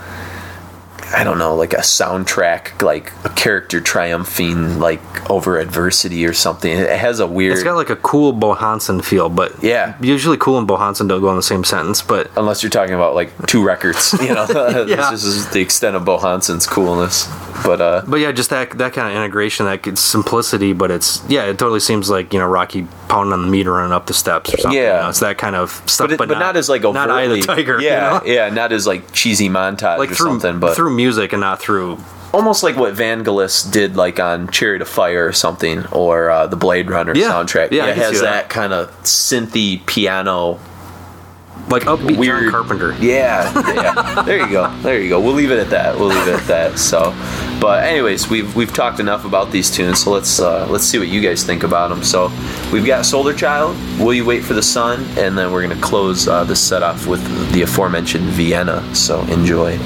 I 1.14 1.24
don't 1.24 1.38
know, 1.38 1.54
like 1.54 1.72
a 1.72 1.78
soundtrack, 1.78 2.82
like 2.82 3.12
a 3.24 3.30
character 3.30 3.80
triumphing 3.80 4.78
like 4.78 5.00
over 5.30 5.58
adversity 5.58 6.26
or 6.26 6.32
something. 6.32 6.70
It 6.70 6.98
has 6.98 7.20
a 7.20 7.26
weird. 7.26 7.54
It's 7.54 7.62
got 7.64 7.76
like 7.76 7.90
a 7.90 7.96
cool 7.96 8.32
Bo 8.32 8.54
Hansen 8.54 9.00
feel, 9.00 9.28
but 9.28 9.62
Yeah. 9.62 9.96
usually 10.00 10.36
cool 10.36 10.58
and 10.58 10.66
Bo 10.66 10.76
Hansen 10.76 11.08
don't 11.08 11.20
go 11.20 11.30
in 11.30 11.36
the 11.36 11.42
same 11.42 11.64
sentence. 11.64 12.02
But 12.02 12.30
unless 12.36 12.62
you're 12.62 12.70
talking 12.70 12.94
about 12.94 13.14
like 13.14 13.30
two 13.46 13.64
records, 13.64 14.12
you 14.20 14.34
know, 14.34 14.46
Yeah. 14.88 15.10
this 15.10 15.24
is 15.24 15.48
the 15.50 15.60
extent 15.60 15.96
of 15.96 16.04
Bo 16.04 16.18
Hansen's 16.18 16.66
coolness. 16.66 17.26
But 17.64 17.80
uh, 17.80 18.02
but 18.06 18.20
yeah, 18.20 18.30
just 18.32 18.50
that 18.50 18.70
that 18.78 18.92
kind 18.92 19.08
of 19.08 19.16
integration, 19.16 19.66
that 19.66 19.98
simplicity, 19.98 20.72
but 20.72 20.90
it's 20.90 21.22
yeah, 21.28 21.44
it 21.46 21.58
totally 21.58 21.80
seems 21.80 22.08
like 22.08 22.32
you 22.32 22.38
know 22.38 22.46
Rocky 22.46 22.86
pounding 23.08 23.32
on 23.32 23.42
the 23.42 23.48
meter 23.48 23.72
running 23.72 23.92
up 23.92 24.06
the 24.06 24.14
steps 24.14 24.52
or 24.54 24.58
something. 24.58 24.78
Yeah. 24.78 24.96
you 24.98 25.02
know, 25.04 25.08
it's 25.08 25.20
that 25.20 25.38
kind 25.38 25.56
of 25.56 25.70
stuff, 25.86 26.08
but, 26.08 26.12
it, 26.12 26.18
but, 26.18 26.28
not, 26.28 26.56
as 26.56 26.68
like 26.68 26.82
not 26.82 27.10
Eye 27.10 27.22
of 27.22 27.30
the 27.32 27.40
Tiger. 27.42 27.80
you 27.80 27.86
yeah, 27.88 28.00
know? 28.00 28.22
yeah, 28.24 28.48
not 28.50 28.70
as 28.72 28.86
like 28.86 29.10
cheesy 29.12 29.48
montage 29.48 29.98
like 29.98 30.10
or 30.10 30.14
through 30.14 30.26
something, 30.40 30.60
but 30.60 30.76
through 30.76 30.94
music 30.98 31.32
and 31.32 31.40
not 31.40 31.60
through 31.60 31.96
almost 32.34 32.62
like 32.62 32.76
what 32.76 32.92
Vangelis 32.94 33.70
did, 33.72 33.96
like 33.96 34.20
on 34.20 34.48
Chariot 34.48 34.82
of 34.82 34.88
Fire 34.88 35.26
or 35.26 35.32
something, 35.32 35.86
or 35.86 36.28
uh, 36.30 36.46
the 36.46 36.56
Blade 36.56 36.90
Runner 36.90 37.14
Yeah. 37.16 37.30
soundtrack. 37.30 37.70
Yeah, 37.70 37.86
I 37.86 37.90
it 37.90 37.96
has 37.96 38.20
that, 38.20 38.22
that. 38.22 38.48
kind 38.50 38.72
of 38.74 38.90
synthy 39.02 39.84
piano. 39.86 40.60
like 41.70 41.84
upbeat 41.84 42.18
Weird. 42.18 42.42
John 42.44 42.50
Carpenter. 42.50 42.94
Yeah, 43.00 43.50
yeah. 43.74 44.22
there 44.22 44.38
you 44.44 44.50
go. 44.50 44.70
There 44.82 45.00
you 45.00 45.08
go. 45.08 45.20
We'll 45.20 45.34
leave 45.34 45.50
it 45.50 45.58
at 45.58 45.70
that. 45.70 45.98
We'll 45.98 46.08
leave 46.08 46.28
it 46.28 46.34
at 46.34 46.46
that. 46.48 46.78
So, 46.78 47.14
but 47.60 47.84
anyways, 47.84 48.28
we've 48.28 48.54
we've 48.54 48.72
talked 48.72 49.00
enough 49.00 49.24
about 49.24 49.50
these 49.50 49.70
tunes. 49.70 50.02
So 50.04 50.10
let's 50.10 50.38
uh, 50.40 50.66
let's 50.70 50.84
see 50.84 50.98
what 50.98 51.08
you 51.08 51.20
guys 51.22 51.44
think 51.44 51.62
about 51.62 51.88
them. 51.88 52.02
So 52.04 52.30
we've 52.72 52.86
got 52.86 53.04
Solar 53.06 53.32
Child. 53.34 53.74
Will 53.98 54.14
you 54.14 54.24
wait 54.26 54.44
for 54.44 54.52
the 54.54 54.62
sun? 54.62 55.04
And 55.18 55.36
then 55.36 55.50
we're 55.52 55.62
gonna 55.66 55.80
close 55.80 56.28
uh, 56.28 56.44
this 56.44 56.60
set 56.60 56.82
off 56.82 57.06
with 57.06 57.22
the 57.52 57.62
aforementioned 57.62 58.24
Vienna. 58.24 58.82
So 58.94 59.20
enjoy. 59.28 59.78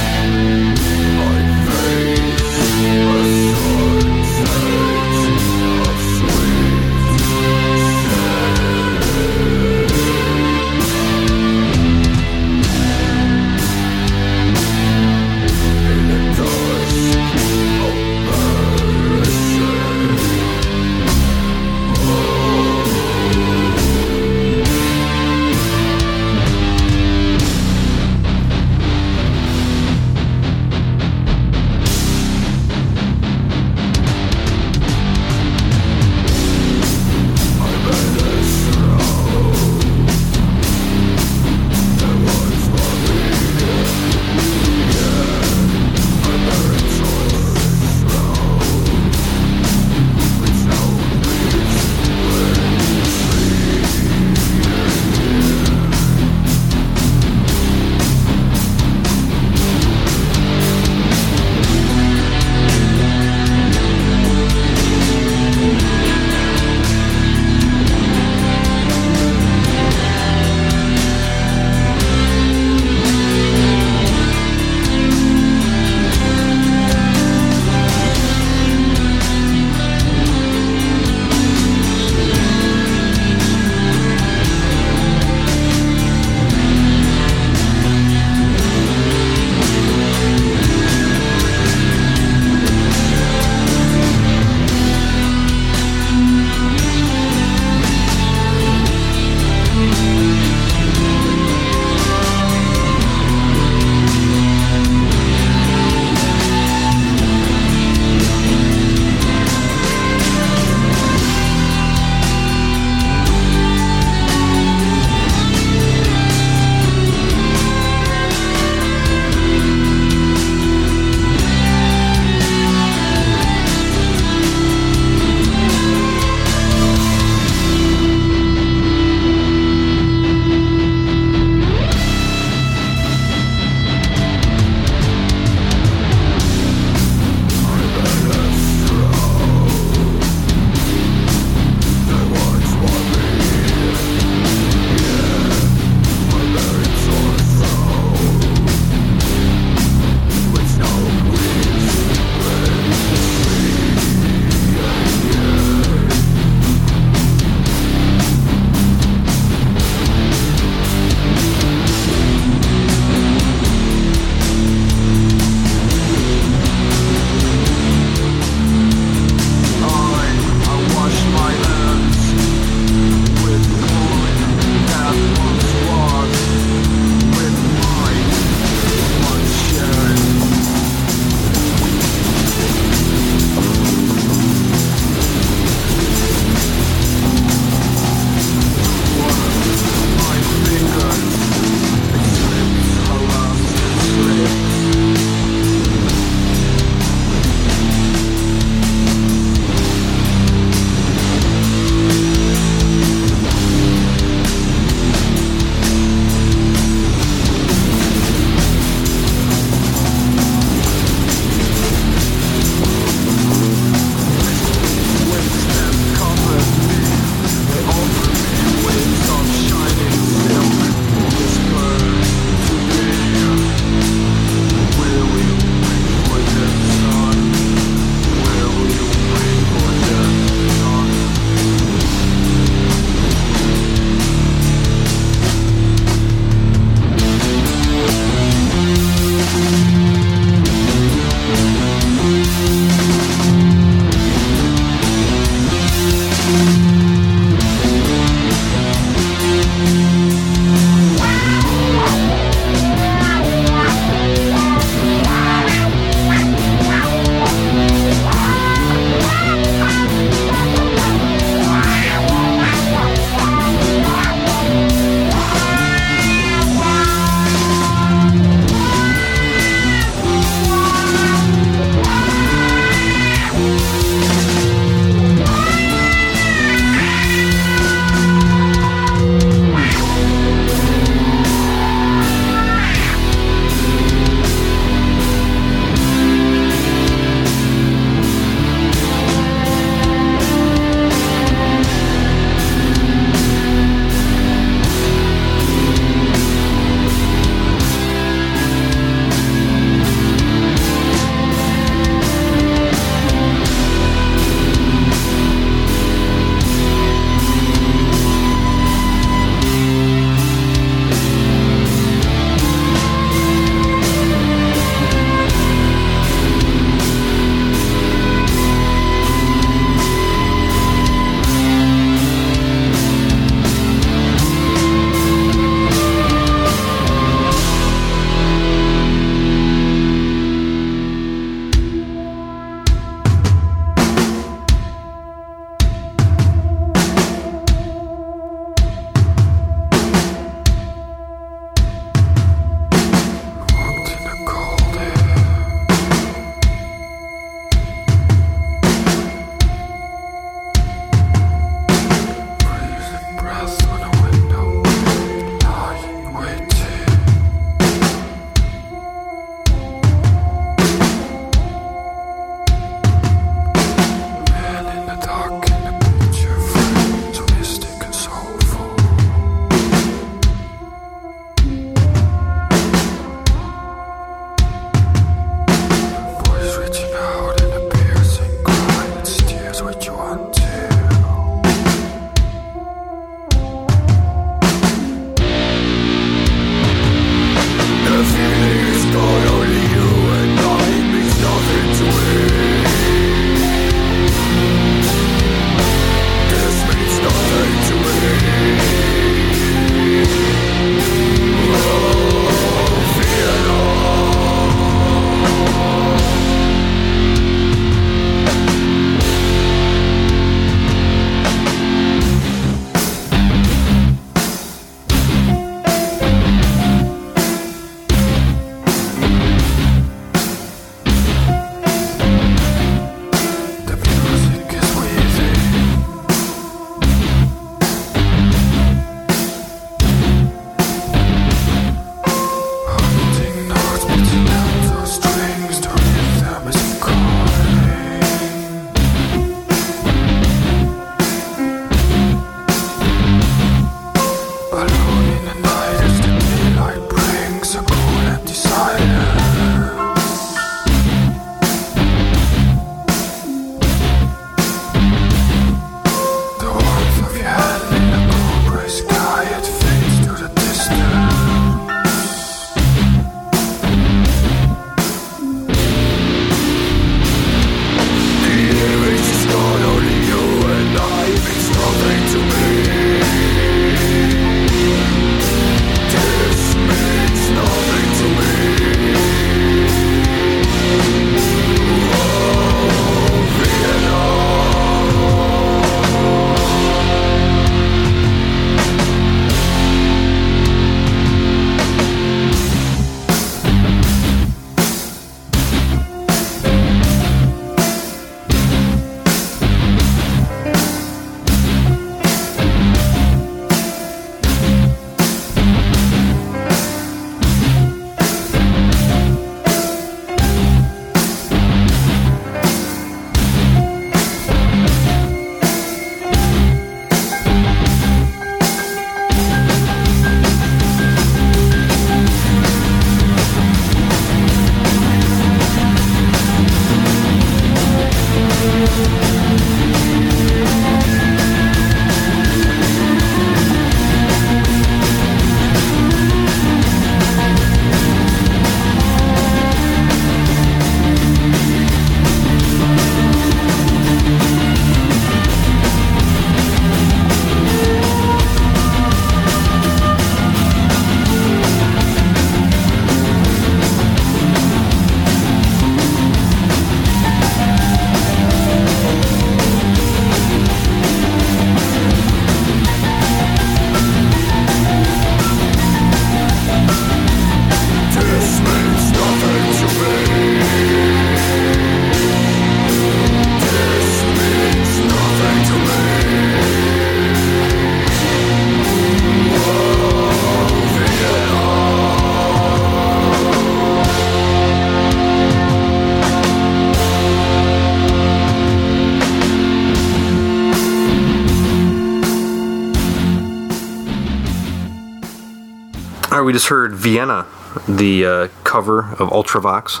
Vienna, 597.06 597.46
the 597.86 598.26
uh, 598.26 598.48
cover 598.64 599.00
of 599.12 599.28
Ultravox. 599.30 600.00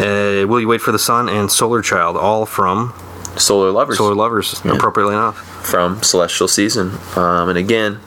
Uh, 0.00 0.46
Will 0.46 0.60
You 0.60 0.68
Wait 0.68 0.80
for 0.80 0.92
the 0.92 0.98
Sun 0.98 1.28
and 1.28 1.50
Solar 1.50 1.82
Child, 1.82 2.16
all 2.16 2.46
from 2.46 2.94
Solar 3.36 3.72
Lovers 3.72 3.98
Solar 3.98 4.14
Lovers, 4.14 4.64
appropriately 4.64 5.14
enough. 5.14 5.36
from 5.66 6.00
Celestial 6.04 6.46
Season. 6.46 6.92
Um, 7.16 7.48
and 7.48 7.58
again, 7.58 7.98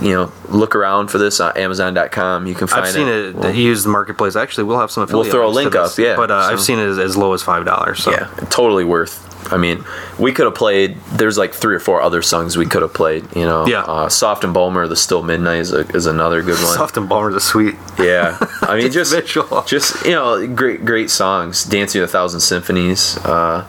you 0.00 0.12
know, 0.12 0.32
look 0.48 0.74
around 0.74 1.08
for 1.08 1.18
this 1.18 1.38
on 1.38 1.54
Amazon.com. 1.54 2.46
You 2.46 2.54
can 2.54 2.66
find 2.66 2.84
it. 2.84 2.88
I've 2.88 2.94
seen 2.94 3.08
it. 3.08 3.34
Well, 3.34 3.52
he 3.52 3.64
used 3.64 3.84
the 3.84 3.90
marketplace. 3.90 4.36
Actually, 4.36 4.64
we'll 4.64 4.80
have 4.80 4.90
some. 4.90 5.06
We'll 5.10 5.24
throw 5.24 5.46
a 5.46 5.50
link 5.50 5.74
up, 5.74 5.98
yeah, 5.98 6.16
But 6.16 6.30
uh, 6.30 6.36
I've 6.36 6.62
seen 6.62 6.78
it 6.78 6.86
as, 6.86 6.98
as 6.98 7.14
low 7.14 7.34
as 7.34 7.42
five 7.42 7.66
dollars. 7.66 8.02
So. 8.02 8.10
yeah, 8.10 8.28
totally 8.48 8.84
worth. 8.84 9.29
I 9.52 9.56
mean, 9.56 9.84
we 10.18 10.32
could 10.32 10.46
have 10.46 10.54
played. 10.54 10.96
There's 11.12 11.36
like 11.38 11.52
three 11.54 11.74
or 11.74 11.80
four 11.80 12.00
other 12.02 12.22
songs 12.22 12.56
we 12.56 12.66
could 12.66 12.82
have 12.82 12.94
played. 12.94 13.24
You 13.36 13.44
know, 13.44 13.66
Yeah. 13.66 13.82
Uh, 13.82 14.08
Soft 14.08 14.44
and 14.44 14.54
Bulmer, 14.54 14.86
the 14.86 14.96
Still 14.96 15.22
Midnight 15.22 15.60
is, 15.60 15.72
a, 15.72 15.80
is 15.88 16.06
another 16.06 16.42
good 16.42 16.62
one. 16.62 16.74
Soft 16.74 16.96
and 16.96 17.08
Balmer's 17.08 17.34
a 17.34 17.40
sweet. 17.40 17.74
Yeah, 17.98 18.38
I 18.62 18.76
mean, 18.78 18.90
just 18.92 19.12
visual. 19.12 19.62
just 19.62 20.04
you 20.06 20.12
know, 20.12 20.46
great 20.46 20.84
great 20.84 21.10
songs. 21.10 21.64
Dancing 21.64 22.00
with 22.00 22.10
a 22.10 22.12
Thousand 22.12 22.40
Symphonies, 22.40 23.16
uh, 23.18 23.64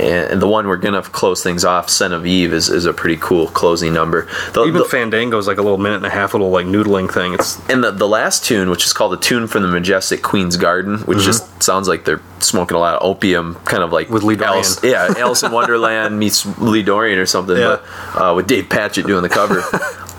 and, 0.00 0.40
the 0.42 0.46
one 0.48 0.66
we're 0.66 0.76
gonna 0.76 1.02
close 1.02 1.42
things 1.42 1.64
off, 1.64 1.88
Son 1.88 2.12
of 2.12 2.26
Eve, 2.26 2.52
is, 2.52 2.68
is 2.68 2.86
a 2.86 2.92
pretty 2.92 3.16
cool 3.16 3.46
closing 3.48 3.92
number. 3.92 4.28
The, 4.52 4.64
Even 4.64 4.82
the- 4.82 5.36
is 5.38 5.46
like 5.46 5.58
a 5.58 5.62
little 5.62 5.78
minute 5.78 5.96
and 5.96 6.06
a 6.06 6.10
half, 6.10 6.34
little 6.34 6.50
like 6.50 6.66
noodling 6.66 7.10
thing. 7.12 7.34
It's 7.34 7.58
and 7.68 7.82
the, 7.82 7.90
the 7.90 8.08
last 8.08 8.44
tune, 8.44 8.70
which 8.70 8.84
is 8.84 8.92
called 8.92 9.12
the 9.12 9.16
tune 9.16 9.46
from 9.46 9.62
the 9.62 9.68
majestic 9.68 10.22
Queen's 10.22 10.56
Garden, 10.56 10.98
which 11.00 11.18
just 11.20 11.62
sounds 11.62 11.88
like 11.88 12.04
they're 12.04 12.20
smoking 12.40 12.76
a 12.76 12.80
lot 12.80 12.94
of 12.96 13.02
opium, 13.08 13.54
kind 13.64 13.82
of 13.82 13.92
like 13.92 14.06
Mm-hmm. 14.06 14.14
With 14.14 14.22
Lee 14.24 14.36
Dorrian. 14.36 14.46
Alice, 14.46 14.80
yeah, 14.84 15.14
Alice 15.18 15.42
in 15.42 15.52
Wonderland 15.52 16.18
meets 16.18 16.44
Lee 16.58 16.84
Dorrian 16.84 17.18
or 17.18 17.26
something, 17.26 17.56
Yeah. 17.56 17.80
but 18.14 18.30
uh, 18.30 18.34
with 18.34 18.46
Dave 18.46 18.68
Patchett 18.68 19.06
doing 19.06 19.22
the 19.22 19.28
cover. 19.28 19.62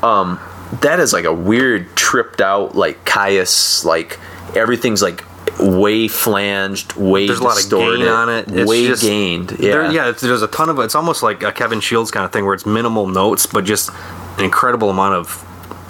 um, 0.05 0.39
that 0.81 0.99
is 0.99 1.13
like 1.13 1.25
a 1.25 1.33
weird, 1.33 1.95
tripped 1.95 2.41
out, 2.41 2.75
like 2.75 3.05
Kyuss, 3.05 3.85
like 3.85 4.19
everything's 4.55 5.01
like 5.01 5.23
way 5.59 6.07
flanged, 6.07 6.93
way 6.95 7.25
There's 7.27 7.39
a 7.39 7.43
lot 7.43 7.51
of 7.51 7.57
distorted, 7.57 7.99
gain 7.99 8.07
on 8.07 8.29
it. 8.29 8.47
It's 8.51 8.69
way 8.69 8.87
just- 8.87 9.01
gained. 9.01 9.49
there, 9.49 9.83
Yeah, 9.85 9.91
yeah. 9.91 10.09
It's, 10.09 10.21
there's 10.21 10.41
a 10.41 10.47
ton 10.47 10.69
of 10.69 10.79
it's 10.79 10.95
almost 10.95 11.23
like 11.23 11.43
a 11.43 11.51
Kevin 11.51 11.79
Shields 11.79 12.11
kind 12.11 12.25
of 12.25 12.31
thing 12.31 12.45
where 12.45 12.53
it's 12.53 12.65
minimal 12.65 13.07
notes, 13.07 13.45
but 13.45 13.63
just 13.65 13.89
an 14.37 14.43
incredible 14.45 14.89
amount 14.89 15.15
of 15.15 15.43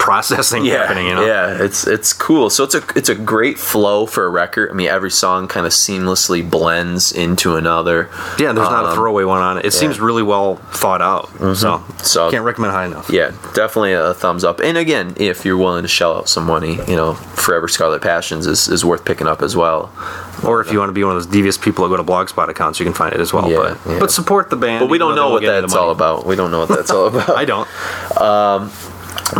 processing 0.08 0.64
yeah, 0.64 0.78
happening. 0.86 1.06
You 1.06 1.14
know. 1.16 1.26
yeah, 1.26 1.62
it's 1.62 1.86
it's 1.86 2.12
cool. 2.12 2.48
So 2.50 2.64
it's 2.64 2.74
a 2.74 2.82
it's 2.96 3.08
a 3.10 3.14
great 3.14 3.58
flow 3.58 4.06
for 4.06 4.24
a 4.24 4.28
record. 4.30 4.70
I 4.70 4.72
mean, 4.74 4.88
every 4.88 5.10
song 5.10 5.48
kind 5.48 5.66
of 5.66 5.72
seamlessly 5.72 6.48
blends 6.48 7.12
into 7.12 7.56
another. 7.56 8.08
Yeah, 8.38 8.52
there's 8.52 8.70
not 8.70 8.84
a 8.86 8.88
Um, 8.88 8.94
throwaway 8.94 9.24
one 9.24 9.42
on 9.42 9.58
it. 9.58 9.66
It 9.66 9.72
seems 9.72 10.00
really 10.00 10.22
well 10.22 10.56
thought 10.72 11.02
out. 11.02 11.28
So, 11.56 11.82
So- 12.02 12.30
can't 12.30 12.44
recommend 12.44 12.72
high 12.72 12.86
enough. 12.86 13.10
Yeah, 13.10 13.32
definitely 13.54 13.92
a 13.92 14.14
thumbs 14.14 14.44
up. 14.44 14.60
And 14.60 14.78
again, 14.78 15.14
if 15.16 15.44
you're 15.44 15.56
willing 15.58 15.82
to 15.82 15.88
shell 15.88 16.16
out 16.16 16.28
some 16.28 16.46
money, 16.46 16.78
you 16.88 16.96
know, 16.96 17.14
Forever 17.14 17.68
Scarlet 17.68 18.00
Passions 18.00 18.46
is, 18.46 18.68
is 18.68 18.84
worth 18.84 19.04
picking 19.04 19.26
up 19.26 19.42
as 19.42 19.54
well. 19.56 19.90
Or 20.44 20.60
if 20.60 20.72
you 20.72 20.78
want 20.78 20.88
to 20.88 20.92
be 20.94 21.02
one 21.04 21.16
of 21.16 21.22
those 21.22 21.30
devious 21.32 21.58
people 21.58 21.84
that 21.86 21.90
go 21.90 21.96
to 22.02 22.04
blogspot 22.04 22.48
accounts, 22.48 22.78
you 22.78 22.84
can 22.86 22.94
find 22.94 23.12
it 23.12 23.20
as 23.20 23.32
well. 23.32 23.50
Yeah, 23.50 23.56
but 23.84 23.90
yeah. 23.92 23.98
but 23.98 24.10
support 24.10 24.50
the 24.50 24.56
band. 24.56 24.80
But 24.80 24.88
we 24.88 24.98
don't 24.98 25.14
know 25.16 25.30
what 25.30 25.42
that's 25.42 25.74
all 25.74 25.90
about. 25.90 26.24
We 26.26 26.36
don't 26.36 26.50
know 26.50 26.60
what 26.60 26.68
that's 26.68 26.90
all 26.90 27.06
about. 27.12 27.30
I 27.36 27.44
don't. 27.44 27.68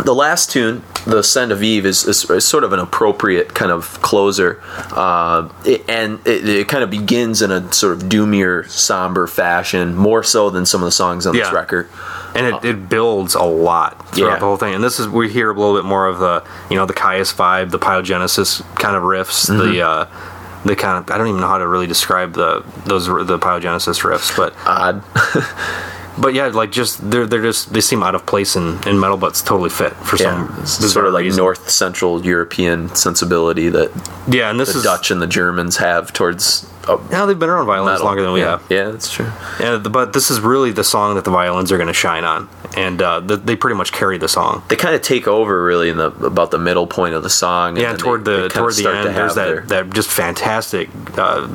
The 0.05 0.13
last 0.13 0.51
tune, 0.51 0.83
the 1.07 1.23
Scent 1.23 1.51
of 1.51 1.63
Eve, 1.63 1.85
is, 1.85 2.05
is, 2.05 2.29
is 2.29 2.47
sort 2.47 2.63
of 2.63 2.73
an 2.73 2.79
appropriate 2.79 3.55
kind 3.55 3.71
of 3.71 3.99
closer, 4.01 4.61
uh, 4.91 5.49
it, 5.65 5.83
and 5.89 6.19
it, 6.27 6.47
it 6.47 6.67
kind 6.67 6.83
of 6.83 6.89
begins 6.91 7.41
in 7.41 7.51
a 7.51 7.71
sort 7.73 7.93
of 7.97 8.09
doomier, 8.09 8.67
somber 8.69 9.25
fashion, 9.25 9.95
more 9.95 10.23
so 10.23 10.49
than 10.51 10.65
some 10.65 10.81
of 10.81 10.85
the 10.85 10.91
songs 10.91 11.25
on 11.25 11.35
this 11.35 11.51
record. 11.51 11.89
and 12.35 12.45
it, 12.45 12.63
it 12.65 12.89
builds 12.89 13.33
a 13.33 13.43
lot 13.43 14.09
throughout 14.13 14.33
Yeah. 14.33 14.39
the 14.39 14.45
whole 14.45 14.57
thing. 14.57 14.75
And 14.75 14.83
this 14.83 14.99
is 14.99 15.07
we 15.07 15.29
hear 15.29 15.49
a 15.49 15.53
little 15.53 15.75
bit 15.75 15.85
more 15.85 16.05
of 16.05 16.19
the 16.19 16.43
you 16.69 16.75
know 16.75 16.85
the 16.85 16.93
Kyuss 16.93 17.33
vibe, 17.33 17.71
the 17.71 17.79
Pyogenesis 17.79 18.61
kind 18.75 18.95
of 18.95 19.01
riffs, 19.03 19.47
the 19.47 19.81
uh, 19.81 20.05
the 20.65 20.75
kind 20.75 20.97
of 21.03 21.09
I 21.11 21.17
don't 21.17 21.27
even 21.29 21.41
know 21.41 21.47
how 21.47 21.57
to 21.57 21.67
really 21.67 21.87
describe 21.87 22.33
the 22.33 22.63
those 22.85 23.07
the 23.07 23.39
Pyogenesis 23.39 24.01
riffs, 24.03 24.35
but 24.37 24.53
Odd. 24.67 25.01
but 26.19 26.33
yeah, 26.33 26.47
like 26.47 26.71
just 26.71 27.09
they're 27.09 27.25
they're 27.27 27.41
just 27.41 27.71
they 27.73 27.81
seem 27.81 28.03
out 28.03 28.15
of 28.15 28.25
place 28.25 28.55
in, 28.55 28.77
in 28.87 28.99
metal, 28.99 29.17
but 29.17 29.27
it's 29.27 29.41
totally 29.41 29.69
fit 29.69 29.93
for 29.93 30.17
Yeah, 30.17 30.63
some 30.65 30.89
sort 30.89 31.05
of 31.07 31.13
like 31.13 31.23
reason. 31.23 31.37
North 31.37 31.69
Central 31.69 32.25
European 32.25 32.93
sensibility 32.95 33.69
that 33.69 33.89
Yeah, 34.27 34.49
and 34.49 34.59
this 34.59 34.73
the 34.73 34.79
is 34.79 34.83
Dutch 34.83 35.11
and 35.11 35.21
the 35.21 35.27
Germans 35.27 35.77
have 35.77 36.11
towards 36.13 36.65
uh, 36.93 36.97
Yeah, 37.11 37.25
they've 37.25 37.37
been 37.39 37.49
around 37.49 37.65
violins 37.65 37.93
metal. 37.99 38.05
longer 38.07 38.21
than 38.23 38.31
we 38.33 38.41
yeah. 38.41 38.51
have. 38.51 38.63
Yeah, 38.69 38.89
that's 38.91 39.11
true. 39.11 39.31
Yeah, 39.59 39.77
the- 39.77 39.89
but 39.89 40.13
this 40.13 40.29
is 40.31 40.39
really 40.41 40.71
the 40.71 40.83
song 40.83 41.15
that 41.15 41.23
the 41.25 41.31
violins 41.31 41.71
are 41.71 41.77
going 41.77 41.87
to 41.87 41.93
shine 41.93 42.23
on, 42.23 42.49
and 42.77 43.01
uh, 43.01 43.21
th- 43.21 43.41
they 43.43 43.55
pretty 43.55 43.75
much 43.75 43.91
carry 43.91 44.17
the 44.17 44.27
song. 44.29 44.63
They 44.69 44.75
kind 44.75 44.95
of 44.95 45.01
take 45.01 45.27
over 45.27 45.63
really 45.63 45.89
in 45.89 45.97
the 45.97 46.07
about 46.25 46.51
the 46.51 46.59
middle 46.59 46.87
point 46.87 47.13
of 47.15 47.23
the 47.23 47.29
song. 47.29 47.69
and 47.77 47.79
Yeah, 47.79 47.95
toward 47.95 48.25
they- 48.25 48.35
the 48.35 48.41
they 48.43 48.47
toward 48.49 48.71
the 48.73 48.81
start 48.81 48.95
to 49.03 49.07
end, 49.09 49.17
there's 49.17 49.35
that 49.35 49.45
their- 49.67 49.83
that 49.83 49.89
just 49.93 50.09
fantastic 50.09 50.89
uh, 51.17 51.47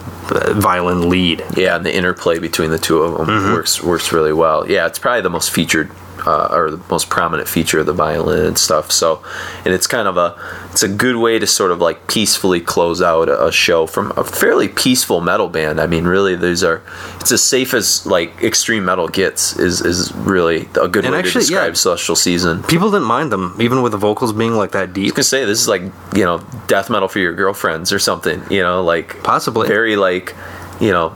violin 0.55 1.09
lead. 1.09 1.45
yeah, 1.57 1.77
and 1.77 1.85
the 1.87 1.95
interplay 1.95 2.39
between 2.39 2.71
the 2.71 2.79
two 2.79 3.03
of 3.03 3.19
them 3.19 3.27
Mm-hmm. 3.29 3.53
works 3.53 3.83
works 3.83 4.13
really 4.13 4.33
well. 4.33 4.69
Yeah, 4.71 4.87
it's 4.87 4.99
probably 4.99 5.21
the 5.23 5.31
most 5.31 5.51
featured 5.51 5.91
uh, 6.27 6.49
or 6.51 6.71
the 6.71 6.83
most 6.91 7.11
prominent 7.11 7.49
feature 7.49 7.81
of 7.81 7.87
the 7.87 7.93
violin 7.93 8.47
and 8.47 8.59
stuff. 8.59 8.91
So, 8.91 9.23
and 9.65 9.75
it's 9.75 9.87
kind 9.87 10.09
of 10.09 10.17
a 10.17 10.37
it's 10.71 10.83
a 10.83 10.89
good 10.89 11.17
way 11.17 11.39
to 11.39 11.47
sort 11.47 11.71
of 11.71 11.81
like 11.81 12.07
peacefully 12.09 12.61
close 12.61 13.01
out 13.03 13.29
a, 13.29 13.47
a 13.47 13.53
show 13.53 13.87
from 13.87 14.13
a 14.17 14.25
fairly 14.25 14.69
peaceful 14.69 15.21
metal 15.21 15.49
band. 15.49 15.81
I 15.81 15.87
mean, 15.87 16.05
really, 16.05 16.37
these 16.37 16.65
are 16.65 16.83
it's 17.21 17.33
as 17.33 17.43
safe 17.43 17.75
as 17.75 18.07
like 18.07 18.43
extreme 18.43 18.85
metal 18.85 19.09
gets. 19.09 19.57
Is 19.59 19.81
is 19.81 20.13
really 20.15 20.69
a 20.81 20.89
good 20.89 21.05
And 21.05 21.13
way 21.13 21.19
actually, 21.19 21.33
to 21.45 21.49
describe 21.49 21.73
yeah. 21.73 21.75
Celestial 21.75 22.17
Season. 22.17 22.63
People 22.65 22.91
didn't 22.91 23.07
mind 23.07 23.31
them, 23.33 23.57
even 23.61 23.83
with 23.83 23.93
the 23.93 23.99
vocals 23.99 24.33
being 24.33 24.55
like 24.55 24.73
that 24.73 24.93
deep. 24.93 25.13
I 25.13 25.15
could 25.17 25.25
say 25.25 25.45
this 25.45 25.61
is 25.61 25.69
like 25.69 25.83
you 26.15 26.25
know 26.25 26.45
death 26.67 26.91
metal 26.91 27.09
for 27.09 27.19
your 27.19 27.35
girlfriends 27.35 27.93
or 27.93 27.99
something. 27.99 28.43
You 28.51 28.63
know, 28.63 28.83
like 28.83 29.23
Possibly. 29.23 29.69
very 29.69 29.97
like 29.97 30.35
you 30.81 30.91
know 30.91 31.15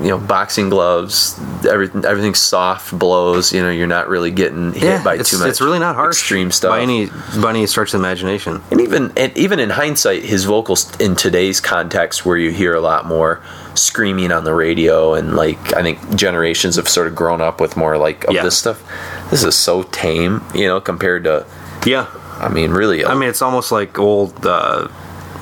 you 0.00 0.08
know 0.08 0.18
boxing 0.18 0.68
gloves. 0.70 1.38
Everything 1.68 2.04
everything's 2.04 2.40
soft 2.40 2.96
blows. 2.98 3.52
You 3.52 3.62
know, 3.62 3.70
you're 3.70 3.86
not 3.86 4.08
really 4.08 4.30
getting 4.30 4.72
hit 4.72 4.82
Yeah, 4.82 5.04
by 5.04 5.18
too 5.18 5.38
much. 5.38 5.48
it's 5.48 5.60
really 5.60 5.78
not 5.78 5.94
harsh 5.94 6.16
extreme 6.20 6.50
stuff. 6.50 6.70
by 6.70 6.80
any 6.80 7.06
by 7.40 7.50
any 7.50 7.66
stretch 7.66 7.88
of 7.94 8.00
the 8.00 8.06
imagination. 8.06 8.62
and 8.70 8.80
even 8.80 9.12
and 9.16 9.36
even 9.36 9.58
in 9.60 9.70
hindsight, 9.70 10.22
his 10.24 10.44
vocals 10.44 10.94
in 11.00 11.16
today's 11.16 11.60
context, 11.60 12.24
where 12.26 12.36
you 12.36 12.50
hear 12.50 12.74
a 12.74 12.80
lot 12.80 13.06
more 13.06 13.40
screaming 13.74 14.30
on 14.32 14.44
the 14.44 14.54
radio, 14.54 15.14
and 15.14 15.36
like 15.36 15.74
I 15.74 15.82
think 15.82 16.16
generations 16.16 16.76
have 16.76 16.88
sort 16.88 17.06
of 17.06 17.14
grown 17.14 17.40
up 17.40 17.60
with 17.60 17.76
more 17.76 17.96
like 17.98 18.24
of 18.24 18.34
Yeah. 18.34 18.42
this 18.42 18.58
stuff. 18.58 18.82
This 19.30 19.42
is 19.44 19.54
so 19.54 19.82
tame, 19.84 20.42
you 20.54 20.66
know, 20.66 20.80
compared 20.80 21.24
to. 21.24 21.46
Yeah, 21.86 22.06
I 22.38 22.48
mean, 22.48 22.70
really. 22.72 23.04
I 23.04 23.14
mean 23.14 23.28
it's 23.28 23.42
almost 23.42 23.70
like 23.72 23.98
old, 23.98 24.46
uh, 24.46 24.88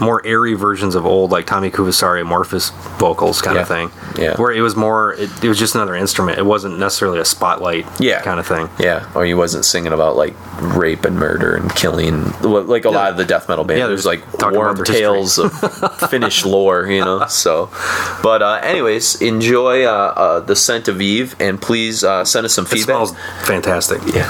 more 0.02 0.20
airy 0.26 0.54
versions 0.54 0.94
of 0.94 1.06
old 1.06 1.30
like 1.30 1.46
Tomi 1.46 1.70
Koivusaari 1.70 2.22
Amorphis 2.22 2.70
vocals 2.98 3.40
kind 3.40 3.56
of 3.58 3.68
thing. 3.68 3.90
Yeah. 4.18 4.36
where 4.36 4.52
it 4.52 4.60
was 4.60 4.76
more, 4.76 5.14
it, 5.14 5.30
it 5.42 5.48
was 5.48 5.58
just 5.58 5.74
another 5.74 5.94
instrument. 5.94 6.38
It 6.38 6.44
wasn't 6.44 6.78
necessarily 6.78 7.18
a 7.18 7.24
spotlight. 7.24 7.86
Yeah. 8.00 8.20
kind 8.22 8.38
of 8.38 8.46
thing. 8.46 8.68
Yeah, 8.78 9.08
or 9.14 9.24
he 9.24 9.32
wasn't 9.34 9.64
singing 9.64 9.92
about 9.92 10.16
like 10.16 10.34
rape 10.60 11.04
and 11.04 11.16
murder 11.16 11.54
and 11.56 11.74
killing, 11.74 12.30
like 12.42 12.84
a 12.84 12.90
lot 12.90 13.10
of 13.10 13.16
the 13.16 13.24
death 13.24 13.48
metal 13.48 13.64
bands. 13.64 13.78
Yeah, 13.80 13.86
there's 13.86 14.04
like 14.04 14.22
warm 14.40 14.82
tales 14.84 15.38
of 15.38 15.52
Finnish 16.10 16.44
lore, 16.44 16.86
you 16.86 17.00
know. 17.00 17.26
So, 17.26 17.70
but 18.22 18.42
uh, 18.42 18.60
anyways, 18.62 19.22
enjoy 19.22 19.84
uh, 19.84 19.88
uh, 19.88 20.40
the 20.40 20.56
scent 20.56 20.88
of 20.88 21.00
Eve, 21.00 21.34
and 21.40 21.60
please 21.60 22.04
uh, 22.04 22.24
send 22.24 22.44
us 22.44 22.52
some 22.54 22.64
It 22.66 22.70
feedback. 22.70 22.84
smells 23.06 23.16
fantastic. 23.44 24.00
Yeah, 24.14 24.28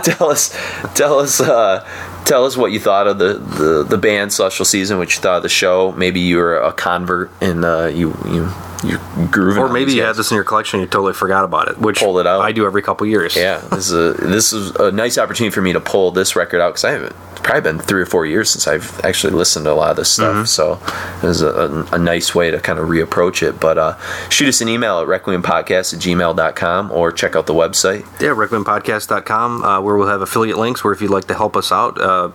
tell 0.04 0.30
us, 0.30 0.56
tell 0.94 1.18
us, 1.20 1.40
uh, 1.40 1.86
tell 2.26 2.44
us 2.44 2.56
what 2.56 2.72
you 2.72 2.80
thought 2.80 3.06
of 3.06 3.18
the, 3.18 3.34
the 3.34 3.82
the 3.88 3.96
band 3.98 4.32
Celestial 4.32 4.64
Season, 4.66 4.98
what 4.98 5.14
you 5.14 5.20
thought 5.22 5.38
of 5.38 5.42
the 5.42 5.48
show. 5.48 5.92
Maybe 5.92 6.20
you 6.20 6.36
were 6.36 6.58
a 6.58 6.72
convert 6.72 7.30
and 7.40 7.64
uh, 7.64 7.86
you 7.86 8.14
you 8.26 8.48
you 8.84 8.98
grooving, 9.30 9.62
Or 9.62 9.68
maybe 9.72 9.92
you 9.92 10.00
guys. 10.02 10.08
had 10.08 10.16
this 10.16 10.30
in 10.30 10.34
your 10.34 10.44
collection, 10.44 10.80
and 10.80 10.86
you 10.86 10.90
totally 10.90 11.14
forgot 11.14 11.44
about 11.44 11.68
it, 11.68 11.78
which 11.78 11.98
Pulled 12.00 12.18
it 12.18 12.26
out. 12.26 12.42
I 12.42 12.52
do 12.52 12.66
every 12.66 12.82
couple 12.82 13.06
years. 13.06 13.34
Yeah, 13.34 13.58
this 13.70 13.90
is 13.90 13.92
a 13.92 14.12
this 14.26 14.52
is 14.52 14.70
a 14.76 14.92
nice 14.92 15.16
opportunity 15.16 15.52
for 15.54 15.62
me 15.62 15.72
to 15.72 15.80
pull 15.80 16.10
this 16.10 16.36
record 16.36 16.60
out 16.60 16.70
because 16.74 16.84
I 16.84 16.90
haven't. 16.90 17.16
Probably 17.46 17.60
been 17.60 17.78
three 17.78 18.02
or 18.02 18.06
four 18.06 18.26
years 18.26 18.50
since 18.50 18.66
I've 18.66 19.00
actually 19.04 19.32
listened 19.32 19.66
to 19.66 19.72
a 19.72 19.74
lot 19.74 19.92
of 19.92 19.96
this 19.96 20.10
stuff. 20.10 20.34
Mm-hmm. 20.34 20.44
So 20.46 20.80
it 21.22 21.28
was 21.28 21.42
a, 21.42 21.86
a, 21.92 21.96
nice 21.96 22.34
way 22.34 22.50
to 22.50 22.58
kind 22.58 22.76
of 22.76 22.88
reapproach 22.88 23.46
it. 23.46 23.60
But 23.60 23.78
uh, 23.78 23.96
shoot 24.30 24.48
us 24.48 24.60
an 24.60 24.68
email 24.68 24.98
at 24.98 25.06
requiempodcast 25.06 25.94
at 25.94 26.00
gmail.com 26.00 26.90
or 26.90 27.12
check 27.12 27.36
out 27.36 27.46
the 27.46 27.54
website. 27.54 28.00
Yeah, 28.20 28.30
requiempodcast.com, 28.30 29.62
uh, 29.62 29.80
where 29.80 29.96
we'll 29.96 30.08
have 30.08 30.22
affiliate 30.22 30.58
links. 30.58 30.82
Where 30.82 30.92
if 30.92 31.00
you'd 31.00 31.12
like 31.12 31.26
to 31.26 31.34
help 31.34 31.56
us 31.56 31.70
out, 31.70 32.00
uh, 32.00 32.32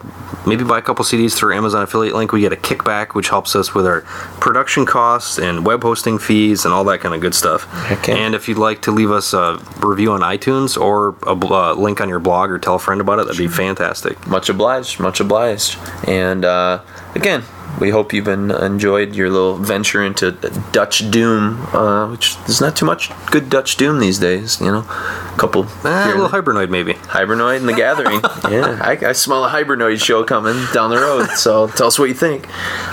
maybe 0.48 0.64
buy 0.64 0.80
a 0.80 0.82
couple 0.82 1.04
CDs 1.04 1.34
through 1.34 1.56
Amazon 1.56 1.84
affiliate 1.84 2.16
link, 2.16 2.32
we 2.32 2.40
get 2.40 2.54
a 2.54 2.56
kickback, 2.56 3.14
which 3.14 3.28
helps 3.28 3.54
us 3.54 3.76
with 3.76 3.86
our 3.86 4.04
production 4.40 4.86
costs 4.86 5.38
and 5.38 5.66
web 5.66 5.84
hosting 5.84 6.20
fees 6.20 6.64
and 6.64 6.74
all 6.74 6.86
that 6.86 7.02
kind 7.02 7.14
of 7.14 7.20
good 7.20 7.36
stuff. 7.36 7.68
Yeah. 8.08 8.16
And 8.16 8.34
if 8.34 8.48
you'd 8.48 8.58
like 8.58 8.84
to 8.84 8.92
leave 8.92 9.12
us 9.12 9.34
a 9.34 9.62
review 9.82 10.14
on 10.14 10.22
iTunes 10.22 10.80
or 10.80 11.10
a 11.28 11.36
bl- 11.36 11.54
uh, 11.54 11.74
link 11.74 12.00
on 12.00 12.08
your 12.08 12.20
blog 12.20 12.50
or 12.50 12.60
tell 12.60 12.76
a 12.76 12.80
friend 12.80 13.02
about 13.02 13.20
it, 13.20 13.26
that'd 13.26 13.38
be 13.38 13.50
fantastic. 13.50 14.26
Much 14.26 14.48
obliged. 14.48 15.01
Much 15.02 15.20
obliged. 15.20 15.78
And 16.08 16.46
uh, 16.46 16.82
again, 17.16 17.44
we 17.80 17.90
hope 17.90 18.14
you've 18.14 18.26
been 18.26 18.52
enjoyed 18.52 19.16
your 19.16 19.30
little 19.30 19.58
venture 19.58 20.04
into 20.04 20.32
Dutch 20.72 21.10
Doom, 21.10 21.62
uh, 21.74 22.10
which 22.12 22.38
there's 22.40 22.62
not 22.62 22.76
too 22.76 22.86
much 22.86 23.12
good 23.28 23.50
Dutch 23.50 23.78
Doom 23.78 24.00
these 24.00 24.20
days. 24.20 24.60
You 24.60 24.68
know, 24.68 24.80
a 24.80 25.36
couple 25.38 25.64
a 25.84 26.08
little 26.08 26.30
Hybernoid 26.30 26.70
maybe. 26.70 26.94
Hybernoid 26.94 27.58
and 27.58 27.70
the 27.70 27.74
Gathering. 27.74 28.20
yeah, 28.52 28.80
I, 28.82 28.98
I 29.10 29.12
smell 29.14 29.46
a 29.46 29.50
Hybernoid 29.50 30.04
show 30.04 30.24
coming 30.24 30.66
down 30.74 30.90
the 30.90 30.98
road. 30.98 31.30
So 31.32 31.68
tell 31.68 31.88
us 31.88 31.98
what 31.98 32.10
you 32.10 32.16
think. 32.16 32.48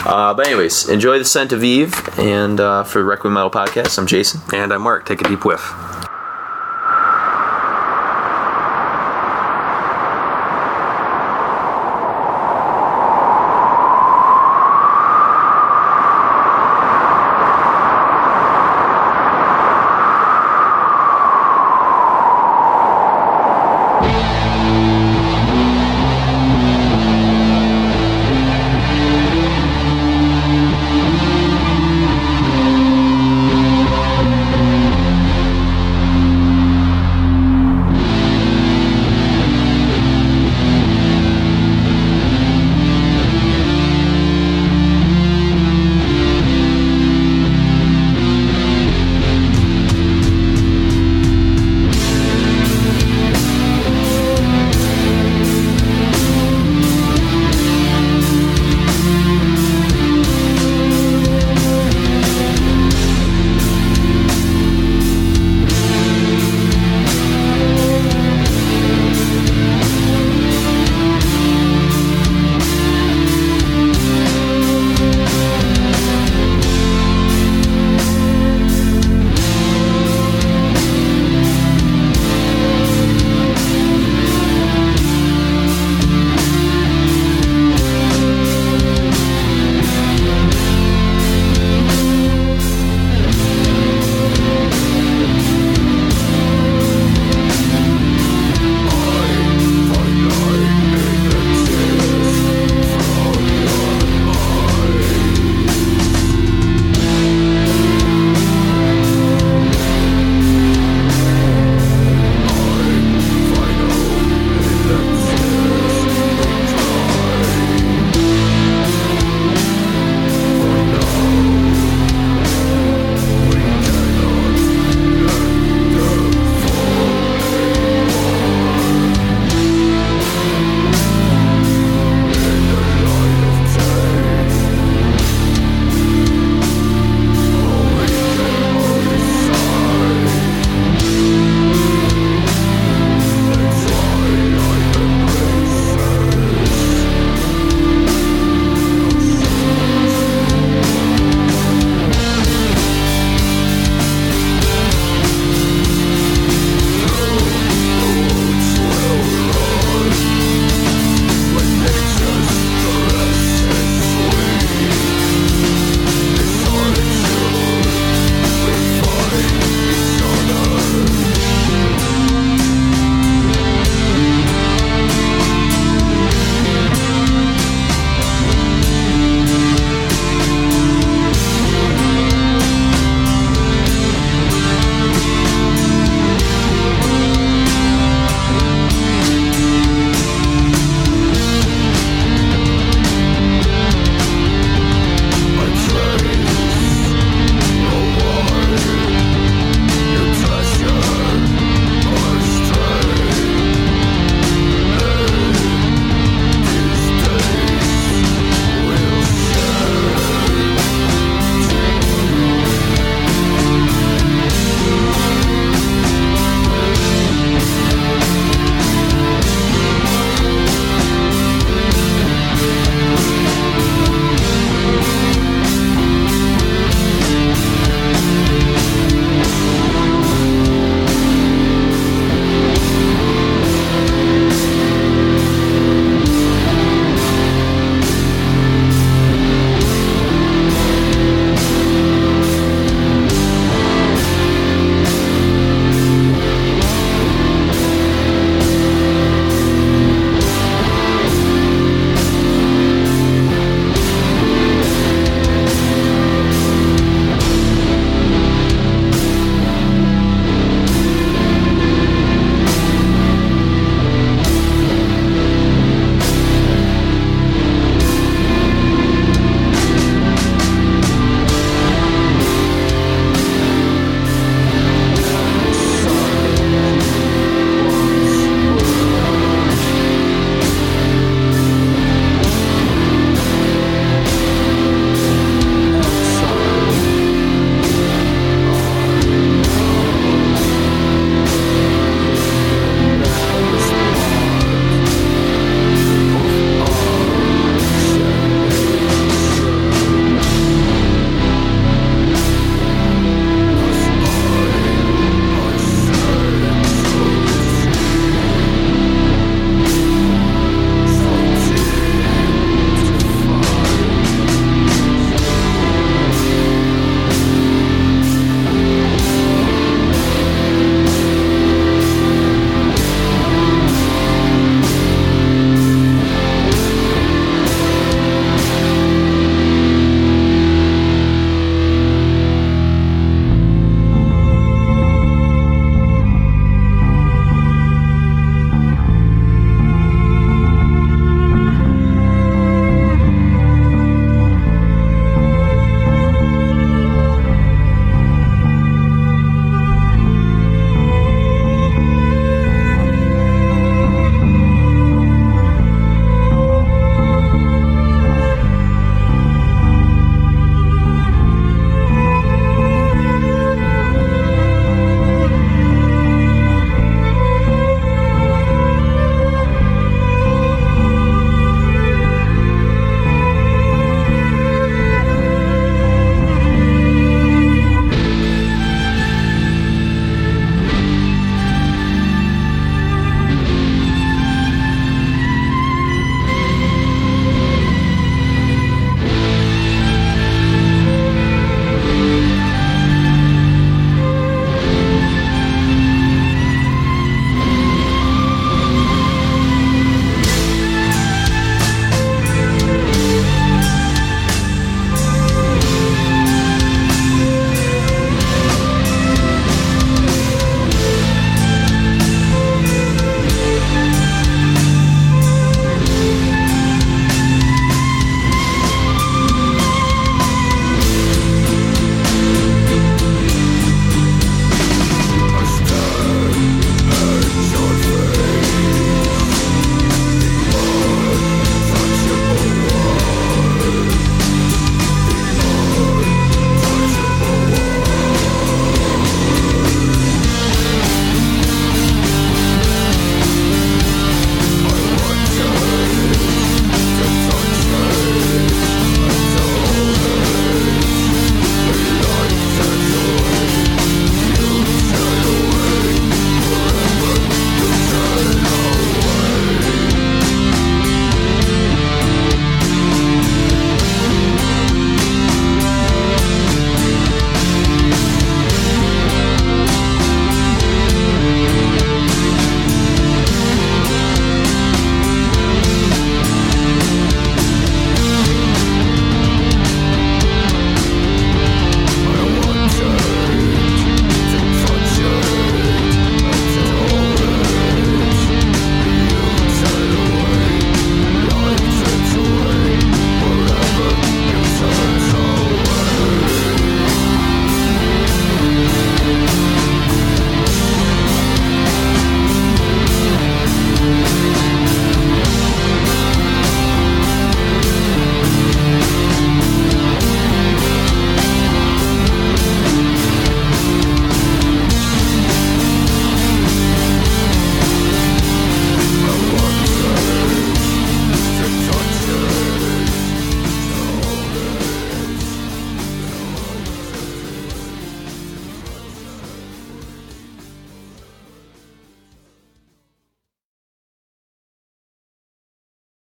Uh, 0.06 0.32
but 0.35 0.47
anyways, 0.47 0.89
enjoy 0.89 1.18
the 1.18 1.24
scent 1.24 1.52
of 1.52 1.62
Eve. 1.62 1.94
And 2.18 2.60
uh, 2.60 2.85
for 2.85 3.05
Requiem 3.05 3.35
Metal 3.35 3.51
Podcast, 3.51 3.98
I'm 3.98 4.06
Jason. 4.06 4.40
And 4.55 4.72
I'm 4.72 4.82
Mark. 4.82 5.06
Take 5.06 5.20
a 5.20 5.28
deep 5.28 5.44
whiff. 5.44 6.07